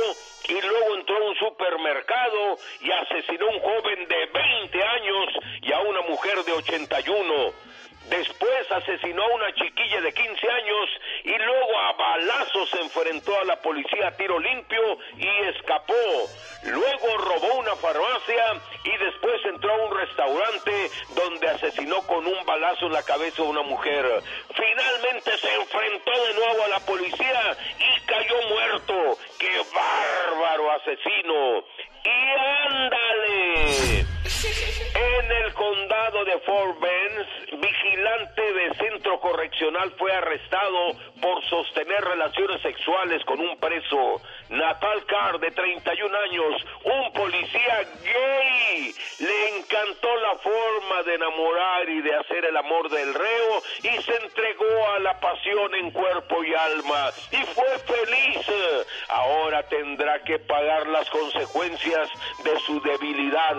[0.48, 5.26] y luego entró a un supermercado y asesinó a un joven de 20 años
[5.60, 7.68] y a una mujer de 81.
[8.08, 10.88] Después asesinó a una chiquilla de 15 años
[11.24, 15.94] y luego a balazos enfrentó a la policía a tiro limpio y escapó.
[16.64, 18.44] Luego robó una farmacia
[18.84, 23.46] y después entró a un restaurante donde asesinó con un balazo en la cabeza a
[23.46, 24.22] una mujer.
[24.54, 29.18] Finalmente se enfrentó de nuevo a la policía y cayó muerto.
[29.38, 31.64] ¡Qué bárbaro asesino!
[32.04, 34.17] ¡Y ándale!
[34.28, 40.92] En el condado de Fort Bend, vigilante de centro correccional fue arrestado
[41.22, 44.20] por sostener relaciones sexuales con un preso.
[44.50, 48.94] Natal Carr, de 31 años, un policía gay.
[49.20, 54.14] Le encantó la forma de enamorar y de hacer el amor del reo y se
[54.14, 57.10] entregó a la pasión en cuerpo y alma.
[57.32, 58.46] Y fue feliz.
[59.08, 62.10] Ahora tendrá que pagar las consecuencias
[62.44, 63.56] de su debilidad.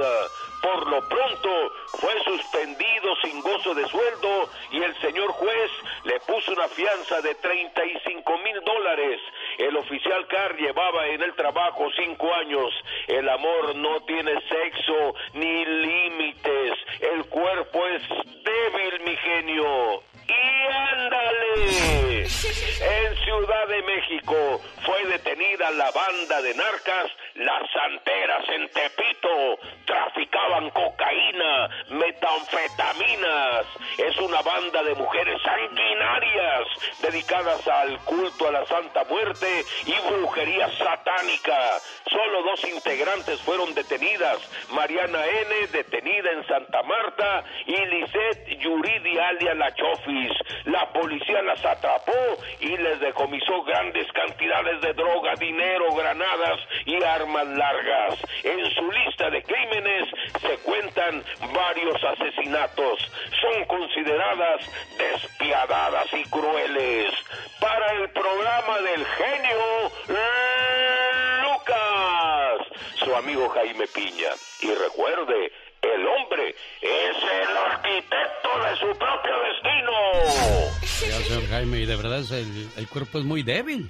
[0.61, 5.71] Por lo pronto fue suspendido sin gozo de sueldo y el señor juez
[6.03, 9.21] le puso una fianza de 35 mil dólares.
[9.57, 12.73] El oficial Carr llevaba en el trabajo cinco años.
[13.07, 16.73] El amor no tiene sexo ni límites.
[16.99, 18.01] El cuerpo es
[18.43, 20.03] débil, mi genio.
[20.27, 22.19] Y ándale.
[22.21, 29.59] En Ciudad de México fue detenida la banda de narcas Las Santeras en Tepito.
[30.73, 33.65] Cocaína, metanfetaminas.
[33.97, 36.67] Es una banda de mujeres sanguinarias
[37.01, 41.79] dedicadas al culto a la Santa Muerte y brujería satánica.
[42.09, 44.37] Solo dos integrantes fueron detenidas.
[44.71, 50.31] Mariana N., detenida en Santa Marta, y Lisette Yuridi alia La Chofis.
[50.65, 57.47] La policía las atrapó y les decomisó grandes cantidades de droga, dinero, granadas y armas
[57.47, 58.19] largas.
[58.43, 60.09] En su lista de crímenes
[60.41, 61.23] se cuentan
[61.53, 62.99] varios asesinatos.
[63.41, 64.61] Son consideradas
[64.97, 67.13] despiadadas y crueles.
[67.59, 69.91] Para el programa del genio
[71.43, 72.67] Lucas,
[73.03, 74.29] su amigo Jaime Piña.
[74.61, 75.51] Y recuerde,
[75.81, 80.79] el hombre es el arquitecto de su propio destino.
[80.83, 83.89] Señor Jaime, y de verdad el, el cuerpo es muy débil.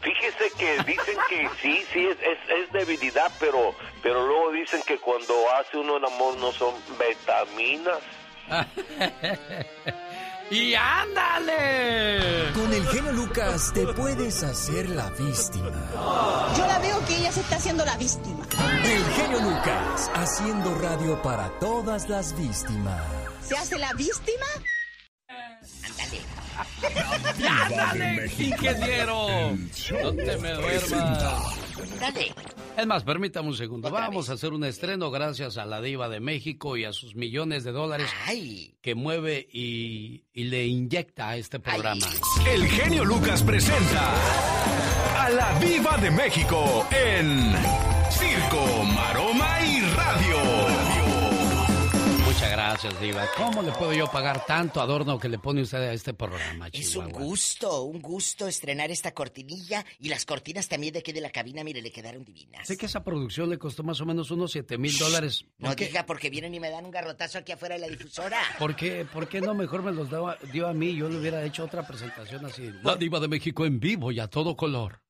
[0.00, 4.98] Fíjese que dicen que sí, sí, es, es, es, debilidad, pero, pero luego dicen que
[4.98, 7.98] cuando hace uno el amor no son vitaminas.
[10.50, 12.52] ¡Y ándale!
[12.52, 15.70] Con el genio Lucas te puedes hacer la víctima.
[16.58, 18.44] Yo la veo que ella se está haciendo la víctima.
[18.84, 23.00] El genio Lucas, haciendo radio para todas las víctimas.
[23.42, 24.46] ¿Se hace la víctima?
[25.28, 26.41] Ándale.
[27.48, 29.56] ¡Ándale, ingeniero!
[30.02, 31.58] No te me duermas.
[32.00, 32.34] Dale.
[32.76, 33.90] Es más, permítame un segundo.
[33.90, 37.64] Vamos a hacer un estreno gracias a la diva de México y a sus millones
[37.64, 38.74] de dólares Ay.
[38.80, 42.06] que mueve y, y le inyecta a este programa.
[42.50, 44.10] El genio Lucas presenta
[45.18, 47.52] a la diva de México en
[48.10, 50.61] Circo, Maroma y Radio.
[52.32, 53.26] Muchas gracias, Diva.
[53.36, 56.96] ¿Cómo le puedo yo pagar tanto adorno que le pone usted a este programa, Es
[56.96, 57.24] un Chihuahua?
[57.26, 61.62] gusto, un gusto estrenar esta cortinilla y las cortinas también de aquí de la cabina,
[61.62, 62.66] mire, le quedaron divinas.
[62.66, 65.44] Sé que esa producción le costó más o menos unos 7 mil dólares.
[65.58, 67.88] No ¿Por qué, diga porque vienen y me dan un garrotazo aquí afuera de la
[67.88, 68.38] difusora.
[68.58, 70.94] ¿Por qué, por qué no mejor me los daba- dio a mí?
[70.96, 72.70] Yo le hubiera hecho otra presentación así.
[72.82, 75.02] La Diva de México en vivo y a todo color.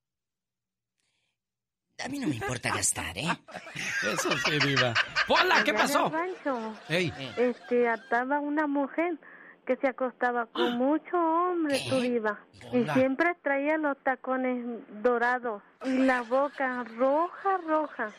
[2.04, 3.28] A mí no me importa gastar, ¿eh?
[4.12, 4.92] Eso sí, Diva.
[5.28, 5.62] ¡Hola!
[5.64, 6.06] ¿Qué pasó?
[6.06, 7.12] el rancho, Ey.
[7.36, 9.18] este, ataba una mujer
[9.66, 12.40] que se acostaba con mucho hombre, tu diva.
[12.72, 12.94] Y Hola.
[12.94, 14.64] siempre traía los tacones
[15.02, 18.10] dorados y la boca roja, roja.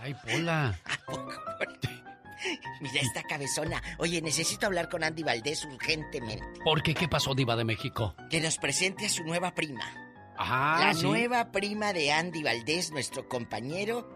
[0.00, 0.74] Ay, Pola.
[2.80, 3.80] Mira esta cabezona.
[3.98, 6.44] Oye, necesito hablar con Andy Valdés urgentemente.
[6.64, 6.94] ¿Por qué?
[6.94, 8.16] ¿Qué pasó, Diva de México?
[8.30, 9.84] Que nos presente a su nueva prima.
[10.36, 11.04] Ah, la sí.
[11.04, 14.08] nueva prima de Andy Valdés, nuestro compañero,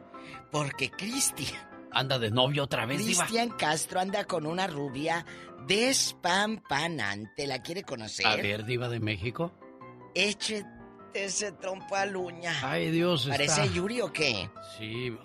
[0.51, 1.61] porque Cristian,
[1.93, 3.03] Anda de novio otra vez.
[3.03, 5.25] Cristian Castro anda con una rubia
[5.67, 7.47] despampanante.
[7.47, 8.27] ¿La quiere conocer?
[8.27, 9.53] A ver, Diva de México.
[10.15, 10.69] Échete
[11.15, 12.53] ese trompo al uña.
[12.63, 13.75] Ay, Dios, ¿Parece está...
[13.75, 14.51] Yuri o qué?
[14.77, 15.17] Sí,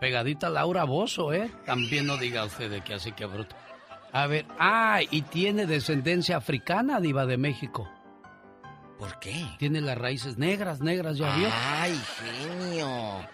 [0.00, 1.50] pegadita a Laura Bozo, ¿eh?
[1.64, 3.54] También no diga usted de que así que bruto.
[4.10, 7.88] A ver, ah, y tiene descendencia africana, Diva de México.
[8.98, 9.46] ¿Por qué?
[9.58, 11.48] Tiene las raíces negras, negras, ¿ya vio?
[11.52, 13.28] Ay, genio.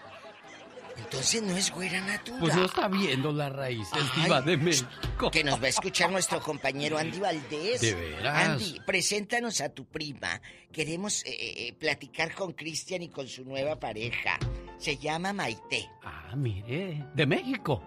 [0.97, 2.39] Entonces no es güera natural.
[2.39, 5.29] Pues no está viendo las raíces, Diva de México.
[5.31, 7.81] Que nos va a escuchar nuestro compañero Andy Valdés.
[7.81, 8.47] ¿De veras?
[8.49, 10.39] Andy, preséntanos a tu prima.
[10.71, 11.33] Queremos eh,
[11.67, 14.37] eh, platicar con Cristian y con su nueva pareja.
[14.77, 15.89] Se llama Maite.
[16.03, 17.83] Ah, mire, de México.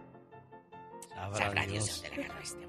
[1.14, 2.66] Sabrá Sabrá Dios dónde la agarró este.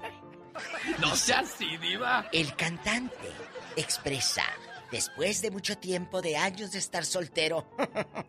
[1.00, 2.28] No sea así, Diva.
[2.32, 3.30] El cantante
[3.76, 4.44] expresa
[4.90, 7.70] después de mucho tiempo, de años de estar soltero,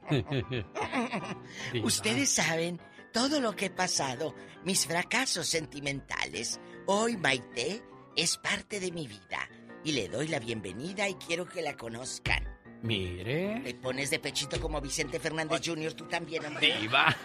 [1.83, 2.79] ustedes saben
[3.11, 6.59] todo lo que he pasado, mis fracasos sentimentales.
[6.85, 7.81] Hoy Maite
[8.15, 9.49] es parte de mi vida
[9.83, 12.47] y le doy la bienvenida y quiero que la conozcan.
[12.81, 13.59] Mire.
[13.59, 16.75] Le pones de pechito como Vicente Fernández Jr., tú también, hombre.
[16.79, 17.15] Diva.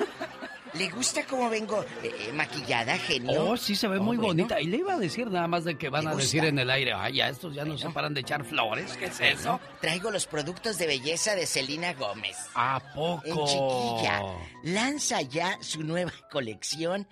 [0.75, 3.51] ¿Le gusta cómo vengo eh, eh, maquillada, genio?
[3.51, 4.29] Oh, sí se ve Oh, muy bueno.
[4.29, 4.61] bonita.
[4.61, 6.25] Y le iba a decir nada más de que van ¿Le a gusta?
[6.25, 8.97] decir en el aire, ay, ya estos ya no se paran de echar flores.
[8.97, 9.59] ¿Qué es eso?
[9.81, 12.37] Traigo los productos de belleza de Selena Gómez.
[12.55, 13.23] ¿A poco?
[13.25, 14.23] En chiquilla.
[14.65, 17.09] Lanza ya su nueva colección.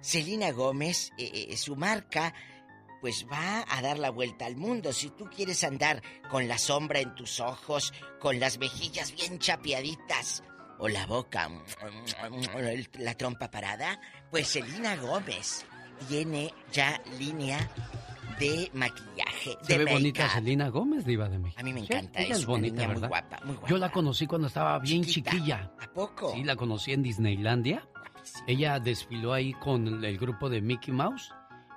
[0.00, 2.32] Selena Gómez, eh, eh, su marca,
[3.00, 4.92] pues va a dar la vuelta al mundo.
[4.92, 10.44] Si tú quieres andar con la sombra en tus ojos, con las mejillas bien chapeaditas,
[10.78, 11.48] o la boca,
[12.98, 14.00] la trompa parada,
[14.30, 15.64] pues Selena Gómez
[16.08, 17.58] tiene ya línea
[18.38, 20.28] de maquillaje, Se de ve bonita.
[20.28, 21.60] Selena Gómez, Diva de México.
[21.60, 23.08] A mí me Sí, encanta, ella es es una bonita, niña muy ¿verdad?
[23.08, 23.68] guapa, muy guapa.
[23.68, 25.72] Yo la conocí cuando estaba bien chiquilla.
[25.80, 26.32] ¿A poco?
[26.34, 27.88] Sí, la conocí en Disneylandia.
[28.46, 31.32] Ella desfiló ahí con el grupo de Mickey Mouse.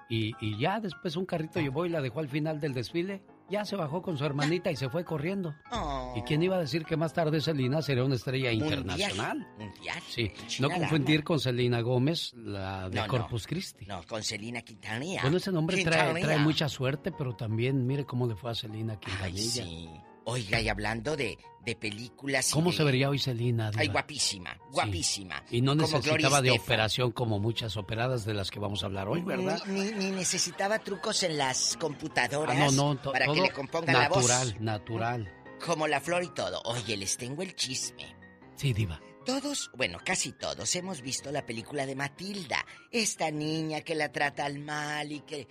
[0.09, 3.23] Y, y ya después un carrito llevó y la dejó al final del desfile.
[3.51, 5.53] Ya se bajó con su hermanita y se fue corriendo.
[5.71, 6.13] Oh.
[6.15, 9.45] ¿Y quién iba a decir que más tarde Selena sería una estrella internacional?
[9.59, 9.99] Mundial.
[10.07, 13.07] Sí, no confundir con Selena Gómez, la de No, no.
[13.09, 13.85] Corpus Christi.
[13.85, 15.21] No, con Selena Quintanilla.
[15.23, 18.93] Bueno, ese nombre trae, trae mucha suerte, pero también mire cómo le fue a Selena
[18.93, 19.63] Ay, Quintanilla.
[19.63, 19.89] sí.
[20.25, 22.51] Oiga, y hablando de, de películas...
[22.53, 23.71] ¿Cómo de- se vería hoy Selena?
[23.75, 25.43] Ay, guapísima, guapísima.
[25.49, 29.21] Y no necesitaba de operación como muchas operadas de las que vamos a hablar hoy,
[29.21, 29.61] ¿verdad?
[29.65, 33.51] Ni, ni- ni necesitaba trucos en las computadoras Ah, no, no, para que todo le
[33.51, 34.27] compongan la voz.
[34.27, 35.33] natural, natural.
[35.65, 36.61] Como la flor y todo.
[36.65, 38.15] Oye, les tengo el chisme.
[38.55, 38.99] Sí, diva.
[39.25, 42.65] Todos, bueno, casi todos hemos visto la película de Matilda.
[42.91, 45.47] Esta niña que la trata al mal y que eh,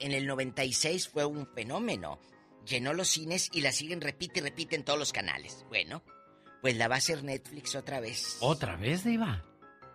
[0.00, 2.18] en el 96 fue un fenómeno.
[2.66, 5.64] Llenó los cines y la siguen repite y repite en todos los canales.
[5.68, 6.02] Bueno,
[6.62, 8.36] pues la va a hacer Netflix otra vez.
[8.40, 9.44] ¿Otra vez, diva?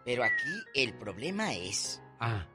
[0.06, 2.48] Pero aquí el problema es Ah,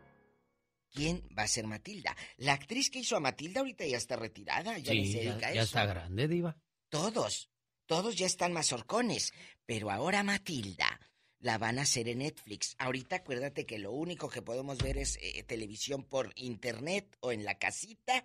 [0.92, 2.16] quién va a ser Matilda.
[2.36, 5.48] La actriz que hizo a Matilda ahorita ya está retirada, ya sí, se ya, dedica
[5.48, 5.78] a ya eso.
[5.78, 6.56] está grande, diva.
[6.88, 7.50] Todos,
[7.86, 9.32] todos ya están mazorcones.
[9.66, 11.00] Pero ahora Matilda
[11.40, 12.74] la van a hacer en Netflix.
[12.78, 17.44] Ahorita acuérdate que lo único que podemos ver es eh, televisión por internet o en
[17.44, 18.24] la casita.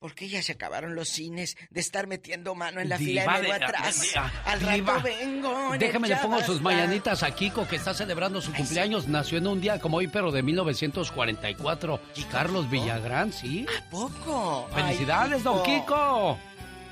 [0.00, 3.52] Porque ya se acabaron los cines de estar metiendo mano en la fila de de-
[3.52, 4.00] atrás.
[4.16, 4.94] ah, Al diva.
[4.94, 5.74] rato vengo.
[5.74, 9.08] en Déjame le pongo sus mañanitas a Kiko, que está celebrando su cumpleaños.
[9.08, 12.00] Nació en un día como hoy, pero de 1944.
[12.32, 13.66] Carlos Villagrán, ¿sí?
[13.78, 14.68] ¿A poco?
[14.74, 16.38] ¡Felicidades, Ay, don Kiko!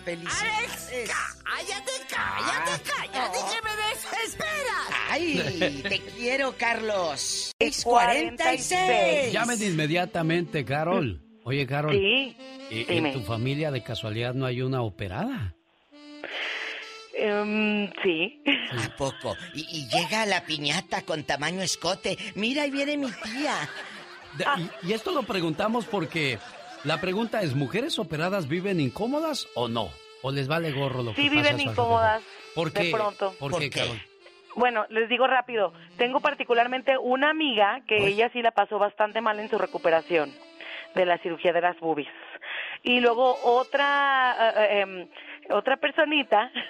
[0.05, 1.09] ¡Felicidades!
[1.44, 4.89] ¡Cállate, cállate, cállate, que me desesperas!
[5.09, 5.82] ¡Ay!
[5.89, 7.52] Te quiero, Carlos.
[7.59, 9.32] 646.
[9.32, 11.22] Llamen inmediatamente, Carol.
[11.48, 11.92] Oye, Carol.
[11.92, 12.36] Sí,
[12.70, 13.08] ¿y- dime.
[13.08, 15.54] ¿En tu familia de casualidad no hay una operada?
[17.14, 18.42] Em, sí.
[18.84, 19.34] ¿A poco?
[19.54, 22.16] Y, y llega la piñata con tamaño escote.
[22.34, 23.54] Mira, ahí viene mi tía.
[24.36, 24.44] De-
[24.84, 26.38] y, y esto lo preguntamos porque
[26.84, 29.88] la pregunta es, ¿mujeres operadas viven incómodas o no?
[30.22, 32.22] ¿O les vale gorro lo que Sí pasa a viven incómodas.
[32.54, 32.90] ¿Por de qué?
[32.92, 33.34] pronto.
[33.38, 33.80] ¿Por, ¿Por qué, qué?
[33.80, 34.00] Carol?
[34.54, 35.72] Bueno, les digo rápido.
[35.96, 40.30] Tengo particularmente una amiga que ella sí la pasó bastante mal en su recuperación
[40.94, 42.09] de la cirugía de las boobies.
[42.82, 45.09] Y luego otra eh, eh, em,
[45.51, 46.51] otra personita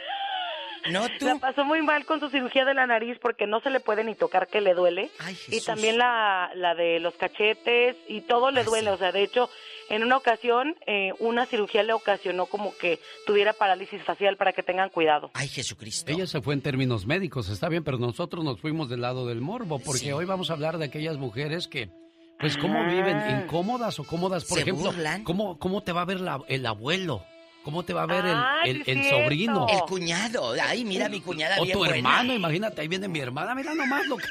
[0.90, 3.80] No la pasó muy mal con su cirugía de la nariz porque no se le
[3.80, 5.10] puede ni tocar que le duele.
[5.28, 5.64] y Jesús.
[5.64, 8.90] también la, la de los cachetes y todo le duele.
[8.90, 9.50] O sea, de hecho,
[9.90, 14.62] en una ocasión eh, una cirugía le ocasionó como que tuviera parálisis facial para que
[14.62, 15.30] tengan cuidado.
[15.34, 16.10] Ay, Jesucristo.
[16.12, 19.40] Ella se fue en términos médicos, está bien, pero nosotros nos fuimos del lado del
[19.40, 20.12] morbo, porque Sí.
[20.12, 21.90] hoy vamos a hablar de aquellas mujeres que,
[22.38, 23.16] pues, ¿cómo viven?
[23.16, 23.42] Ah.
[23.42, 24.44] ¿Incómodas o cómodas?
[24.44, 25.24] Por ¿Se ejemplo, burlan?
[25.24, 27.24] ¿cómo, ¿cómo te va a ver la- el abuelo?
[27.64, 29.66] ¿Cómo te va a ver el- Ah, el, el sobrino?
[29.68, 30.54] El cuñado.
[30.62, 31.96] Ay, mira mi cuñada O bien tu buena.
[31.96, 34.24] hermano, imagínate, ahí viene mi hermana, mira nomás lo que...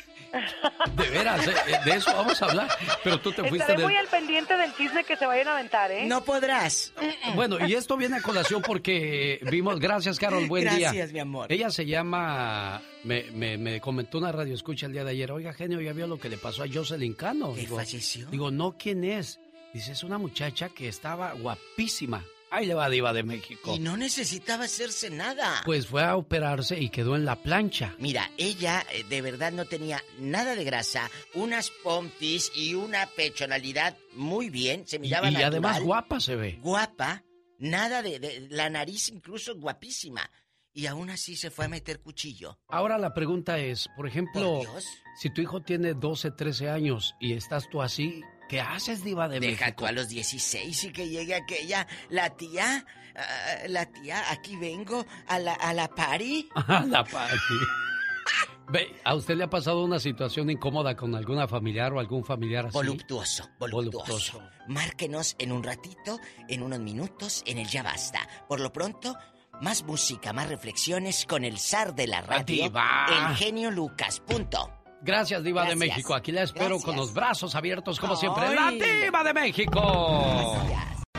[0.95, 2.69] De veras, eh, eh, de eso vamos a hablar,
[3.03, 3.85] pero tú te fuiste Estaré del...
[3.85, 6.05] muy al pendiente del chisme que se vayan a aventar, ¿eh?
[6.05, 6.93] No podrás.
[7.35, 10.91] Bueno, y esto viene a colación porque vimos, gracias Carol, buen día.
[10.91, 11.51] Gracias, mi amor.
[11.51, 15.53] Ella se llama, me, me, me comentó una radio escucha el día de ayer, oiga
[15.53, 17.53] genio, ya vio lo que le pasó a Jocelyn Cano.
[17.53, 18.27] ¿Que Digo, falleció?
[18.27, 19.39] digo, no, ¿quién es?
[19.73, 22.23] Dice, es una muchacha que estaba guapísima.
[22.49, 23.75] Ahí le va Diva de México.
[23.75, 25.61] Y no necesitaba hacerse nada.
[25.65, 27.93] Pues fue a operarse y quedó en la plancha.
[27.99, 33.97] Mira, ella eh, de verdad no tenía nada de grasa, unas pompis y una pechonalidad
[34.13, 35.51] muy bien, se Y, miraba y natural.
[35.51, 36.59] además guapa se ve.
[36.61, 37.23] Guapa,
[37.59, 40.29] nada de, de- la nariz incluso guapísima.
[40.73, 42.59] Y aún así se fue a meter cuchillo.
[42.67, 44.81] Ahora la pregunta es, por ejemplo, Por
[45.19, 49.39] si tu hijo tiene 12, 13 años y estás tú así, ¿Qué haces, Diva de
[49.39, 49.81] Deja México?
[49.81, 55.05] tú a los 16 y que llegue aquella, la tía, ah, la tía, aquí vengo
[55.27, 56.47] a la, a la party.
[56.55, 57.35] A la party.
[58.69, 62.65] Ve, ¿a usted le ha pasado una situación incómoda con alguna familiar o algún familiar
[62.65, 62.73] así?
[62.73, 64.41] Voluptuoso, voluptuoso.
[64.67, 66.19] Márquenos en un ratito,
[66.49, 68.19] en unos minutos, en el Ya Basta.
[68.49, 69.15] Por lo pronto,
[69.61, 73.05] más música, más reflexiones con el zar de la radio, diva.
[73.29, 74.19] el genio Lucas.
[74.19, 74.76] Punto.
[75.07, 75.77] Gracias, Diva de.
[75.77, 76.13] México.
[76.13, 76.83] Aquí la espero Gracias.
[76.85, 78.43] con los brazos abiertos, como siempre.
[78.45, 78.55] Ay.
[78.55, 78.71] ¡La
[79.05, 80.57] Diva de México!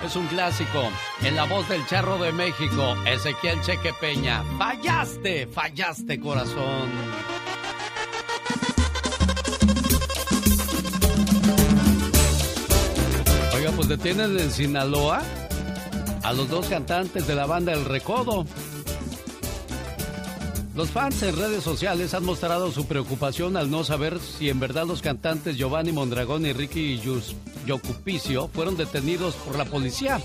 [0.04, 0.90] Es un clásico.
[1.22, 4.44] En la voz del charro de México, Ezequiel Cheque Peña.
[4.58, 6.90] Fallaste, fallaste, corazón.
[13.54, 15.22] Oiga, pues detienen en Sinaloa
[16.22, 18.44] a los dos cantantes de la banda El Recodo.
[20.78, 24.86] Los fans en redes sociales han mostrado su preocupación al no saber si en verdad
[24.86, 27.02] los cantantes Giovanni Mondragón y Ricky
[27.66, 30.20] Yocupicio fueron detenidos por la policía.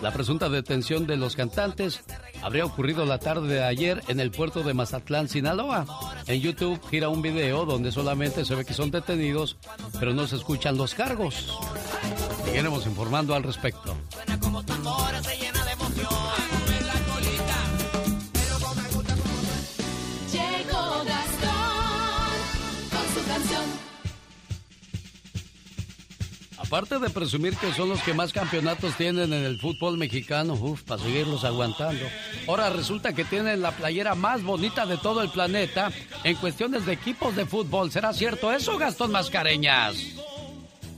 [0.00, 2.04] La presunta detención de los cantantes
[2.42, 5.84] habría ocurrido la tarde de ayer en el puerto de Mazatlán, Sinaloa.
[6.28, 9.56] En YouTube gira un video donde solamente se ve que son detenidos,
[9.98, 11.58] pero no se escuchan los cargos.
[12.44, 13.96] Seguiremos informando al respecto.
[26.68, 30.82] Aparte de presumir que son los que más campeonatos tienen en el fútbol mexicano, uff,
[30.82, 32.04] para seguirlos aguantando.
[32.46, 35.90] Ahora resulta que tienen la playera más bonita de todo el planeta
[36.24, 37.90] en cuestiones de equipos de fútbol.
[37.90, 39.96] ¿Será cierto eso, Gastón Mascareñas?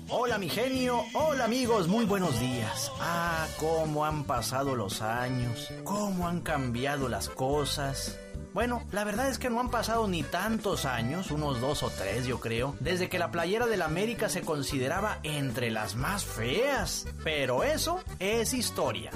[0.08, 2.90] Hola mi genio, hola amigos, muy buenos días.
[2.98, 8.18] Ah, cómo han pasado los años, cómo han cambiado las cosas.
[8.52, 12.26] Bueno, la verdad es que no han pasado ni tantos años, unos dos o tres
[12.26, 17.06] yo creo, desde que la playera del América se consideraba entre las más feas.
[17.22, 19.10] Pero eso es historia.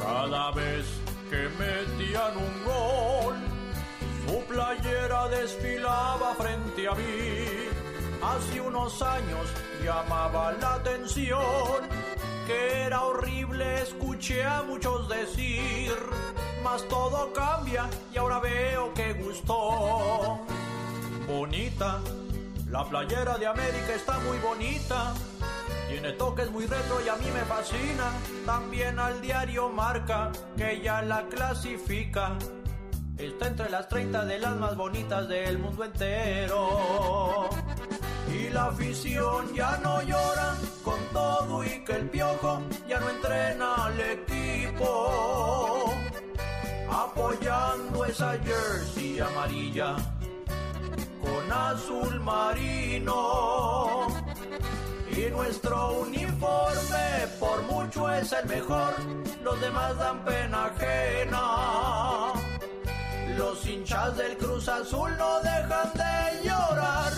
[0.00, 0.86] Cada vez
[1.30, 3.36] que metían un gol,
[4.26, 7.02] su playera desfilaba frente a mí.
[8.22, 9.48] Hace unos años
[9.84, 11.36] llamaba la atención
[12.46, 15.92] que era horrible, escuché a muchos decir,
[16.66, 20.40] mas todo cambia y ahora veo que gustó.
[21.28, 22.00] Bonita,
[22.68, 25.14] la playera de América está muy bonita.
[25.88, 28.06] Tiene toques muy retro y a mí me fascina.
[28.44, 32.36] También al diario marca que ya la clasifica.
[33.16, 37.48] Está entre las 30 de las más bonitas del mundo entero.
[38.36, 43.86] Y la afición ya no llora con todo y que el piojo ya no entrena
[43.86, 45.46] al equipo.
[46.90, 49.96] Apoyando esa jersey amarilla
[51.20, 54.06] con azul marino.
[55.10, 58.94] Y nuestro uniforme por mucho es el mejor,
[59.42, 62.32] los demás dan pena ajena.
[63.36, 67.12] Los hinchas del Cruz Azul no dejan de llorar,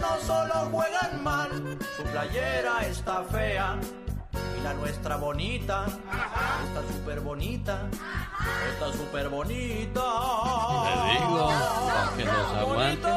[0.00, 3.78] no solo juegan mal, su playera está fea
[4.56, 7.88] y la nuestra bonita, está súper bonita,
[8.72, 10.02] está súper bonita.
[10.84, 11.48] Te digo,
[11.86, 13.14] para que los aguanten.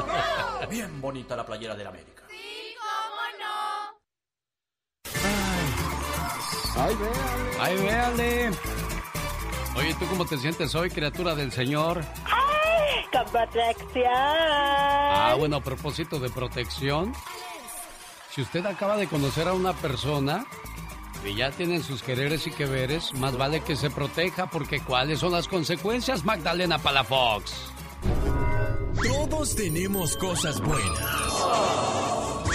[0.70, 2.22] Bien bonita la playera del América.
[6.76, 7.56] Ay, véale.
[7.60, 8.50] Ay, véale.
[9.76, 12.02] Oye, ¿tú cómo te sientes hoy, criatura del Señor?
[12.24, 13.04] ¡Ay!
[13.12, 14.06] ¡Con protección!
[14.06, 17.12] Ah, bueno, a propósito de protección,
[18.30, 20.46] si usted acaba de conocer a una persona
[21.24, 25.20] y ya tienen sus quereres y que veres, más vale que se proteja porque ¿cuáles
[25.20, 27.52] son las consecuencias, Magdalena Palafox?
[29.02, 31.30] Todos tenemos cosas buenas.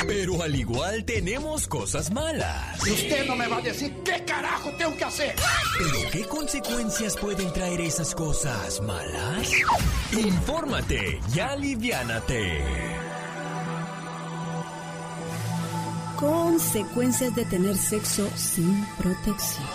[0.07, 2.85] Pero al igual tenemos cosas malas.
[2.85, 5.35] Y usted no me va a decir qué carajo tengo que hacer.
[5.77, 9.51] ¿Pero qué consecuencias pueden traer esas cosas malas?
[10.11, 13.04] Infórmate y aliviánate.
[16.17, 19.67] Consecuencias de tener sexo sin protección.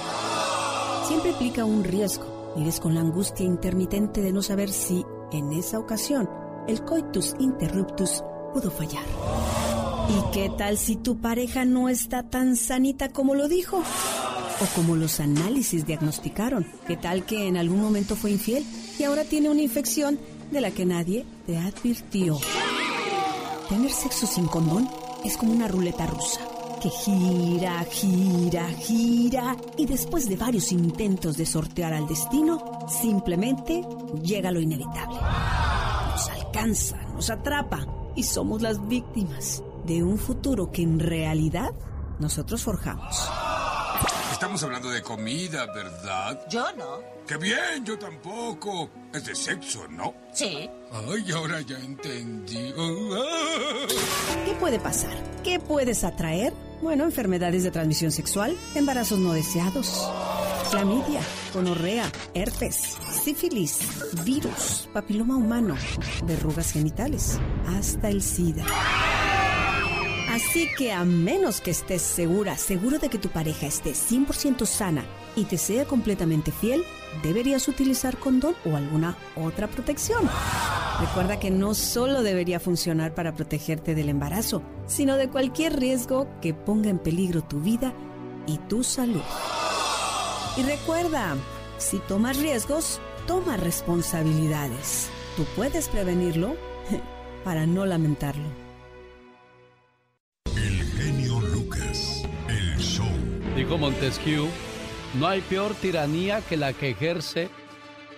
[1.07, 2.55] Siempre implica un riesgo.
[2.57, 6.31] Vives con la angustia intermitente de no saber si, en esa ocasión,
[6.67, 9.05] el coitus interruptus pudo fallar.
[10.09, 13.79] ¿Y qué tal si tu pareja no está tan sanita como lo dijo?
[13.79, 16.67] O como los análisis diagnosticaron.
[16.87, 18.65] ¿Qué tal que en algún momento fue infiel
[18.99, 20.19] y ahora tiene una infección
[20.51, 22.39] de la que nadie te advirtió?
[23.69, 24.89] Tener sexo sin condón
[25.25, 26.41] es como una ruleta rusa
[26.81, 33.87] que gira, gira, gira y después de varios intentos de sortear al destino, simplemente
[34.23, 35.19] llega lo inevitable.
[36.11, 37.87] Nos alcanza, nos atrapa
[38.17, 41.73] y somos las víctimas de un futuro que en realidad
[42.19, 43.29] nosotros forjamos.
[44.41, 46.47] Estamos hablando de comida, ¿verdad?
[46.49, 47.01] Yo no.
[47.29, 47.85] ¡Qué bien!
[47.85, 48.89] Yo tampoco.
[49.13, 50.15] Es de sexo, ¿no?
[50.33, 50.67] Sí.
[50.91, 52.73] Ay, ahora ya entendí.
[54.47, 55.13] ¿Qué puede pasar?
[55.45, 56.55] ¿Qué puedes atraer?
[56.81, 60.11] Bueno, enfermedades de transmisión sexual, embarazos no deseados,
[60.71, 61.21] clamidia,
[61.53, 63.81] gonorrea, herpes, sífilis,
[64.25, 65.77] virus, papiloma humano,
[66.25, 68.65] verrugas genitales, hasta el SIDA.
[70.31, 75.05] Así que a menos que estés segura, seguro de que tu pareja esté 100% sana
[75.35, 76.85] y te sea completamente fiel,
[77.25, 80.31] deberías utilizar condón o alguna otra protección.
[81.01, 86.55] Recuerda que no solo debería funcionar para protegerte del embarazo, sino de cualquier riesgo que
[86.55, 87.93] ponga en peligro tu vida
[88.47, 89.23] y tu salud.
[90.57, 91.35] Y recuerda,
[91.79, 95.09] si tomas riesgos, toma responsabilidades.
[95.37, 96.55] Tú puedes prevenirlo
[97.45, 98.70] para no lamentarlo.
[103.61, 104.49] Dijo Montesquieu,
[105.19, 107.51] no hay peor tiranía que la que ejerce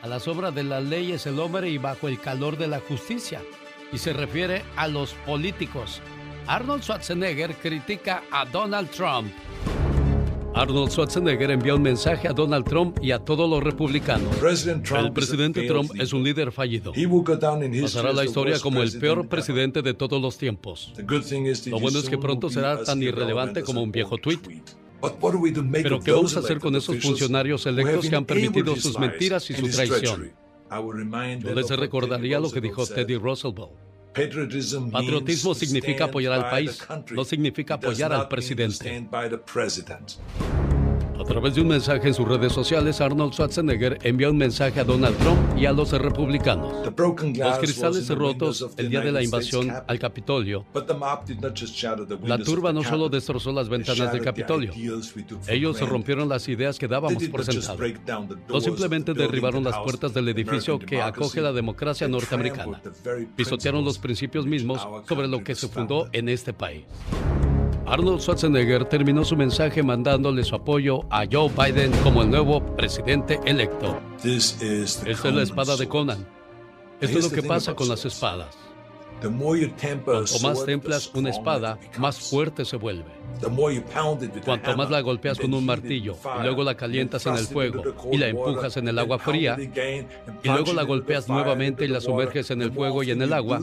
[0.01, 3.43] a la sombra de las leyes el hombre y bajo el calor de la justicia.
[3.93, 6.01] Y se refiere a los políticos.
[6.47, 9.32] Arnold Schwarzenegger critica a Donald Trump.
[10.55, 14.31] Arnold Schwarzenegger envió un mensaje a Donald Trump y a todos los republicanos.
[14.97, 16.93] el presidente Trump es un líder fallido.
[17.82, 20.93] Pasará la historia como el peor presidente de todos los tiempos.
[21.66, 24.40] Lo bueno es que pronto será tan irrelevante como un viejo tuit.
[25.73, 29.55] Pero ¿qué vamos a hacer con esos funcionarios electos que han permitido sus mentiras y
[29.55, 30.33] su traición?
[31.41, 33.70] Yo les recordaría lo que dijo Teddy Roosevelt.
[34.93, 39.07] Patriotismo significa apoyar al país, no significa apoyar al presidente.
[41.23, 44.85] A través de un mensaje en sus redes sociales, Arnold Schwarzenegger envió un mensaje a
[44.85, 46.85] Donald Trump y a los republicanos.
[46.85, 50.65] Los cristales rotos el día de la invasión al Capitolio.
[52.24, 54.73] La turba no solo destrozó las ventanas del Capitolio,
[55.47, 57.78] ellos rompieron las ideas que dábamos por sentado.
[58.49, 62.82] No simplemente derribaron las puertas del edificio que acoge la democracia norteamericana.
[63.36, 66.82] Pisotearon los principios mismos sobre lo que se fundó en este país.
[67.87, 73.41] Arnold Schwarzenegger terminó su mensaje mandándole su apoyo a Joe Biden como el nuevo presidente
[73.45, 73.99] electo.
[74.25, 76.27] Esta es la espada de Conan.
[77.01, 78.57] Esto es lo que pasa con las espadas.
[79.21, 83.11] Cuanto más templas una espada, más fuerte se vuelve.
[84.45, 88.17] Cuanto más la golpeas con un martillo y luego la calientas en el fuego y
[88.17, 92.63] la empujas en el agua fría y luego la golpeas nuevamente y la sumerges en
[92.63, 93.61] el fuego y en el agua,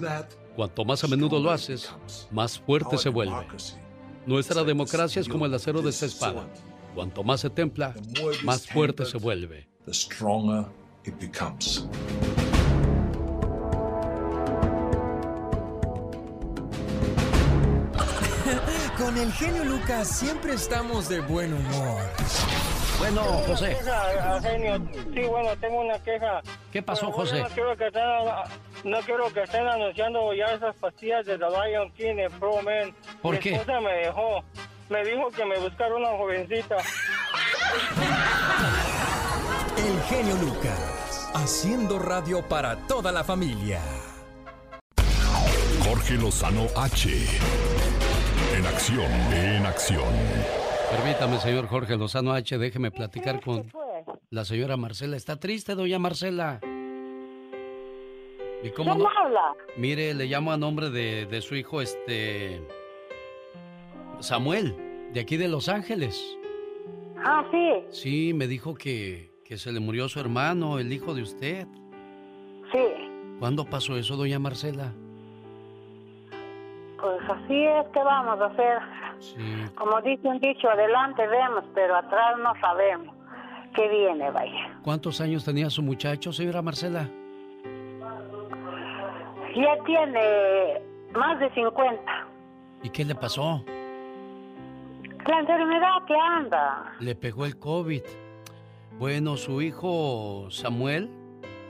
[0.55, 1.93] cuanto más a menudo lo haces,
[2.31, 3.45] más fuerte se vuelve.
[4.29, 6.47] Nuestra democracia es como el acero de esta espada.
[6.93, 7.95] Cuanto más se templa,
[8.43, 9.67] más fuerte se vuelve.
[18.99, 22.03] Con el genio Lucas siempre estamos de buen humor.
[22.99, 23.77] Bueno, José.
[25.13, 26.41] Sí, bueno, tengo una queja.
[26.71, 27.39] ¿Qué pasó, Bueno, José?
[27.41, 28.03] No quiero, que estén,
[28.83, 32.93] no quiero que estén anunciando ya esas pastillas de The Lion King en Pro Man.
[33.21, 33.55] ¿Por Mi qué?
[33.55, 34.43] esposa me dejó.
[34.89, 36.75] Me dijo que me buscara una jovencita.
[39.77, 43.79] El genio Lucas, haciendo radio para toda la familia.
[45.87, 47.09] Jorge Lozano H.
[48.55, 50.58] En acción, en acción.
[50.91, 53.71] Permítame, señor Jorge Lozano H, déjeme platicar con
[54.31, 55.15] la señora Marcela.
[55.17, 56.59] ¿Está triste, doña Marcela?
[58.63, 59.53] ¿Y cómo habla?
[59.77, 62.61] Mire, le llamo a nombre de, de su hijo, este...
[64.19, 64.75] Samuel,
[65.13, 66.37] de aquí de Los Ángeles.
[67.23, 67.85] Ah, sí.
[67.89, 71.67] Sí, me dijo que, que se le murió su hermano, el hijo de usted.
[72.71, 72.83] Sí.
[73.39, 74.91] ¿Cuándo pasó eso, doña Marcela?
[76.99, 78.79] Pues así es que vamos a hacer.
[79.75, 83.15] Como dice un dicho, adelante vemos, pero atrás no sabemos
[83.75, 84.79] qué viene, vaya.
[84.83, 87.09] ¿Cuántos años tenía su muchacho, señora Marcela?
[89.55, 90.81] Ya tiene
[91.13, 92.27] más de 50.
[92.83, 93.63] ¿Y qué le pasó?
[95.25, 96.93] La enfermedad que anda.
[96.99, 98.01] Le pegó el COVID.
[98.97, 101.09] Bueno, su hijo Samuel,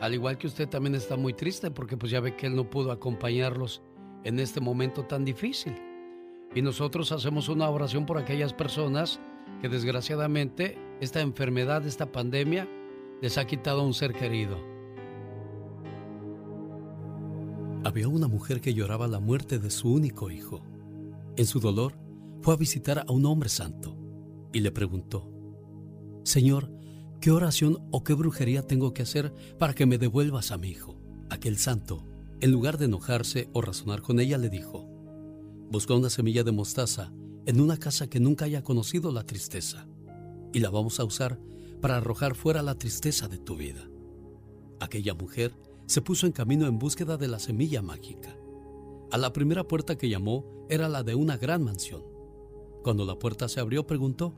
[0.01, 2.63] al igual que usted, también está muy triste porque pues ya ve que él no
[2.65, 3.81] pudo acompañarlos
[4.23, 5.88] en este momento tan difícil.
[6.55, 9.19] Y nosotros hacemos una oración por aquellas personas
[9.61, 12.67] que desgraciadamente esta enfermedad, esta pandemia,
[13.21, 14.57] les ha quitado a un ser querido.
[17.83, 20.61] Había una mujer que lloraba la muerte de su único hijo.
[21.37, 21.93] En su dolor,
[22.41, 23.97] fue a visitar a un hombre santo
[24.51, 25.31] y le preguntó,
[26.23, 26.71] Señor,
[27.21, 30.99] ¿qué oración o qué brujería tengo que hacer para que me devuelvas a mi hijo?
[31.29, 32.05] Aquel santo,
[32.41, 34.88] en lugar de enojarse o razonar con ella, le dijo,
[35.71, 37.11] busca una semilla de mostaza
[37.45, 39.87] en una casa que nunca haya conocido la tristeza
[40.51, 41.39] y la vamos a usar
[41.79, 43.87] para arrojar fuera la tristeza de tu vida.
[44.79, 45.53] Aquella mujer
[45.85, 48.35] se puso en camino en búsqueda de la semilla mágica.
[49.11, 52.03] A la primera puerta que llamó era la de una gran mansión.
[52.83, 54.33] Cuando la puerta se abrió preguntó,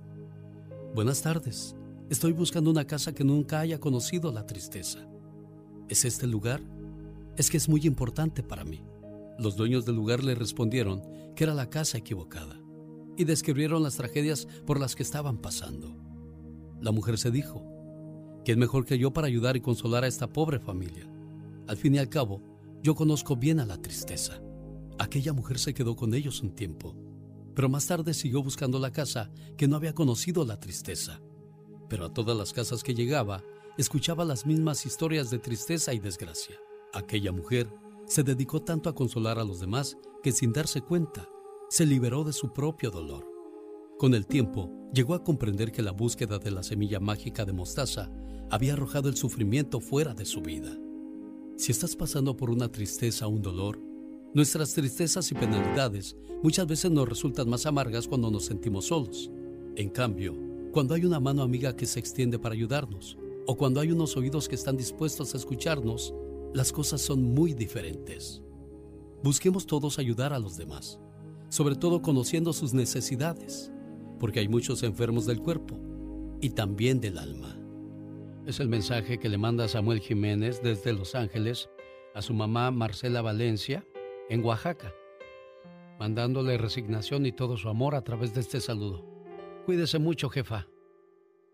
[0.94, 1.76] Buenas tardes,
[2.10, 5.08] estoy buscando una casa que nunca haya conocido la tristeza.
[5.88, 6.62] ¿Es este el lugar?
[7.38, 8.82] Es que es muy importante para mí.
[9.38, 11.02] Los dueños del lugar le respondieron
[11.36, 12.62] que era la casa equivocada
[13.18, 15.96] y describieron las tragedias por las que estaban pasando.
[16.80, 17.64] La mujer se dijo,
[18.44, 21.10] ¿quién mejor que yo para ayudar y consolar a esta pobre familia?
[21.68, 22.42] Al fin y al cabo,
[22.82, 24.42] yo conozco bien a la tristeza.
[24.98, 26.96] Aquella mujer se quedó con ellos un tiempo,
[27.56, 31.22] pero más tarde siguió buscando la casa que no había conocido la tristeza.
[31.90, 33.44] Pero a todas las casas que llegaba,
[33.78, 36.56] escuchaba las mismas historias de tristeza y desgracia.
[36.94, 37.68] Aquella mujer
[38.12, 41.30] se dedicó tanto a consolar a los demás que sin darse cuenta,
[41.70, 43.26] se liberó de su propio dolor.
[43.98, 48.12] Con el tiempo, llegó a comprender que la búsqueda de la semilla mágica de mostaza
[48.50, 50.78] había arrojado el sufrimiento fuera de su vida.
[51.56, 53.80] Si estás pasando por una tristeza o un dolor,
[54.34, 59.32] nuestras tristezas y penalidades muchas veces nos resultan más amargas cuando nos sentimos solos.
[59.78, 60.36] En cambio,
[60.74, 63.18] cuando hay una mano amiga que se extiende para ayudarnos,
[63.48, 66.14] o cuando hay unos oídos que están dispuestos a escucharnos,
[66.54, 68.42] las cosas son muy diferentes.
[69.24, 71.00] Busquemos todos ayudar a los demás
[71.52, 73.74] sobre todo conociendo sus necesidades,
[74.22, 75.78] porque hay muchos enfermos del cuerpo
[76.40, 77.60] y también del alma.
[78.46, 81.70] Es el mensaje que le manda Samuel Jiménez desde Los Ángeles
[82.16, 83.86] a su mamá Marcela Valencia
[84.30, 84.94] en Oaxaca,
[86.00, 89.06] mandándole resignación y todo su amor a través de este saludo.
[89.66, 90.68] Cuídese mucho, jefa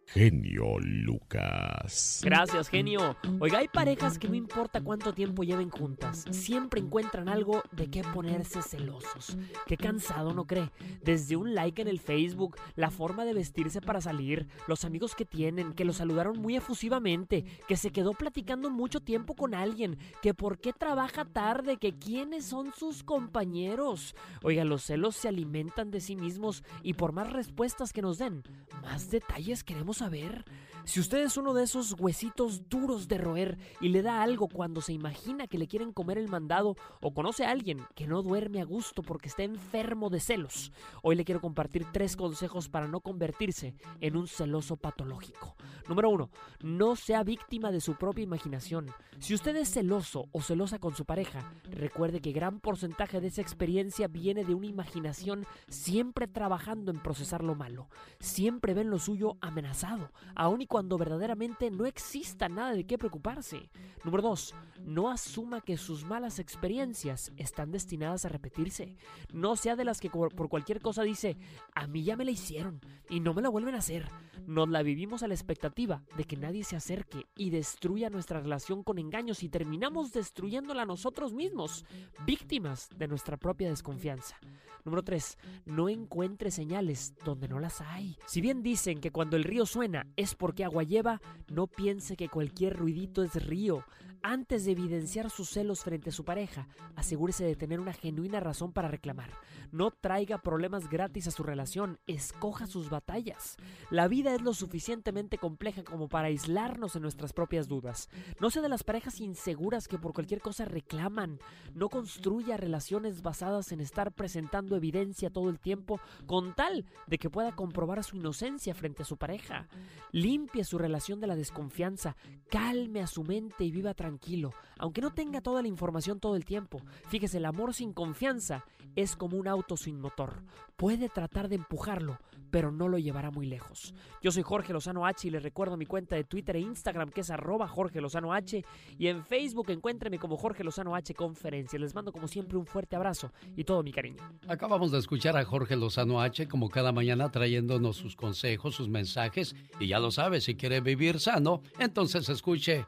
[0.08, 2.22] genio Lucas.
[2.24, 3.18] Gracias, genio.
[3.40, 8.04] Oiga, hay parejas que no importa cuánto tiempo lleven juntas, siempre encuentran algo de qué
[8.04, 9.38] ponerse celosos.
[9.66, 10.72] Qué cansado, ¿no cree?
[11.04, 15.26] Desde un like en el Facebook, la forma de vestirse para salir, los amigos que
[15.26, 20.34] tienen, que lo saludaron muy efusivamente, que se quedó platicando mucho tiempo con alguien, que
[20.34, 24.16] por qué trabaja tarde, que quiénes son sus compañeros.
[24.42, 28.44] Oiga, los celos se alimentan de sí mismos y por más respuestas que nos den,
[28.82, 30.46] más detalles queremos saber
[30.88, 34.80] si usted es uno de esos huesitos duros de roer y le da algo cuando
[34.80, 38.62] se imagina que le quieren comer el mandado o conoce a alguien que no duerme
[38.62, 40.72] a gusto porque está enfermo de celos.
[41.04, 45.58] Hoy le quiero compartir tres consejos para no convertirse en un celoso patológico.
[45.90, 46.30] Número uno,
[46.62, 48.88] no sea víctima de su propia imaginación.
[49.20, 53.42] Si usted es celoso o celosa con su pareja, recuerde que gran porcentaje de esa
[53.42, 57.90] experiencia viene de una imaginación siempre trabajando en procesar lo malo.
[58.20, 63.70] Siempre ven lo suyo amenazado, aun y cuando verdaderamente no exista nada de qué preocuparse.
[64.04, 64.56] Número 2.
[64.86, 68.96] No asuma que sus malas experiencias están destinadas a repetirse.
[69.34, 71.38] No sea de las que por cualquier cosa dice,
[71.74, 72.80] a mí ya me la hicieron
[73.10, 74.10] y no me la vuelven a hacer.
[74.46, 78.84] Nos la vivimos a la expectativa de que nadie se acerque y destruya nuestra relación
[78.84, 81.86] con engaños y terminamos destruyéndola nosotros mismos,
[82.26, 84.38] víctimas de nuestra propia desconfianza.
[84.86, 85.38] Número 3.
[85.66, 88.18] No encuentre señales donde no las hay.
[88.26, 92.30] Si bien dicen que cuando el río suena es porque agua lleva, no piense que
[92.30, 93.84] cualquier ruidito es río.
[94.22, 98.74] Antes de evidenciar sus celos frente a su pareja, asegúrese de tener una genuina razón
[98.74, 99.32] para reclamar.
[99.72, 103.58] No traiga problemas gratis a su relación, escoja sus batallas.
[103.90, 108.10] La vida es lo suficientemente compleja como para aislarnos en nuestras propias dudas.
[108.40, 111.40] No sea de las parejas inseguras que por cualquier cosa reclaman.
[111.74, 117.30] No construya relaciones basadas en estar presentando evidencia todo el tiempo con tal de que
[117.30, 119.68] pueda comprobar su inocencia frente a su pareja.
[120.12, 122.16] Limpie su relación de la desconfianza,
[122.50, 126.46] calme a su mente y viva tranquilo, aunque no tenga toda la información todo el
[126.46, 126.82] tiempo.
[127.10, 128.66] Fíjese, el amor sin confianza
[128.96, 130.44] es como un auto sin motor.
[130.76, 132.20] Puede tratar de empujarlo,
[132.52, 133.94] pero no lo llevará muy lejos.
[134.22, 137.22] Yo soy Jorge Lozano H y les recuerdo mi cuenta de Twitter e Instagram que
[137.22, 138.64] es arroba Jorge Lozano H
[138.98, 141.80] y en Facebook encuéntreme como Jorge Lozano H Conferencia.
[141.80, 144.24] Les mando como siempre un fuerte abrazo y todo mi cariño.
[144.48, 149.56] Acabamos de escuchar a Jorge Lozano H como cada mañana trayéndonos sus consejos, sus mensajes
[149.80, 152.86] y ya lo sabe, si quiere vivir sano, entonces escuche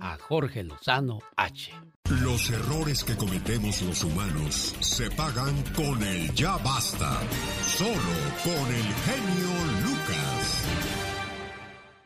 [0.00, 1.72] a Jorge Lozano H.
[2.10, 7.20] Los errores que cometemos los humanos se pagan con el ya basta.
[7.62, 7.94] Solo
[8.42, 9.50] con el genio
[9.84, 10.64] Lucas.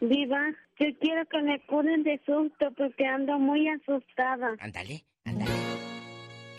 [0.02, 0.42] Viva,
[0.78, 4.54] yo quiero que me curen de susto porque ando muy asustada.
[4.60, 5.50] Ándale, ándale.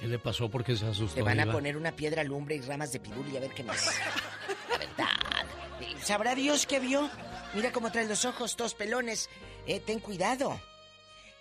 [0.02, 0.50] ¿Qué le pasó?
[0.50, 1.14] porque se asustó?
[1.14, 3.64] Te van a poner una piedra lumbre y ramas de pirul y a ver qué
[3.64, 3.96] más.
[4.72, 6.00] La verdad.
[6.02, 7.12] ¿Sabrá Dios qué vio?
[7.54, 9.30] Mira cómo trae los ojos, todos pelones.
[9.68, 10.60] Eh, ten cuidado.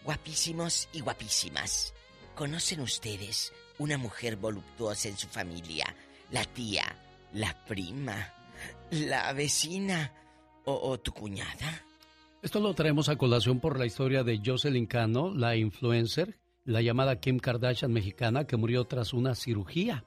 [0.02, 1.93] Guapísimos y guapísimas.
[2.34, 5.94] ¿Conocen ustedes una mujer voluptuosa en su familia?
[6.32, 6.84] La tía,
[7.32, 8.34] la prima,
[8.90, 10.12] la vecina
[10.64, 11.84] o, o tu cuñada.
[12.42, 17.20] Esto lo traemos a colación por la historia de Jocelyn Cano, la influencer, la llamada
[17.20, 20.04] Kim Kardashian mexicana que murió tras una cirugía.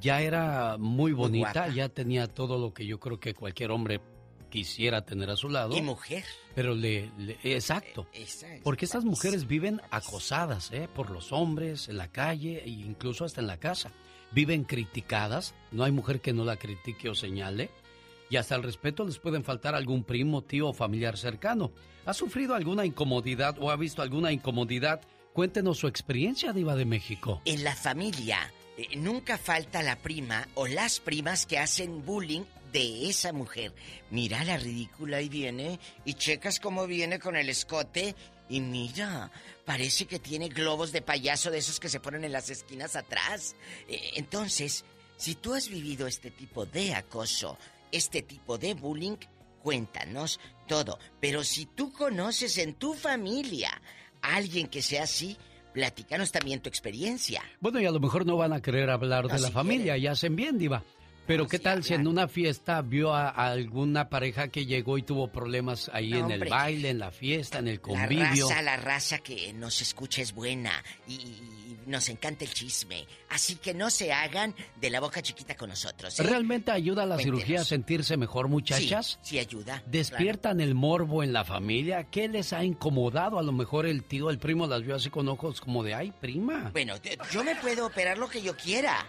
[0.00, 4.00] Ya era muy bonita, ya tenía todo lo que yo creo que cualquier hombre
[4.50, 5.76] quisiera tener a su lado.
[5.76, 6.24] Y mujer.
[6.54, 8.06] Pero le, le- exacto.
[8.12, 10.88] Esa es Porque estas mujeres viven acosadas ¿eh?
[10.94, 13.90] por los hombres en la calle e incluso hasta en la casa.
[14.32, 17.70] Viven criticadas, no hay mujer que no la critique o señale.
[18.28, 21.70] Y hasta el respeto les pueden faltar algún primo, tío o familiar cercano.
[22.06, 25.00] ¿Ha sufrido alguna incomodidad o ha visto alguna incomodidad?
[25.32, 27.40] Cuéntenos su experiencia, Diva de México.
[27.44, 32.42] En la familia eh, nunca falta la prima o las primas que hacen bullying
[32.76, 33.72] de esa mujer.
[34.10, 38.14] Mira la ridícula y viene y checas cómo viene con el escote
[38.50, 39.30] y mira,
[39.64, 43.56] parece que tiene globos de payaso de esos que se ponen en las esquinas atrás.
[43.88, 44.84] Eh, entonces,
[45.16, 47.56] si tú has vivido este tipo de acoso,
[47.90, 49.16] este tipo de bullying,
[49.62, 50.38] cuéntanos
[50.68, 50.98] todo.
[51.18, 53.70] Pero si tú conoces en tu familia
[54.20, 55.38] a alguien que sea así,
[55.72, 57.42] platícanos también tu experiencia.
[57.58, 59.96] Bueno, y a lo mejor no van a querer hablar No, de la si familia,
[59.96, 60.84] y hacen bien, Diva.
[61.26, 65.02] Pero ¿qué tal si en una fiesta vio a, a alguna pareja que llegó y
[65.02, 66.50] tuvo problemas ahí No, en el hombre.
[66.50, 68.48] baile, en la fiesta, en el La convivio?
[68.48, 70.72] raza, la raza que nos escucha es buena
[71.08, 73.06] y, y nos encanta el chisme.
[73.30, 76.18] Así que no se hagan de la boca chiquita con nosotros.
[76.18, 76.22] ¿eh?
[76.22, 77.40] ¿Realmente ayuda a la Cuéntenos.
[77.40, 79.18] cirugía a sentirse mejor, muchachas?
[79.22, 79.82] Sí, sí ayuda.
[79.86, 82.04] ¿Despiertan el morbo en la familia?
[82.04, 83.38] ¿Qué les ha incomodado?
[83.38, 86.12] A lo mejor el tío, el primo las vio así con ojos como de, ay,
[86.20, 86.70] prima.
[86.72, 86.94] Bueno,
[87.32, 89.06] yo me puedo operar lo que yo quiera.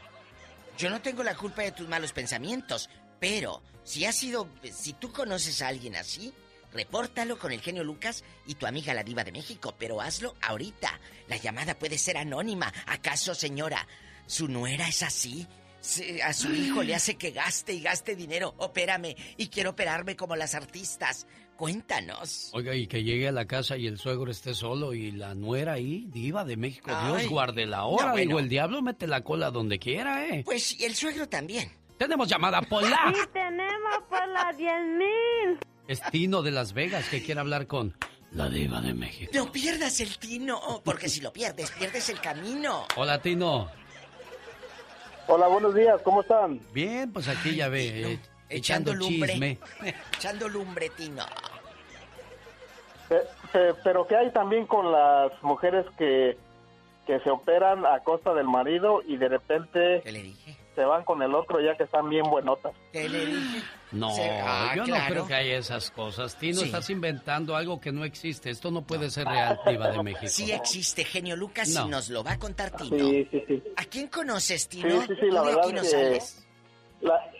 [0.78, 2.88] Yo no tengo la culpa de tus malos pensamientos,
[3.20, 6.32] pero si has sido, si tú conoces a alguien así,
[6.72, 11.00] repórtalo con el genio Lucas y tu amiga la diva de México, pero hazlo ahorita.
[11.28, 12.72] La llamada puede ser anónima.
[12.86, 13.88] ¿Acaso, señora,
[14.28, 15.48] su nuera es así?
[16.24, 18.54] A su hijo le hace que gaste y gaste dinero.
[18.58, 21.26] Opérame y quiero operarme como las artistas.
[21.58, 22.52] Cuéntanos.
[22.54, 25.74] Oiga, y que llegue a la casa y el suegro esté solo y la nuera
[25.74, 26.92] ahí, diva de México.
[26.94, 27.22] Ay.
[27.22, 28.06] Dios guarde la hora.
[28.06, 28.28] No, bueno.
[28.28, 30.44] Digo, el diablo mete la cola donde quiera, ¿eh?
[30.46, 31.72] Pues y el suegro también.
[31.98, 32.98] Tenemos llamada Pola.
[33.14, 35.60] Sí, tenemos por las 10 mil.
[35.88, 37.96] Es Tino de Las Vegas que quiere hablar con
[38.32, 39.32] la diva de México.
[39.34, 42.86] No pierdas el tino, porque si lo pierdes, pierdes el camino.
[42.96, 43.72] Hola, Tino.
[45.28, 46.62] Hola, buenos días, ¿cómo están?
[46.72, 49.32] Bien, pues aquí ya ve, eh, echando, Echando lumbre.
[49.34, 49.58] chisme.
[50.18, 51.24] Echando lumbre, Tino.
[53.10, 56.38] Pe- pe- pero ¿qué hay también con las mujeres que,
[57.06, 60.02] que se operan a costa del marido y de repente
[60.76, 62.74] se van con el otro ya que están bien buenotas?
[62.92, 63.64] ¿Qué le dije?
[63.94, 66.38] No, Se- ah, yo no creo que haya esas cosas.
[66.38, 66.66] Tino, Sí.
[66.66, 68.50] estás inventando algo que no existe.
[68.50, 70.28] Esto no puede ser real, diva de México.
[70.28, 71.86] Sí existe, genio Lucas, No.
[71.88, 72.98] y nos lo va a contar Tino.
[73.10, 73.64] Sí, sí, sí.
[73.78, 75.02] ¿A quién conoces, Tino?
[75.04, 76.46] sí, sí, la verdad aquí no que sales.
[77.00, 77.32] la,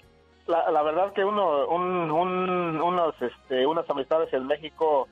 [0.48, 5.08] la, la verdad que uno, un, un- unos, este, unas amistades en México,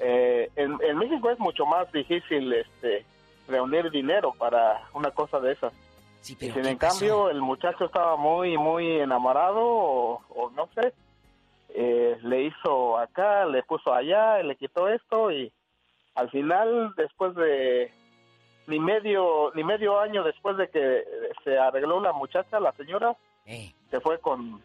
[0.00, 3.04] eh, en, en México es mucho más difícil, este,
[3.48, 5.72] reunir dinero para una cosa de esas.
[6.38, 10.92] pero sin ¿qué en cambio el muchacho estaba muy, muy enamorado o, o no sé,
[11.76, 15.52] eh, le hizo acá, le puso allá, le quitó esto y
[16.14, 17.90] al final, después de
[18.66, 21.04] ni medio ni medio año después de que
[21.42, 23.74] se arregló la muchacha, la señora, Eh.
[23.90, 24.62] se fue con,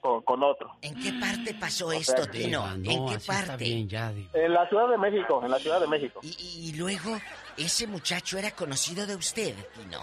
[0.00, 0.70] con, con otro.
[0.82, 2.62] ¿En qué parte pasó O sea esto, que- Tino?
[2.64, 3.64] Ah, ¿En no, qué así está parte?
[3.64, 4.12] bien, ya.
[4.32, 6.20] En la Ciudad de México, en la Ciudad de México.
[6.22, 7.16] Y, y luego,
[7.56, 10.00] ese muchacho era conocido de usted, Tino.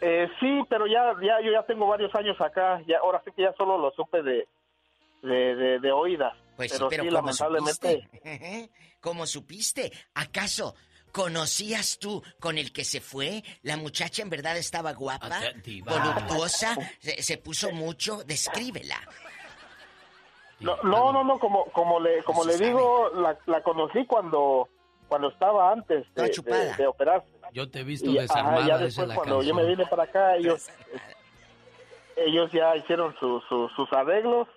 [0.00, 3.42] Eh, sí, pero ya, ya yo ya tengo varios años acá, ya ahora sí que
[3.42, 4.46] ya solo lo supe de,
[5.22, 6.34] de, de, de oídas.
[6.54, 8.02] Pues pero sí, pero sí, ¿cómo lamentablemente.
[8.02, 8.70] supiste?
[9.00, 9.92] ¿Cómo supiste?
[10.14, 10.74] ¿Acaso
[11.16, 13.42] conocías tú con el que se fue?
[13.62, 15.40] ¿La muchacha en verdad estaba guapa?
[15.84, 16.76] ¿Voluptuosa?
[17.00, 18.22] ¿Se, se puso mucho?
[18.24, 18.96] Descríbela.
[20.60, 24.68] No, no, no, no, como, como le, como le digo, la, la conocí cuando,
[25.08, 27.26] cuando estaba antes de, de, de operarse.
[27.52, 30.02] Yo te he visto Y, desarmada, ajá, ya después la cuando yo me vine para
[30.04, 30.66] acá, ellos,
[32.16, 34.48] ellos ya hicieron su- su- sus arreglos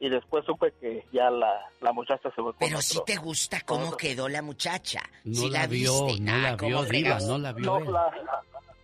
[0.00, 3.60] y después supe que ya la, la muchacha se fue con Pero si te gusta
[3.62, 5.00] cómo quedó la muchacha.
[5.24, 6.20] No si la vio, viste.
[6.22, 7.92] no Ah, la ¿cómo vio, diva, no la vio No, él.
[7.92, 8.10] la,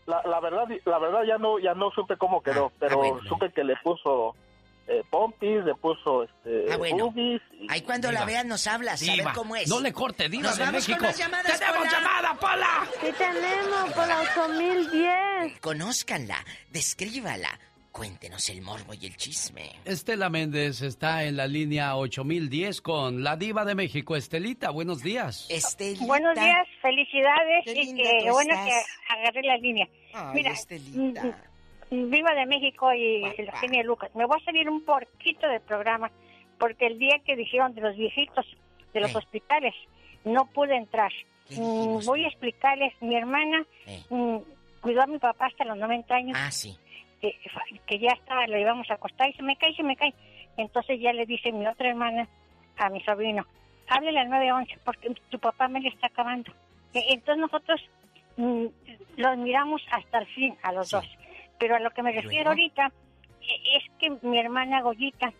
[0.06, 3.62] la, la verdad, la verdad ya no, ya no supe cómo quedó, pero supe que
[3.62, 4.34] le puso
[4.89, 7.05] eh, pompis, le puso este, Ah, bueno.
[7.06, 9.68] boobies y- Ahí cuando la vean nos hablas, a ver Diva, cómo es.
[9.68, 10.98] no le corte, diva Nos de vamos México.
[10.98, 11.90] con las llamadas, ¡Tenemos Pola!
[11.93, 12.86] llamada, Pola!
[13.01, 15.60] Sí tenemos por las 8010.
[15.60, 16.36] Conózcanla,
[16.70, 17.48] descríbala.
[17.93, 19.70] Cuéntenos el morbo y el chisme.
[19.85, 24.16] Estela Méndez está en la línea 8010 con la diva de México.
[24.16, 25.47] Estelita, buenos días.
[25.51, 26.06] Estelita.
[26.06, 28.66] Buenos días, felicidades Qué y que bueno estás.
[28.66, 29.86] que agarré la línea.
[30.14, 31.23] Ay, Mira, Estelita.
[31.90, 34.10] mm, Viva de México y el genio Lucas.
[34.14, 36.10] Me voy a salir un poquito del programa
[36.59, 38.47] porque el día que dijeron de los viejitos
[38.94, 39.74] de los hospitales
[40.24, 41.12] no pude entrar.
[41.51, 42.94] Mm, voy a explicarles.
[43.02, 43.66] Mi hermana
[44.09, 44.36] mm,
[44.81, 46.39] cuidó a mi papá hasta los 90 años.
[46.40, 46.74] Ah, sí.
[47.23, 47.39] Que,
[47.86, 50.12] que ya estaba, lo íbamos a acostar y se me cae, se me cae.
[50.57, 52.28] Entonces ya le dice mi otra hermana
[52.77, 53.47] a mi sobrino,
[53.89, 56.53] háblele al 911 porque tu papá me le está acabando.
[56.93, 57.81] E- Entonces nosotros
[58.36, 58.66] mm,
[59.19, 61.07] los miramos hasta el fin a los dos.
[61.61, 62.90] Pero a lo que me refiero ahorita
[63.40, 65.32] e- es que mi hermana Goyita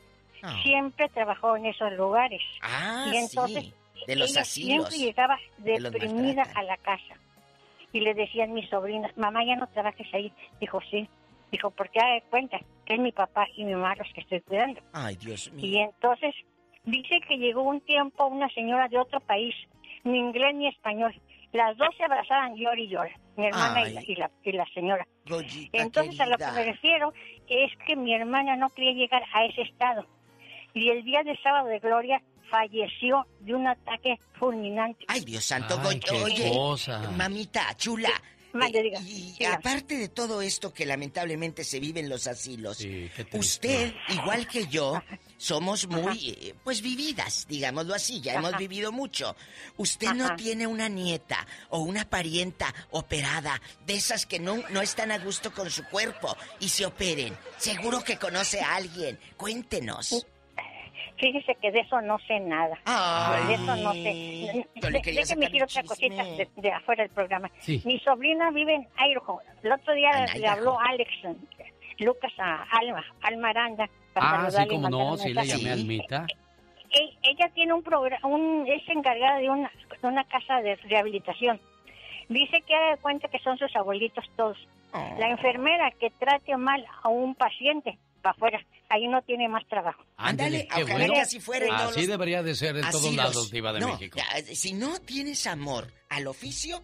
[0.63, 2.43] siempre trabajó en esos lugares.
[2.63, 3.75] Ah, y entonces sí,
[4.07, 4.89] de los ella asilos.
[4.89, 7.17] siempre llegaba deprimida a la casa.
[7.93, 10.33] Y le decían mis sobrinas, mamá, ya no trabajes ahí.
[10.61, 11.09] Dijo, sí.
[11.53, 14.41] Dijo, porque haga de cuenta que es mi papá y mi mamá los que estoy
[14.41, 14.81] cuidando.
[14.93, 15.65] Ay, Dios mío.
[15.67, 16.35] Y entonces
[16.85, 19.55] dice que llegó un tiempo una señora de otro país,
[20.03, 21.15] ni inglés ni español.
[21.53, 24.65] Las dos se abrazaban, llor y llor, mi hermana y la, y, la, y la
[24.73, 25.07] señora.
[25.27, 27.13] Goyita, Entonces a lo que me refiero
[27.47, 30.07] es que mi hermana no quería llegar a ese estado.
[30.73, 35.05] Y el día del sábado de gloria falleció de un ataque fulminante.
[35.09, 37.11] Ay, Dios santo, Ay, Goy- qué oye, cosa.
[37.17, 38.09] mamita, chula.
[38.55, 39.01] Eh, diga.
[39.01, 39.55] y Diga.
[39.55, 42.79] aparte de todo esto que lamentablemente se vive en los asilos,
[43.33, 45.03] usted, igual que yo,
[45.37, 49.35] somos muy, eh, pues vividas, digámoslo así, ya hemos vivido mucho.
[49.77, 55.13] Usted no tiene una nieta o una parienta operada, de esas que no, no están
[55.13, 57.37] a gusto con su cuerpo y se operen.
[57.57, 59.19] Seguro que conoce a alguien.
[59.37, 60.27] Cuéntenos.
[61.23, 62.77] Fíjese que de eso no sé nada.
[62.85, 63.47] Ay.
[63.47, 64.67] de eso no sé.
[65.13, 67.49] Déjeme decir otra cosita de, de afuera del programa.
[67.61, 67.81] Sí.
[67.85, 69.41] Mi sobrina vive en Idaho.
[69.63, 71.11] El otro día le habló Alex,
[72.01, 73.89] Lucas a Alma, Alma Aranda.
[74.13, 76.27] para Ah, sí, como no, sí le llamé a Almita.
[76.91, 79.71] E- Ella tiene un programa, un, es encargada de una,
[80.01, 81.61] de una casa de rehabilitación.
[82.29, 84.59] Dice que haga de cuenta que son sus abuelitos todos.
[84.93, 85.17] Oh.
[85.21, 88.61] La enfermera que trate mal a un paciente para afuera,
[88.93, 90.05] ahí no tiene más trabajo.
[90.17, 91.15] Ándale, ojalá bueno.
[91.15, 93.81] que así fuera en todos Así los- debería de ser en todos lados, Diva de
[93.81, 94.19] No, México.
[94.19, 96.83] ya, Si no tienes amor al oficio,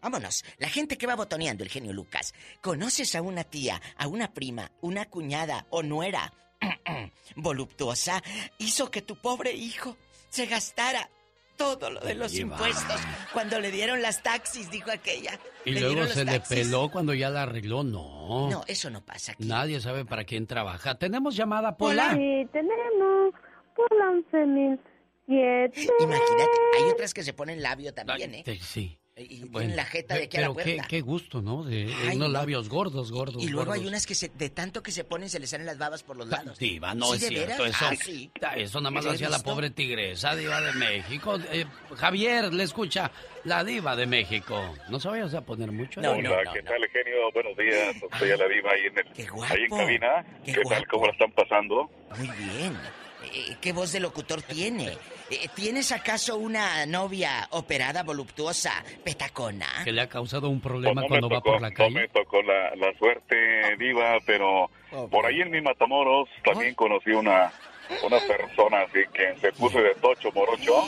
[0.00, 0.44] vámonos.
[0.58, 2.34] La gente que va botoneando el genio Lucas.
[2.60, 6.32] ¿Conoces a una tía, a una prima, una cuñada o nuera
[7.36, 8.22] voluptuosa?
[8.58, 9.96] Hizo que tu pobre hijo
[10.28, 11.08] se gastara
[11.56, 13.00] todo lo de los impuestos
[13.32, 15.38] cuando le dieron las taxis, dijo aquella.
[15.64, 17.82] Y Le luego se le peló cuando ya la arregló.
[17.82, 18.48] No.
[18.50, 19.44] No, eso no pasa aquí.
[19.44, 20.96] Nadie sabe para quién trabaja.
[20.96, 22.12] Tenemos llamada, Pola.
[22.14, 23.34] Sí, tenemos
[23.74, 24.78] por la 11.007.
[26.00, 28.44] Imagínate, hay otras que se ponen labio también, ¿eh?
[28.60, 28.98] Sí.
[29.18, 30.88] Y Bueno, tienen la jeta de aquí a la pero qué, puerta.
[30.88, 31.64] qué gusto, ¿no?
[31.64, 32.34] De, Ay, unos no.
[32.34, 33.88] labios gordos, gordos, Y luego hay gordos.
[33.92, 36.28] unas que se, de tanto que se ponen se les salen las babas por los
[36.28, 36.58] lados.
[36.58, 37.62] Diva, no ¿Sí, es cierto.
[37.62, 37.76] veras?
[37.76, 38.30] Eso, Ah, sí.
[38.56, 41.38] eso nada más ¿Lo hacía la pobre tigresa, Diva de México.
[41.50, 41.64] Eh,
[41.96, 43.10] Javier, le escucha
[43.44, 44.74] la Diva de México.
[44.90, 46.02] No se vayas a poner mucho.
[46.02, 46.08] ¿eh?
[46.08, 47.32] Hola, ¿qué tal, genio?
[47.32, 47.96] Buenos días.
[48.18, 49.06] Soy a la diva ahí en, el,
[49.48, 50.26] ahí en cabina.
[50.44, 50.86] qué ¿Qué, tal?
[50.88, 51.90] ¿Cómo la están pasando?
[52.18, 52.76] Muy bien.
[53.24, 54.96] Eh, ¿Qué voz de locutor tiene?
[55.30, 59.66] Eh, ¿Tienes acaso una novia operada, voluptuosa, petacona?
[59.84, 61.74] Que le ha causado un Pues problema no cuando me va tocó, por la no
[61.74, 61.94] calle.
[61.94, 63.36] me tocó la, la suerte,
[63.78, 64.70] diva, pero
[65.10, 67.52] por ahí en mi Matamoros también conocí una,
[68.04, 70.84] una persona así que se puso de tocho morocho.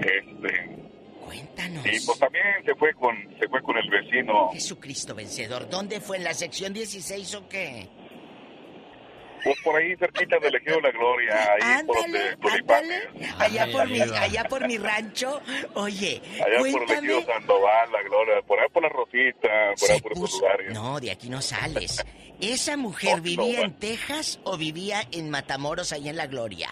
[0.00, 0.76] Este,
[1.24, 1.86] Cuéntanos.
[1.86, 4.50] y pues también se fue con se fue con el vecino.
[4.52, 5.68] Jesucristo vencedor.
[5.70, 6.18] ¿Dónde fue?
[6.18, 7.88] ¿En la sección 16 o qué?
[9.44, 13.02] Pues por ahí cerquita del Ejido de la Gloria, ahí por donde Tulipanes.
[13.38, 15.40] Allá por, mi, allá por mi rancho.
[15.74, 17.12] Oye, Allá por el cuéntame.
[17.18, 19.48] Ejido Sandoval, la Gloria, por ahí por la Rosita,
[19.80, 20.72] por ahí por esos lugares.
[20.72, 22.04] No, de aquí no sales.
[22.40, 26.68] ¿Esa mujer vivía en Texas o vivía en Matamoros, ahí en La Gloria?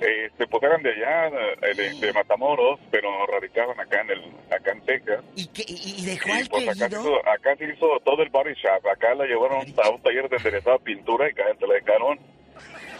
[0.00, 4.72] Este, pues eran de allá, eh, de, de Matamoros, pero radicaban acá en el, acá
[4.72, 5.24] en Texas.
[5.36, 8.22] ¿Y, qué, y, y dejó Y al pues acá se, hizo, acá se hizo todo
[8.22, 11.66] el body shop, acá la llevaron a un taller de enderezada pintura y acá se
[11.66, 12.18] la dejaron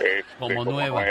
[0.01, 1.05] este, Como nueva.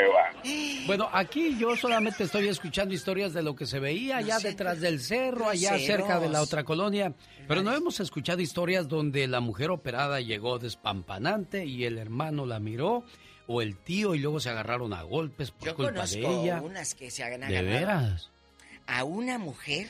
[0.88, 4.99] Bueno, aquí yo solamente estoy escuchando historias de lo que se veía allá detrás del
[4.99, 7.14] cerro, allá cerca de la otra colonia.
[7.48, 12.60] Pero no hemos escuchado historias donde la mujer operada llegó despampanante y el hermano la
[12.60, 13.03] miró,
[13.52, 16.62] o el tío y luego se agarraron a golpes por Yo culpa conozco de ella.
[16.62, 18.30] unas que se han ¿De agarrado veras?
[18.86, 19.88] a una mujer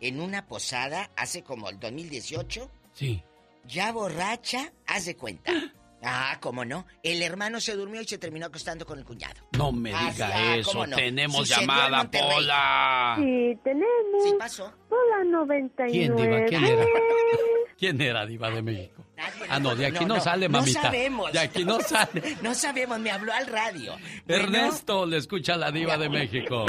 [0.00, 3.22] en una posada hace como el 2018, Sí.
[3.66, 5.52] ya borracha, haz de cuenta.
[6.02, 6.86] Ah, cómo no.
[7.02, 9.34] El hermano se durmió y se terminó acostando con el cuñado.
[9.56, 10.84] No me Ah, diga sí, ah, eso.
[10.96, 12.10] Tenemos llamada.
[12.10, 13.16] Pola.
[13.18, 14.24] Sí, tenemos.
[14.24, 14.72] Sí, pasó.
[14.88, 15.90] Por la 99.
[15.92, 16.44] ¿Quién, Diva?
[16.46, 16.84] ¿Quién era?
[17.78, 19.04] ¿Quién era Diva de México?
[19.50, 20.80] Ah, no, de aquí no, sale, mamita.
[20.80, 21.32] No sabemos.
[21.32, 22.36] De aquí no sale.
[22.42, 23.94] No sabemos, me habló al radio.
[24.26, 26.64] Bueno, Ernesto le escucha a la Diva de México.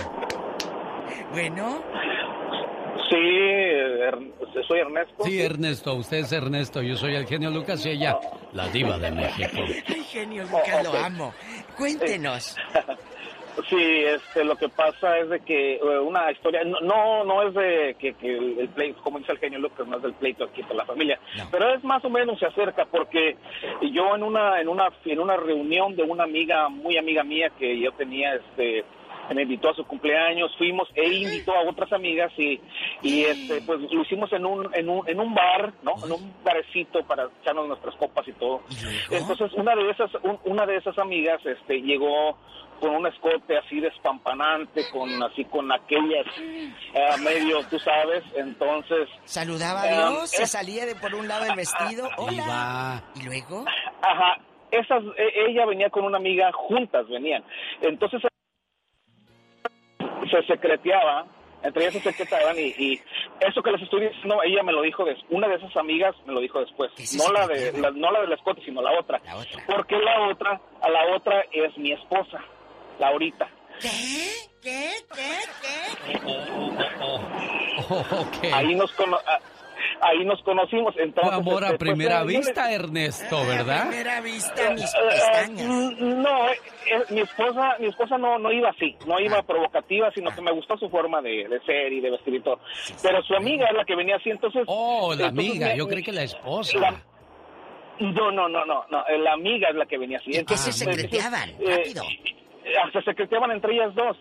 [1.32, 1.84] Bueno.
[3.10, 3.18] Sí,
[4.02, 5.24] Er- soy Ernesto.
[5.24, 8.18] Sí, Ernesto, usted es Ernesto, yo soy el genio Lucas y ella,
[8.54, 9.62] la diva de México.
[9.88, 11.34] Ay, genio Lucas, lo amo.
[11.78, 12.56] Cuéntenos.
[13.70, 13.76] Sí,
[14.06, 17.96] este, lo que pasa es de que eh, una historia, no, no, no es de
[18.00, 20.64] que, que el, el pleito, como dice el genio Lucas, no es del pleito aquí
[20.64, 21.20] con la familia,
[21.52, 23.36] pero es más o menos se acerca porque
[23.92, 27.78] yo en una, en una, en una reunión de una amiga, muy amiga mía que
[27.78, 28.86] yo tenía, este,
[29.34, 32.60] me invitó a su cumpleaños, fuimos e invitó a otras amigas y,
[33.02, 35.94] y este, pues lo hicimos en un, en un, en un bar, ¿no?
[36.06, 38.62] En un barecito para echarnos nuestras copas y todo.
[39.10, 42.38] Entonces una de esas, un- una de esas amigas, este, llegó
[42.80, 46.70] con un escote así despampanante, con así con aquellas eh,
[47.24, 51.46] medio, tú sabes, entonces Saludaba a eh, Dios, se es- salía de por un lado
[51.46, 52.10] del vestido.
[52.18, 53.04] Hola.
[53.16, 53.66] ¿Y luego?
[54.02, 54.40] Ajá,
[54.72, 57.44] esas, e- ella venía con una amiga, juntas venían.
[57.82, 58.20] Entonces
[60.32, 61.26] se secreteaba,
[61.64, 63.00] entre ellas se secretaban y, y
[63.40, 66.34] eso que les estoy diciendo, ella me lo dijo, des- una de esas amigas me
[66.34, 69.22] lo dijo después, no la de la, no la del escote, sino la otra.
[69.68, 72.40] Porque la otra, a la otra es mi esposa,
[73.00, 73.48] Laurita.
[73.80, 73.90] ¿Qué?
[74.62, 74.90] ¿Qué?
[75.14, 75.38] ¿Qué?
[78.54, 79.40] Ahí nos cono- a-
[80.02, 83.88] ahí nos conocimos, entonces amor a primera vista, Ernesto, ¿verdad?
[83.90, 85.68] primera vista, mis Eh, pestañas.
[85.68, 86.58] mm, No, eh,
[86.88, 89.22] eh, mi esposa, mi esposa no, no iba así, no Ah.
[89.22, 92.40] iba provocativa, sino que me gustó su forma de, de ser y de vestir y
[92.42, 92.60] todo.
[93.02, 94.64] Pero su amiga es la que venía así, entonces.
[94.68, 96.78] Oh, la entonces amiga, me- yo creí que la esposa.
[96.80, 97.02] la-
[98.00, 100.32] no, no, no, no, no, eh, la amiga es la que venía así.
[100.32, 101.50] ¿Y qué se Entonces, secreteaban?
[101.60, 102.04] eh, Rápido.
[102.04, 104.18] eh, se secreteaban entre ellas dos.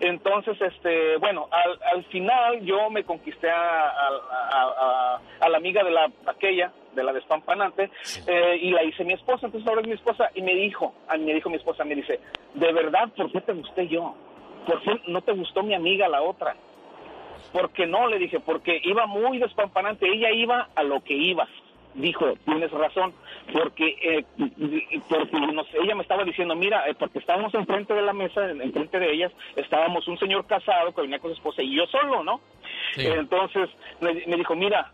[0.00, 5.90] Entonces, este, bueno, al, al final yo me conquisté a, a- a- la amiga de
[5.90, 7.90] la aquella, de la despampanante,
[8.26, 9.46] eh, y la hice mi esposa.
[9.46, 11.94] Entonces ahora es mi esposa y me dijo, a mí me dijo mi esposa, me
[11.94, 12.20] dice,
[12.54, 14.14] de verdad, ¿por qué te gusté yo?
[14.66, 16.56] ¿Por qué no te gustó mi amiga la otra?
[17.52, 21.46] Porque no, le dije, porque iba muy despampanante, ella iba a lo que iba.
[21.94, 23.14] Dijo, tienes razón,
[23.52, 24.24] porque, eh,
[25.08, 28.50] porque no sé, ella me estaba diciendo, mira, eh, porque estábamos enfrente de la mesa,
[28.50, 31.86] en- enfrente de ellas, estábamos un señor casado que venía con su esposa y yo
[31.86, 32.40] solo, ¿no?
[32.96, 33.06] Sí.
[33.06, 34.90] Entonces me, me dijo, mira,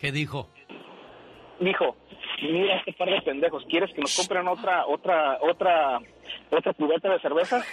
[0.00, 0.48] ¿Qué dijo?
[1.60, 1.96] dijo,
[2.42, 6.00] mira este par de pendejos, ¿quieres que nos compren otra, otra, otra,
[6.50, 7.64] otra cubeta de cerveza?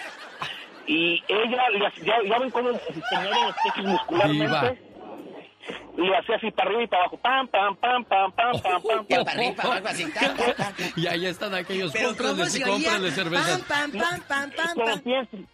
[0.86, 1.64] Y ella,
[2.04, 3.86] ya, ya ven cómo se los pechos
[6.00, 8.82] Le hacía así para arriba y para abajo, pam, pam, pam, pam, pam, pam, pam,
[9.06, 9.06] pam.
[9.26, 10.12] para arriba, para abajo, así.
[10.12, 10.74] tan, tan, tan.
[10.96, 13.62] Y ahí están aquellos, Pero ¿cómo cómprenles y cómprenles cervezas.
[13.64, 15.00] Pam, pam, pam, pam, Pero pam.
[15.02, 15.48] piensen-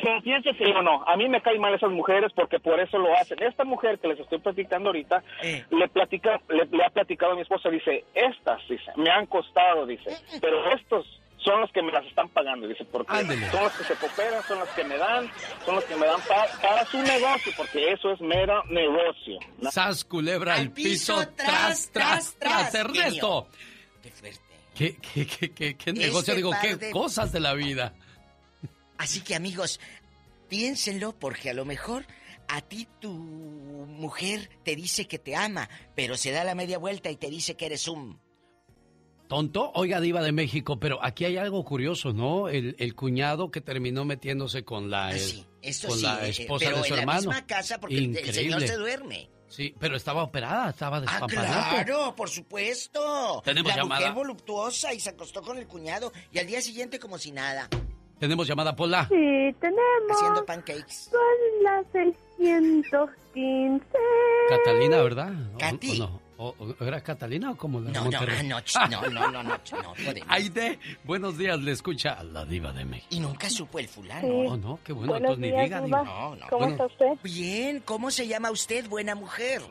[0.00, 2.98] pero piensen sí o no, a mí me caen mal esas mujeres porque por eso
[2.98, 3.42] lo hacen.
[3.42, 5.64] Esta mujer que les estoy platicando ahorita, Eh.
[5.70, 9.84] le platica, le, le ha platicado a mi esposa, dice, estas, dice, me han costado,
[9.86, 10.10] dice,
[10.40, 11.04] pero estos
[11.44, 13.12] son los que me las están pagando, dice, porque
[13.50, 15.30] son los que se cooperan, son los que me dan,
[15.64, 19.38] son los que me dan pa- para su negocio, porque eso es mero negocio.
[19.58, 19.70] ¿no?
[19.70, 23.48] Sas culebra al piso, piso, tras, tras, tras, tras, Ernesto.
[24.02, 24.40] Qué fuerte.
[24.74, 26.32] ¿Qué, qué, qué, qué, qué negocio?
[26.32, 27.92] Este Digo, qué de- cosas de la vida.
[28.98, 29.80] Así que amigos,
[30.48, 32.04] piénsenlo porque a lo mejor
[32.48, 37.10] a ti tu mujer te dice que te ama, pero se da la media vuelta
[37.10, 38.20] y te dice que eres un...
[39.32, 42.50] Tonto, oiga, Diva de México, pero aquí hay algo curioso, ¿no?
[42.50, 46.26] El, el cuñado que terminó metiéndose con la, Ah, eh, sí, eso con sí, la
[46.26, 47.20] eh, esposa pero de su en hermano.
[47.22, 48.28] la misma casa porque el- el señor
[48.60, 48.68] Increíble.
[48.68, 49.30] se duerme.
[49.48, 51.84] Sí, pero estaba operada, estaba Ah, despampanante.
[51.84, 53.40] claro, por supuesto.
[53.42, 54.00] Tenemos la llamada.
[54.02, 57.70] mujer voluptuosa y se acostó con el cuñado y al día siguiente como si nada,
[58.18, 59.04] Tenemos llamada Pola.
[59.08, 59.16] Sí,
[59.60, 60.10] tenemos.
[60.10, 61.10] haciendo pancakes.
[61.10, 61.18] Son
[61.64, 63.84] las 615.
[64.48, 65.32] Catalina, ¿verdad?
[65.54, 66.00] ¿O- Katy.
[66.00, 66.21] o no?
[66.42, 68.46] ¿O- o ¿Era Catalina o como la No, no, Monterrey?
[68.48, 69.58] no, ch- no, no, no, no, no
[70.04, 70.28] podemos.
[70.28, 73.06] Aide, buenos días, le escucha a la Diva de México.
[73.10, 74.22] Y nunca supo el fulano.
[74.22, 74.46] Sí.
[74.48, 76.00] Oh, no, qué bueno, Buenos entonces ni días, diga, Diva.
[76.00, 76.12] diga.
[76.12, 76.46] No, no.
[76.48, 76.72] ¿Cómo Bueno.
[76.72, 77.18] está usted?
[77.22, 79.62] Bien, ¿cómo se llama usted, buena mujer?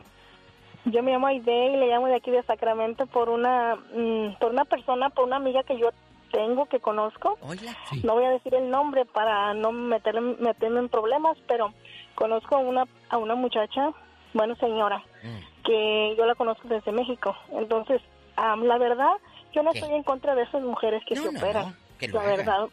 [0.86, 4.50] Yo me llamo Aide y le llamo de aquí de Sacramento por una, mm, por
[4.50, 5.90] una persona, por una amiga que yo
[6.32, 7.38] tengo, que conozco.
[7.42, 7.76] Hola.
[7.90, 8.00] Sí.
[8.02, 11.72] No voy a decir el nombre para no meterme, meterme en problemas, pero
[12.14, 13.90] conozco a una, a una muchacha,
[14.34, 15.51] bueno, señora, Mm.
[15.64, 17.36] Que yo la conozco desde México.
[17.52, 18.00] Entonces,
[18.36, 19.12] la verdad,
[19.52, 19.78] yo no ¿Qué?
[19.80, 21.66] estoy en contra de esas mujeres que No, se no, operan.
[21.70, 22.36] no, que lo la hagan.
[22.36, 22.68] verdad.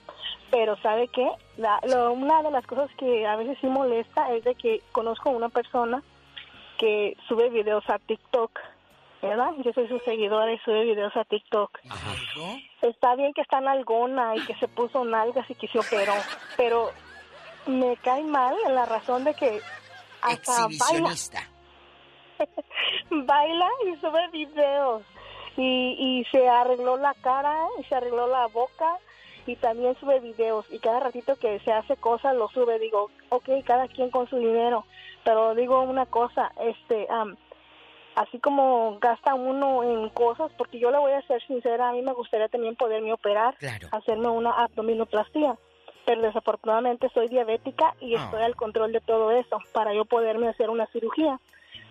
[0.52, 1.30] Pero ¿sabe qué?
[1.58, 5.30] La- lo- una de las cosas que a veces sí molesta es de que conozco
[5.30, 6.02] a una persona
[6.80, 8.58] que sube videos a TikTok,
[9.22, 9.52] ¿verdad?
[9.64, 11.78] Yo soy su seguidora y sube videos a TikTok.
[12.36, 12.58] ¿Luego?
[12.82, 16.14] Está bien que está nalgona y que se puso nalgas y que se operó,
[16.58, 16.90] pero
[17.68, 19.60] me cae mal en la razón de que
[20.22, 21.14] hasta baila.
[23.12, 25.04] baila y sube videos.
[25.58, 28.98] Y, y se arregló la cara y se arregló la boca
[29.46, 30.66] y también sube videos.
[30.72, 32.80] Y cada ratito que se hace cosas lo sube.
[32.80, 34.86] Digo ok cada quien con su dinero.
[35.24, 37.36] Pero digo una cosa, este, am,
[38.16, 42.02] así como gasta uno en cosas, porque yo le voy a ser sincera, a mí
[42.02, 43.56] me gustaría también poderme operar,
[43.92, 45.58] hacerme una abdominoplastia,
[46.06, 48.24] pero desafortunadamente soy diabética y Ah.
[48.24, 51.38] estoy al control de todo eso para yo poderme hacer una cirugía.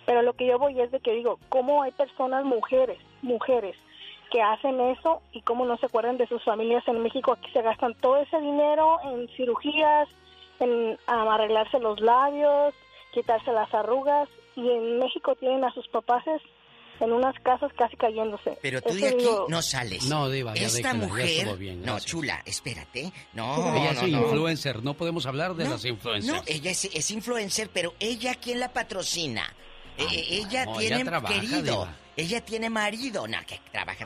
[0.08, 3.76] Pero lo que yo voy es de que digo, ¿cómo hay personas, mujeres, mujeres,
[4.30, 7.32] que hacen eso y cómo no se acuerdan de sus familias en México?
[7.32, 10.08] Aquí se gastan todo ese dinero en cirugías,
[10.60, 12.72] en arreglarse los labios,
[13.12, 16.24] quitarse las arrugas y en México tienen a sus papás
[17.00, 18.56] en unas casas casi cayéndose.
[18.62, 20.06] Pero tú Eso de aquí digo, no sales.
[20.06, 21.56] No, Diva, ya Esta déjala, ya mujer.
[21.58, 23.12] bien, no, chula, espérate.
[23.34, 24.22] No, ella no, es no.
[24.22, 26.34] influencer, no podemos hablar de las influencers.
[26.34, 29.44] No, ella es, es influencer, pero ella quién la patrocina.
[29.98, 31.62] Eh, eh, ella no, tiene ella trabaja, querido.
[31.62, 31.94] Diva.
[32.16, 33.26] Ella tiene marido.
[33.28, 34.04] No, que trabaja.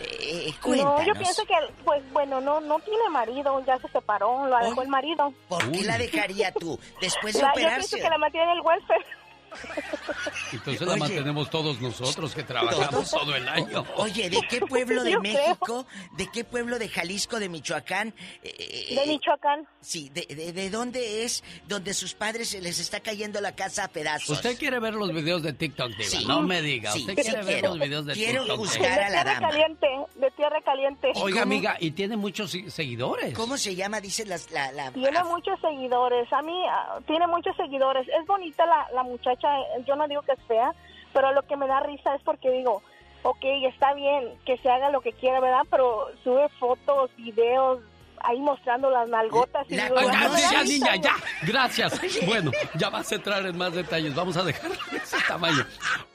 [0.00, 4.46] Eh, eh, No, yo pienso que, pues bueno, no no tiene marido, ya se separó,
[4.46, 5.32] lo dejó el marido.
[5.48, 6.78] ¿Por qué la dejaría tú?
[7.00, 7.88] Después de La- yo operarse.
[7.90, 9.04] pienso que la mantiene en el welfare.
[10.52, 11.00] Entonces la Oye.
[11.00, 13.10] mantenemos todos nosotros que trabajamos ¿Todos?
[13.10, 13.84] todo el año.
[13.96, 15.32] Oye, ¿de qué pueblo de Yo creo.
[15.34, 15.86] México?
[16.16, 18.14] ¿De qué pueblo de Jalisco, de Michoacán?
[18.42, 19.66] Eh, De Michoacán.
[19.80, 23.88] Sí, de, de, de dónde es donde sus padres les está cayendo la casa a
[23.88, 24.30] pedazos?
[24.30, 26.04] Usted quiere ver los videos de TikTok, Diva.
[26.08, 26.24] Sí.
[26.26, 26.92] No me diga.
[26.92, 27.68] Sí, Usted sí quiere ver quiero.
[27.70, 28.58] los videos de Quiero TikTok.
[28.58, 29.48] juzgar a la tierra dama.
[29.50, 31.12] caliente, de tierra caliente.
[31.16, 33.34] Oiga, amiga, y tiene muchos seguidores.
[33.34, 34.00] ¿Cómo se llama?
[34.00, 34.90] Dice las, la, la...
[34.92, 36.32] Tiene muchos seguidores.
[36.32, 38.06] A mí ah, tiene muchos seguidores.
[38.08, 39.43] Es bonita la, la muchacha.
[39.86, 40.74] Yo no digo que es fea,
[41.12, 42.82] pero lo que me da risa es porque digo,
[43.22, 45.62] ok, está bien que se haga lo que quiera, ¿verdad?
[45.70, 47.80] Pero sube fotos, videos
[48.26, 49.66] ahí mostrando las nalgotas.
[49.68, 50.64] Y digo, Oiga, "Ya me da ya, risa".
[50.64, 51.12] niña, ya.
[51.42, 52.00] Gracias.
[52.26, 54.14] Bueno, ya vas a entrar en más detalles.
[54.14, 55.64] Vamos a dejar ese tamaño.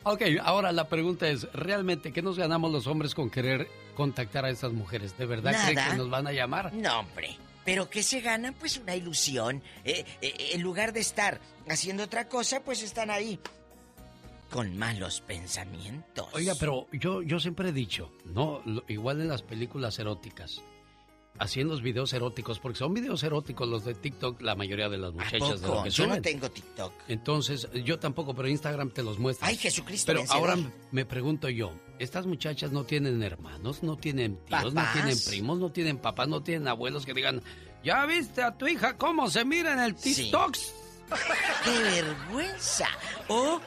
[0.03, 4.49] Ok, ahora la pregunta es, ¿realmente qué nos ganamos los hombres con querer contactar a
[4.49, 5.15] estas mujeres?
[5.19, 5.91] ¿De verdad creen Nada.
[5.91, 6.73] que nos van a llamar?
[6.73, 7.37] No, hombre.
[7.65, 8.53] ¿Pero qué se ganan?
[8.53, 9.61] Pues una ilusión.
[9.83, 13.39] Eh, eh, en lugar de estar haciendo otra cosa, pues están ahí
[14.49, 16.27] con malos pensamientos.
[16.33, 20.61] Oiga, pero yo, yo siempre he dicho, no, igual en las películas eróticas,
[21.39, 25.13] los videos eróticos, porque son videos eróticos los de TikTok, la mayoría de las ¿A
[25.13, 25.77] muchachas de poco?
[25.79, 26.93] lo que Yo no tengo TikTok.
[27.07, 29.47] Entonces, yo tampoco, pero Instagram te los muestra.
[29.47, 30.57] Ay, Jesucristo Pero ahora
[30.91, 35.71] me pregunto yo, estas muchachas no tienen hermanos, no tienen tíos, no tienen primos, no
[35.71, 37.41] tienen papás, no tienen abuelos que digan,
[37.83, 40.55] ¿ya viste a tu hija cómo se mira en el TikTok?
[41.63, 42.87] ¡Qué vergüenza!
[43.27, 43.59] O,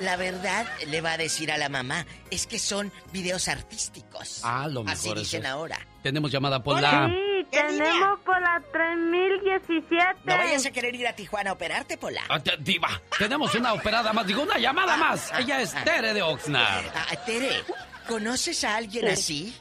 [0.00, 4.40] la verdad, le va a decir a la mamá, es que son videos artísticos.
[4.44, 5.52] Ah, lo Así mejor es dicen eso.
[5.54, 5.78] ahora.
[6.02, 7.08] Tenemos llamada por la...
[7.08, 10.20] Sí, tenemos por la 3017.
[10.24, 12.22] No vayas a querer ir a Tijuana a operarte, Pola.
[12.28, 15.32] Ah, te- Diva, tenemos una operada más, digo, una llamada más.
[15.38, 16.84] Ella es Tere de Oxnard.
[16.94, 17.62] Ah, Tere,
[18.08, 19.12] ¿conoces a alguien Sí.
[19.12, 19.60] así?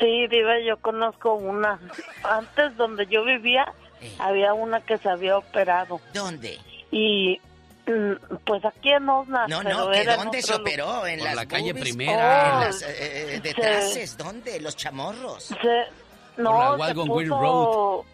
[0.00, 1.80] Sí, Diva, yo conozco una.
[2.22, 3.72] Antes donde yo vivía,
[4.18, 6.00] había una que se había operado.
[6.12, 6.58] ¿Dónde?
[6.90, 7.40] Y
[8.44, 9.48] pues aquí en Osnar.
[9.48, 11.06] No, no, ¿que dónde se operó?
[11.06, 11.82] ¿En Por las la calle boobies?
[11.94, 12.52] Primera.
[12.54, 13.40] ¿En las eh, eh, Sí.
[13.40, 14.16] detraces?
[14.18, 14.60] ¿Dónde?
[14.60, 15.44] ¿Los chamorros?
[15.44, 15.84] Se,
[16.42, 18.04] no, la se puso,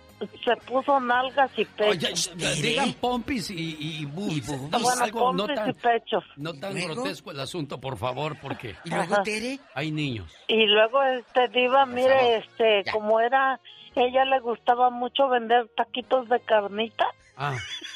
[0.44, 2.30] se puso nalgas y Oye, pechos.
[2.36, 4.46] digan pompis y, y, y boobies.
[4.46, 6.24] Bueno, Algo no pompis tan, y pechos.
[6.36, 6.94] no tan ¿Luego?
[6.94, 8.76] grotesco el asunto, por favor, porque...
[8.84, 9.22] ¿Y luego, Ajá.
[9.22, 9.58] Tere?
[9.74, 10.30] Hay niños.
[10.48, 13.58] Y luego, este, Diva, mire, este, como era,
[13.96, 17.06] ella le gustaba mucho vender taquitos de carnita.
[17.36, 17.56] Ah,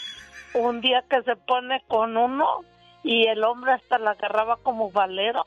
[0.58, 2.46] Un día que se pone con uno
[3.04, 5.44] y el hombre hasta la agarraba como valero.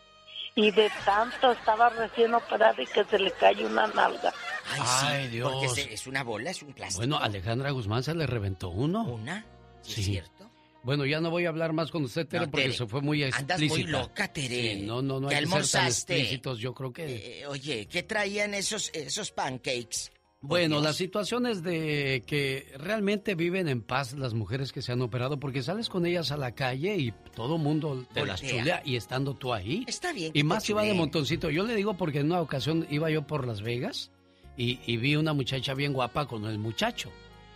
[0.55, 4.33] Y de tanto estaba recién operada y que se le cae una nalga.
[4.71, 5.51] Ay, sí, Ay, Dios.
[5.51, 6.99] Porque se- es una bola, es un plástico.
[6.99, 9.03] bueno, Alejandra Guzmán se le reventó uno.
[9.03, 9.45] ¿Una?
[9.83, 10.01] Sí.
[10.01, 10.49] ¿Es cierto?
[10.83, 13.01] Bueno, ya no voy a hablar más con usted, Tere, No, porque Tere, se fue
[13.01, 13.73] muy andas explícita.
[13.81, 14.47] muy loca, Tere.
[14.75, 16.15] Sí, no, no, no ¿Qué hay que ser tan almorzaste?
[16.15, 16.59] explícitos.
[16.59, 17.41] Yo creo que...
[17.41, 20.11] Eh, oye, ¿qué traían esos, esos pancakes?
[20.42, 25.01] Bueno, la situación es de que realmente viven en paz las mujeres que se han
[25.01, 28.95] operado porque sales con ellas a la calle y todo mundo te las chulea y
[28.95, 29.84] estando tú ahí.
[29.85, 30.32] Está bien.
[30.34, 31.50] Y más te iba de montoncito.
[31.50, 34.11] Yo le digo porque en una ocasión iba yo por Las Vegas
[34.56, 37.11] y, y vi una muchacha bien guapa con el muchacho.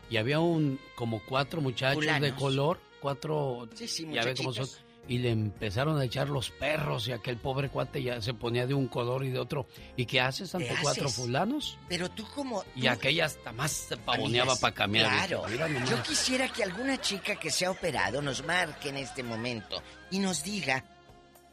[0.10, 4.68] Y había un como cuatro muchachos de color, cuatro, Sí, sí, ya ve cómo son.
[5.08, 8.74] Y le empezaron a echar los perros y aquel pobre cuate ya se ponía de
[8.74, 9.68] un color y de otro.
[9.98, 11.18] ¿Y qué haces ante ¿Qué cuatro haces?
[11.18, 11.78] fulanos?
[11.90, 12.64] Pero tú como...
[12.76, 15.28] Y tú- aquella hasta más se pavoneaba para cambiar.
[15.28, 15.44] Claro.
[15.90, 20.20] Yo quisiera que alguna chica que se ha operado nos marque en este momento y
[20.20, 20.86] nos diga,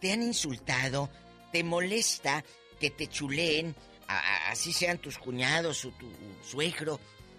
[0.01, 1.11] ¿te han insultado?
[1.51, 2.45] ¿Te molesta
[2.79, 3.75] que te chuleen?
[4.07, 6.09] a- a- así sean tus cuñados o tu
[6.49, 6.99] suegro.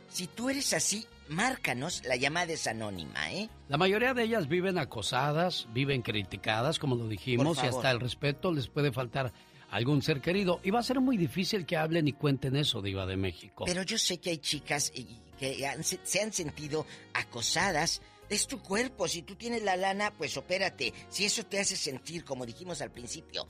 [0.09, 3.49] Si tú eres así, márcanos, la llamada es anónima, ¿eh?
[3.69, 8.51] La mayoría de ellas viven acosadas, viven criticadas, como lo dijimos, y hasta el respeto
[8.51, 9.33] les puede faltar
[9.71, 10.59] algún ser querido.
[10.63, 13.63] Y va a ser muy difícil que hablen y cuenten eso, Diva de México.
[13.65, 14.91] Pero yo sé que hay chicas
[15.39, 19.07] que han- se han sentido acosadas es tu cuerpo.
[19.07, 20.93] Si tú tienes la lana, pues opérate.
[21.09, 23.47] Si eso te hace sentir, como dijimos al principio,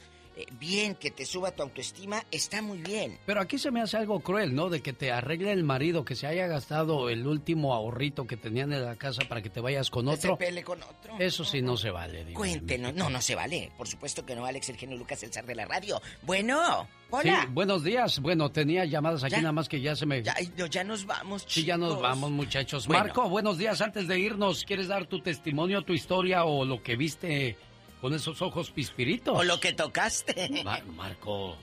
[0.60, 3.18] bien, que te suba tu autoestima, está muy bien.
[3.26, 4.70] Pero aquí se me hace algo cruel, ¿no?
[4.70, 8.72] De que te arregle el marido, que se haya gastado el último ahorrito que tenían
[8.74, 10.32] en la casa para que te vayas con Que otro.
[10.32, 11.16] se pele con otro.
[11.20, 12.38] Eso sí no se vale, digo.
[12.40, 12.94] Cuéntenos.
[12.94, 13.72] No, no se vale.
[13.78, 16.02] Por supuesto que no, Alex, el genio Lucas, el zar de la radio.
[16.24, 17.42] Bueno, hola.
[17.44, 18.20] Sí, buenos días.
[18.20, 19.42] Bueno, tenía llamadas aquí ¿Ya?
[19.42, 20.22] nada más que ya se me...
[20.24, 22.02] Ya, nos vamos, Sí, ya nos chicos.
[22.04, 22.88] vamos, muchachos.
[22.88, 23.04] Bueno.
[23.04, 23.82] Marco, buenos días.
[23.82, 27.58] Antes de irnos, ¿quieres dar tu testimonio, tu historia o lo que viste
[28.02, 29.38] con esos ojos pispiritos?
[29.38, 30.62] O lo que tocaste.
[30.66, 31.56] Ma- Marco.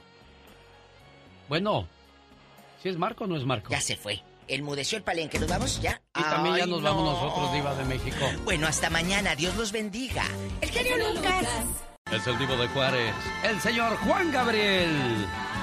[1.49, 1.89] Bueno,
[2.83, 3.71] ¿si es Marco o no es Marco?
[3.71, 4.23] Ya se fue.
[4.47, 5.39] Enmudeció el palenque.
[5.39, 6.01] ¿Nos vamos ya?
[6.17, 7.13] Y también ya nos vamos no.
[7.13, 8.27] nosotros, Diva de México.
[8.45, 9.35] Bueno, hasta mañana.
[9.35, 10.25] Dios los bendiga.
[10.61, 11.47] El genio Lucas.
[12.11, 14.91] Es el Divo de Juárez, el señor Juan Gabriel.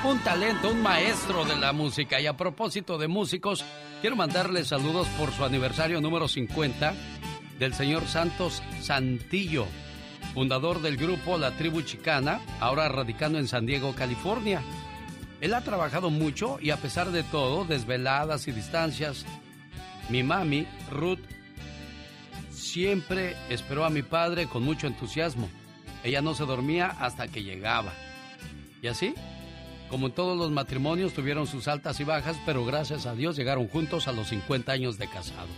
[0.03, 2.21] Un talento, un maestro de la música.
[2.21, 3.65] Y a propósito de músicos,
[4.01, 6.93] quiero mandarle saludos por su aniversario número 50
[7.57, 9.65] del señor Santos Santillo,
[10.35, 14.61] fundador del grupo La Tribu Chicana, ahora radicando en San Diego, California.
[15.39, 19.25] Él ha trabajado mucho y a pesar de todo, desveladas y distancias,
[20.09, 21.21] mi mami, Ruth,
[22.51, 25.49] siempre esperó a mi padre con mucho entusiasmo.
[26.03, 27.93] Ella no se dormía hasta que llegaba.
[28.81, 29.15] Y así,
[29.89, 33.69] como en todos los matrimonios, tuvieron sus altas y bajas, pero gracias a Dios llegaron
[33.69, 35.55] juntos a los 50 años de casados.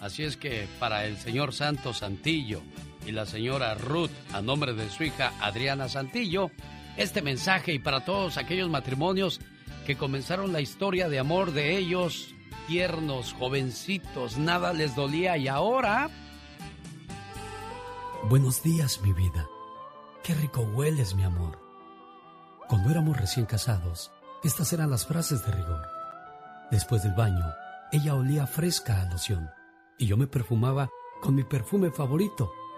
[0.00, 2.62] Así es que para el señor Santos Santillo
[3.06, 6.50] y la señora Ruth, a nombre de su hija Adriana Santillo,
[6.96, 9.40] este mensaje y para todos aquellos matrimonios
[9.86, 12.34] que comenzaron la historia de amor de ellos,
[12.66, 16.10] tiernos, jovencitos, nada les dolía y ahora...
[18.28, 19.46] Buenos días, mi vida.
[20.24, 21.60] Qué rico hueles, mi amor.
[22.68, 24.10] Cuando éramos recién casados,
[24.42, 25.82] estas eran las frases de rigor.
[26.72, 27.46] Después del baño,
[27.92, 29.48] ella olía fresca a loción
[29.98, 30.88] y yo me perfumaba
[31.22, 32.50] con mi perfume favorito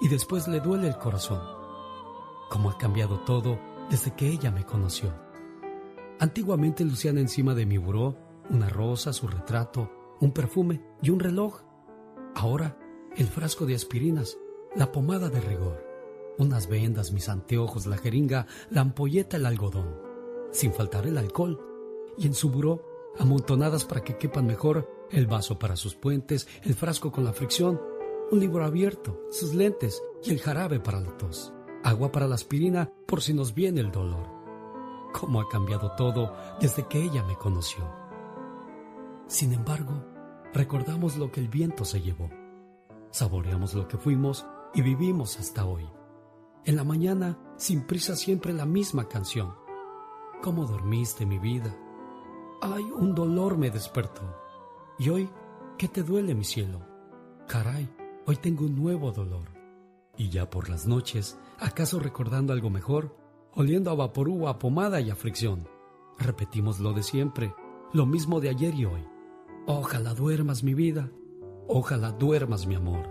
[0.00, 1.40] y después le duele el corazón.
[2.50, 3.58] Cómo ha cambiado todo
[3.90, 5.12] desde que ella me conoció.
[6.20, 8.16] Antiguamente lucían encima de mi buró
[8.50, 9.90] una rosa, su retrato,
[10.20, 11.62] un perfume y un reloj.
[12.34, 12.78] Ahora,
[13.16, 14.38] el frasco de aspirinas,
[14.74, 15.84] la pomada de rigor,
[16.38, 19.96] unas vendas, mis anteojos, la jeringa, la ampolleta, el algodón,
[20.50, 21.60] sin faltar el alcohol,
[22.18, 22.82] y en su buró,
[23.18, 27.80] amontonadas para que quepan mejor el vaso para sus puentes, el frasco con la fricción,
[28.34, 31.52] un libro abierto, sus lentes y el jarabe para la tos,
[31.84, 34.26] agua para la aspirina por si nos viene el dolor.
[35.12, 37.88] Cómo ha cambiado todo desde que ella me conoció.
[39.28, 40.04] Sin embargo,
[40.52, 42.28] recordamos lo que el viento se llevó.
[43.12, 45.88] Saboreamos lo que fuimos y vivimos hasta hoy.
[46.64, 49.54] En la mañana, sin prisa, siempre la misma canción.
[50.42, 51.72] ¿Cómo dormiste, mi vida?
[52.60, 54.22] Ay, un dolor me despertó.
[54.98, 55.30] Y hoy,
[55.78, 56.80] ¿qué te duele, mi cielo?
[57.46, 57.93] Caray,
[58.26, 59.48] hoy tengo un nuevo dolor.
[60.16, 63.16] Y ya por las noches, ¿acaso recordando algo mejor?
[63.52, 65.16] Oliendo a vaporú, a pomada y a.
[66.18, 67.54] Repetimos lo de siempre,
[67.92, 69.04] lo mismo de ayer y hoy.
[69.66, 71.10] Ojalá duermas, mi vida.
[71.66, 73.08] Ojalá duermas, mi amor.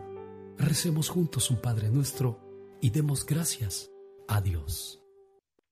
[0.57, 2.39] Recemos juntos un Padre nuestro
[2.81, 3.91] y demos gracias
[4.27, 5.01] a Dios.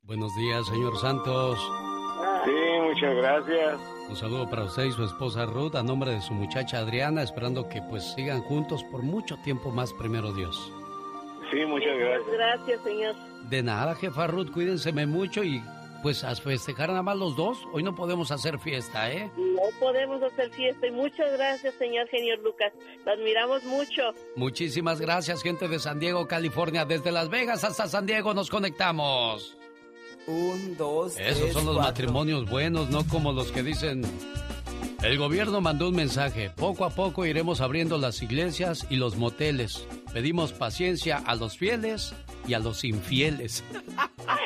[0.03, 1.59] Buenos días, señor Santos.
[3.01, 3.79] Muchas gracias.
[4.09, 7.67] Un saludo para usted y su esposa Ruth a nombre de su muchacha Adriana, esperando
[7.67, 10.71] que pues sigan juntos por mucho tiempo más, primero Dios.
[11.51, 12.31] Sí, muchas gracias.
[12.31, 13.15] Gracias, señor.
[13.49, 15.63] De nada, jefa Ruth, cuídense mucho y
[16.03, 17.57] pues a festejar nada más los dos.
[17.73, 19.31] Hoy no podemos hacer fiesta, ¿eh?
[19.35, 22.71] No podemos hacer fiesta y muchas gracias, señor señor Lucas.
[23.03, 24.13] Lo admiramos mucho.
[24.35, 26.85] Muchísimas gracias, gente de San Diego, California.
[26.85, 29.57] Desde Las Vegas hasta San Diego nos conectamos.
[30.27, 31.91] Un, dos, Esos tres, son los cuatro.
[31.91, 34.03] matrimonios buenos, no como los que dicen...
[35.03, 36.51] El gobierno mandó un mensaje.
[36.51, 39.87] Poco a poco iremos abriendo las iglesias y los moteles.
[40.13, 42.13] Pedimos paciencia a los fieles
[42.47, 43.63] y a los infieles.
[44.27, 44.39] ¡Ay,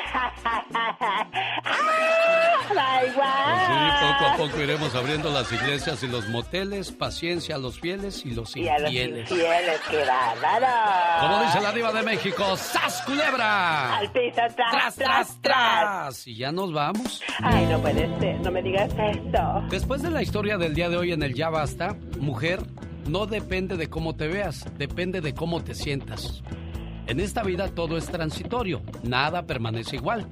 [2.68, 6.92] Sí, poco a poco iremos abriendo las iglesias y los moteles.
[6.92, 9.30] Paciencia a los fieles y los Y a los infieles.
[9.30, 10.66] infieles, qué bárbaro.
[11.20, 13.96] Como dice la diva de México, ¡Sas culebra!
[13.98, 16.26] Al piso, tras, ¡Tras, tras, tras!
[16.26, 17.22] Y ya nos vamos.
[17.42, 19.62] Ay, no puede ser, no me digas eso.
[19.70, 22.60] Después de la historia del día de hoy en el Ya Basta, mujer,
[23.08, 26.42] no depende de cómo te veas, depende de cómo te sientas.
[27.06, 30.26] En esta vida todo es transitorio, nada permanece igual.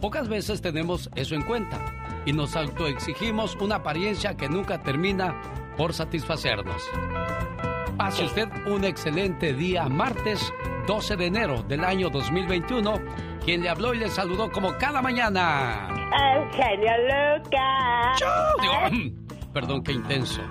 [0.00, 5.40] Pocas veces tenemos eso en cuenta y nos autoexigimos una apariencia que nunca termina
[5.76, 6.82] por satisfacernos.
[7.96, 10.52] Pase usted un excelente día martes
[10.86, 12.94] 12 de enero del año 2021.
[13.44, 15.88] Quien le habló y le saludó como cada mañana.
[15.90, 16.92] El genio
[17.42, 18.20] Lucas.
[18.60, 19.14] Digo,
[19.52, 20.42] perdón, qué intenso.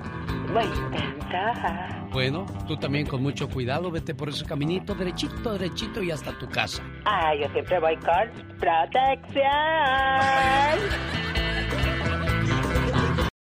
[2.12, 6.48] Bueno, tú también con mucho cuidado, vete por ese caminito derechito, derechito y hasta tu
[6.50, 6.82] casa.
[7.06, 9.44] Ah, yo siempre voy con protección.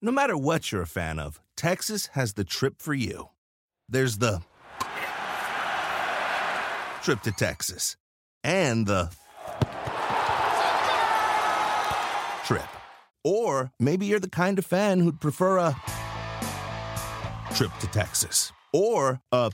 [0.02, 3.30] No matter what you're a fan of, Texas has the trip for you.
[3.88, 4.40] There's the
[7.02, 7.96] trip to Texas
[8.44, 9.10] and the
[12.44, 12.68] trip.
[13.24, 15.76] Or maybe you're the kind of fan who'd prefer a
[17.54, 19.50] trip to Texas or a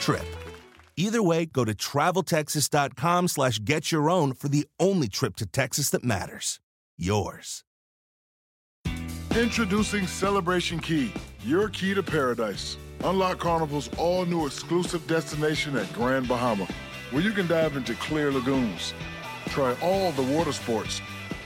[0.00, 0.24] trip.
[0.96, 5.90] Either way, go to traveltexas.com slash get your own for the only trip to Texas
[5.90, 6.58] that matters.
[6.96, 7.62] Yours.
[9.36, 11.12] Introducing Celebration Key,
[11.44, 12.78] your key to paradise.
[13.04, 16.66] Unlock Carnival's all new exclusive destination at Grand Bahama,
[17.10, 18.94] where you can dive into clear lagoons,
[19.48, 21.02] try all the water sports,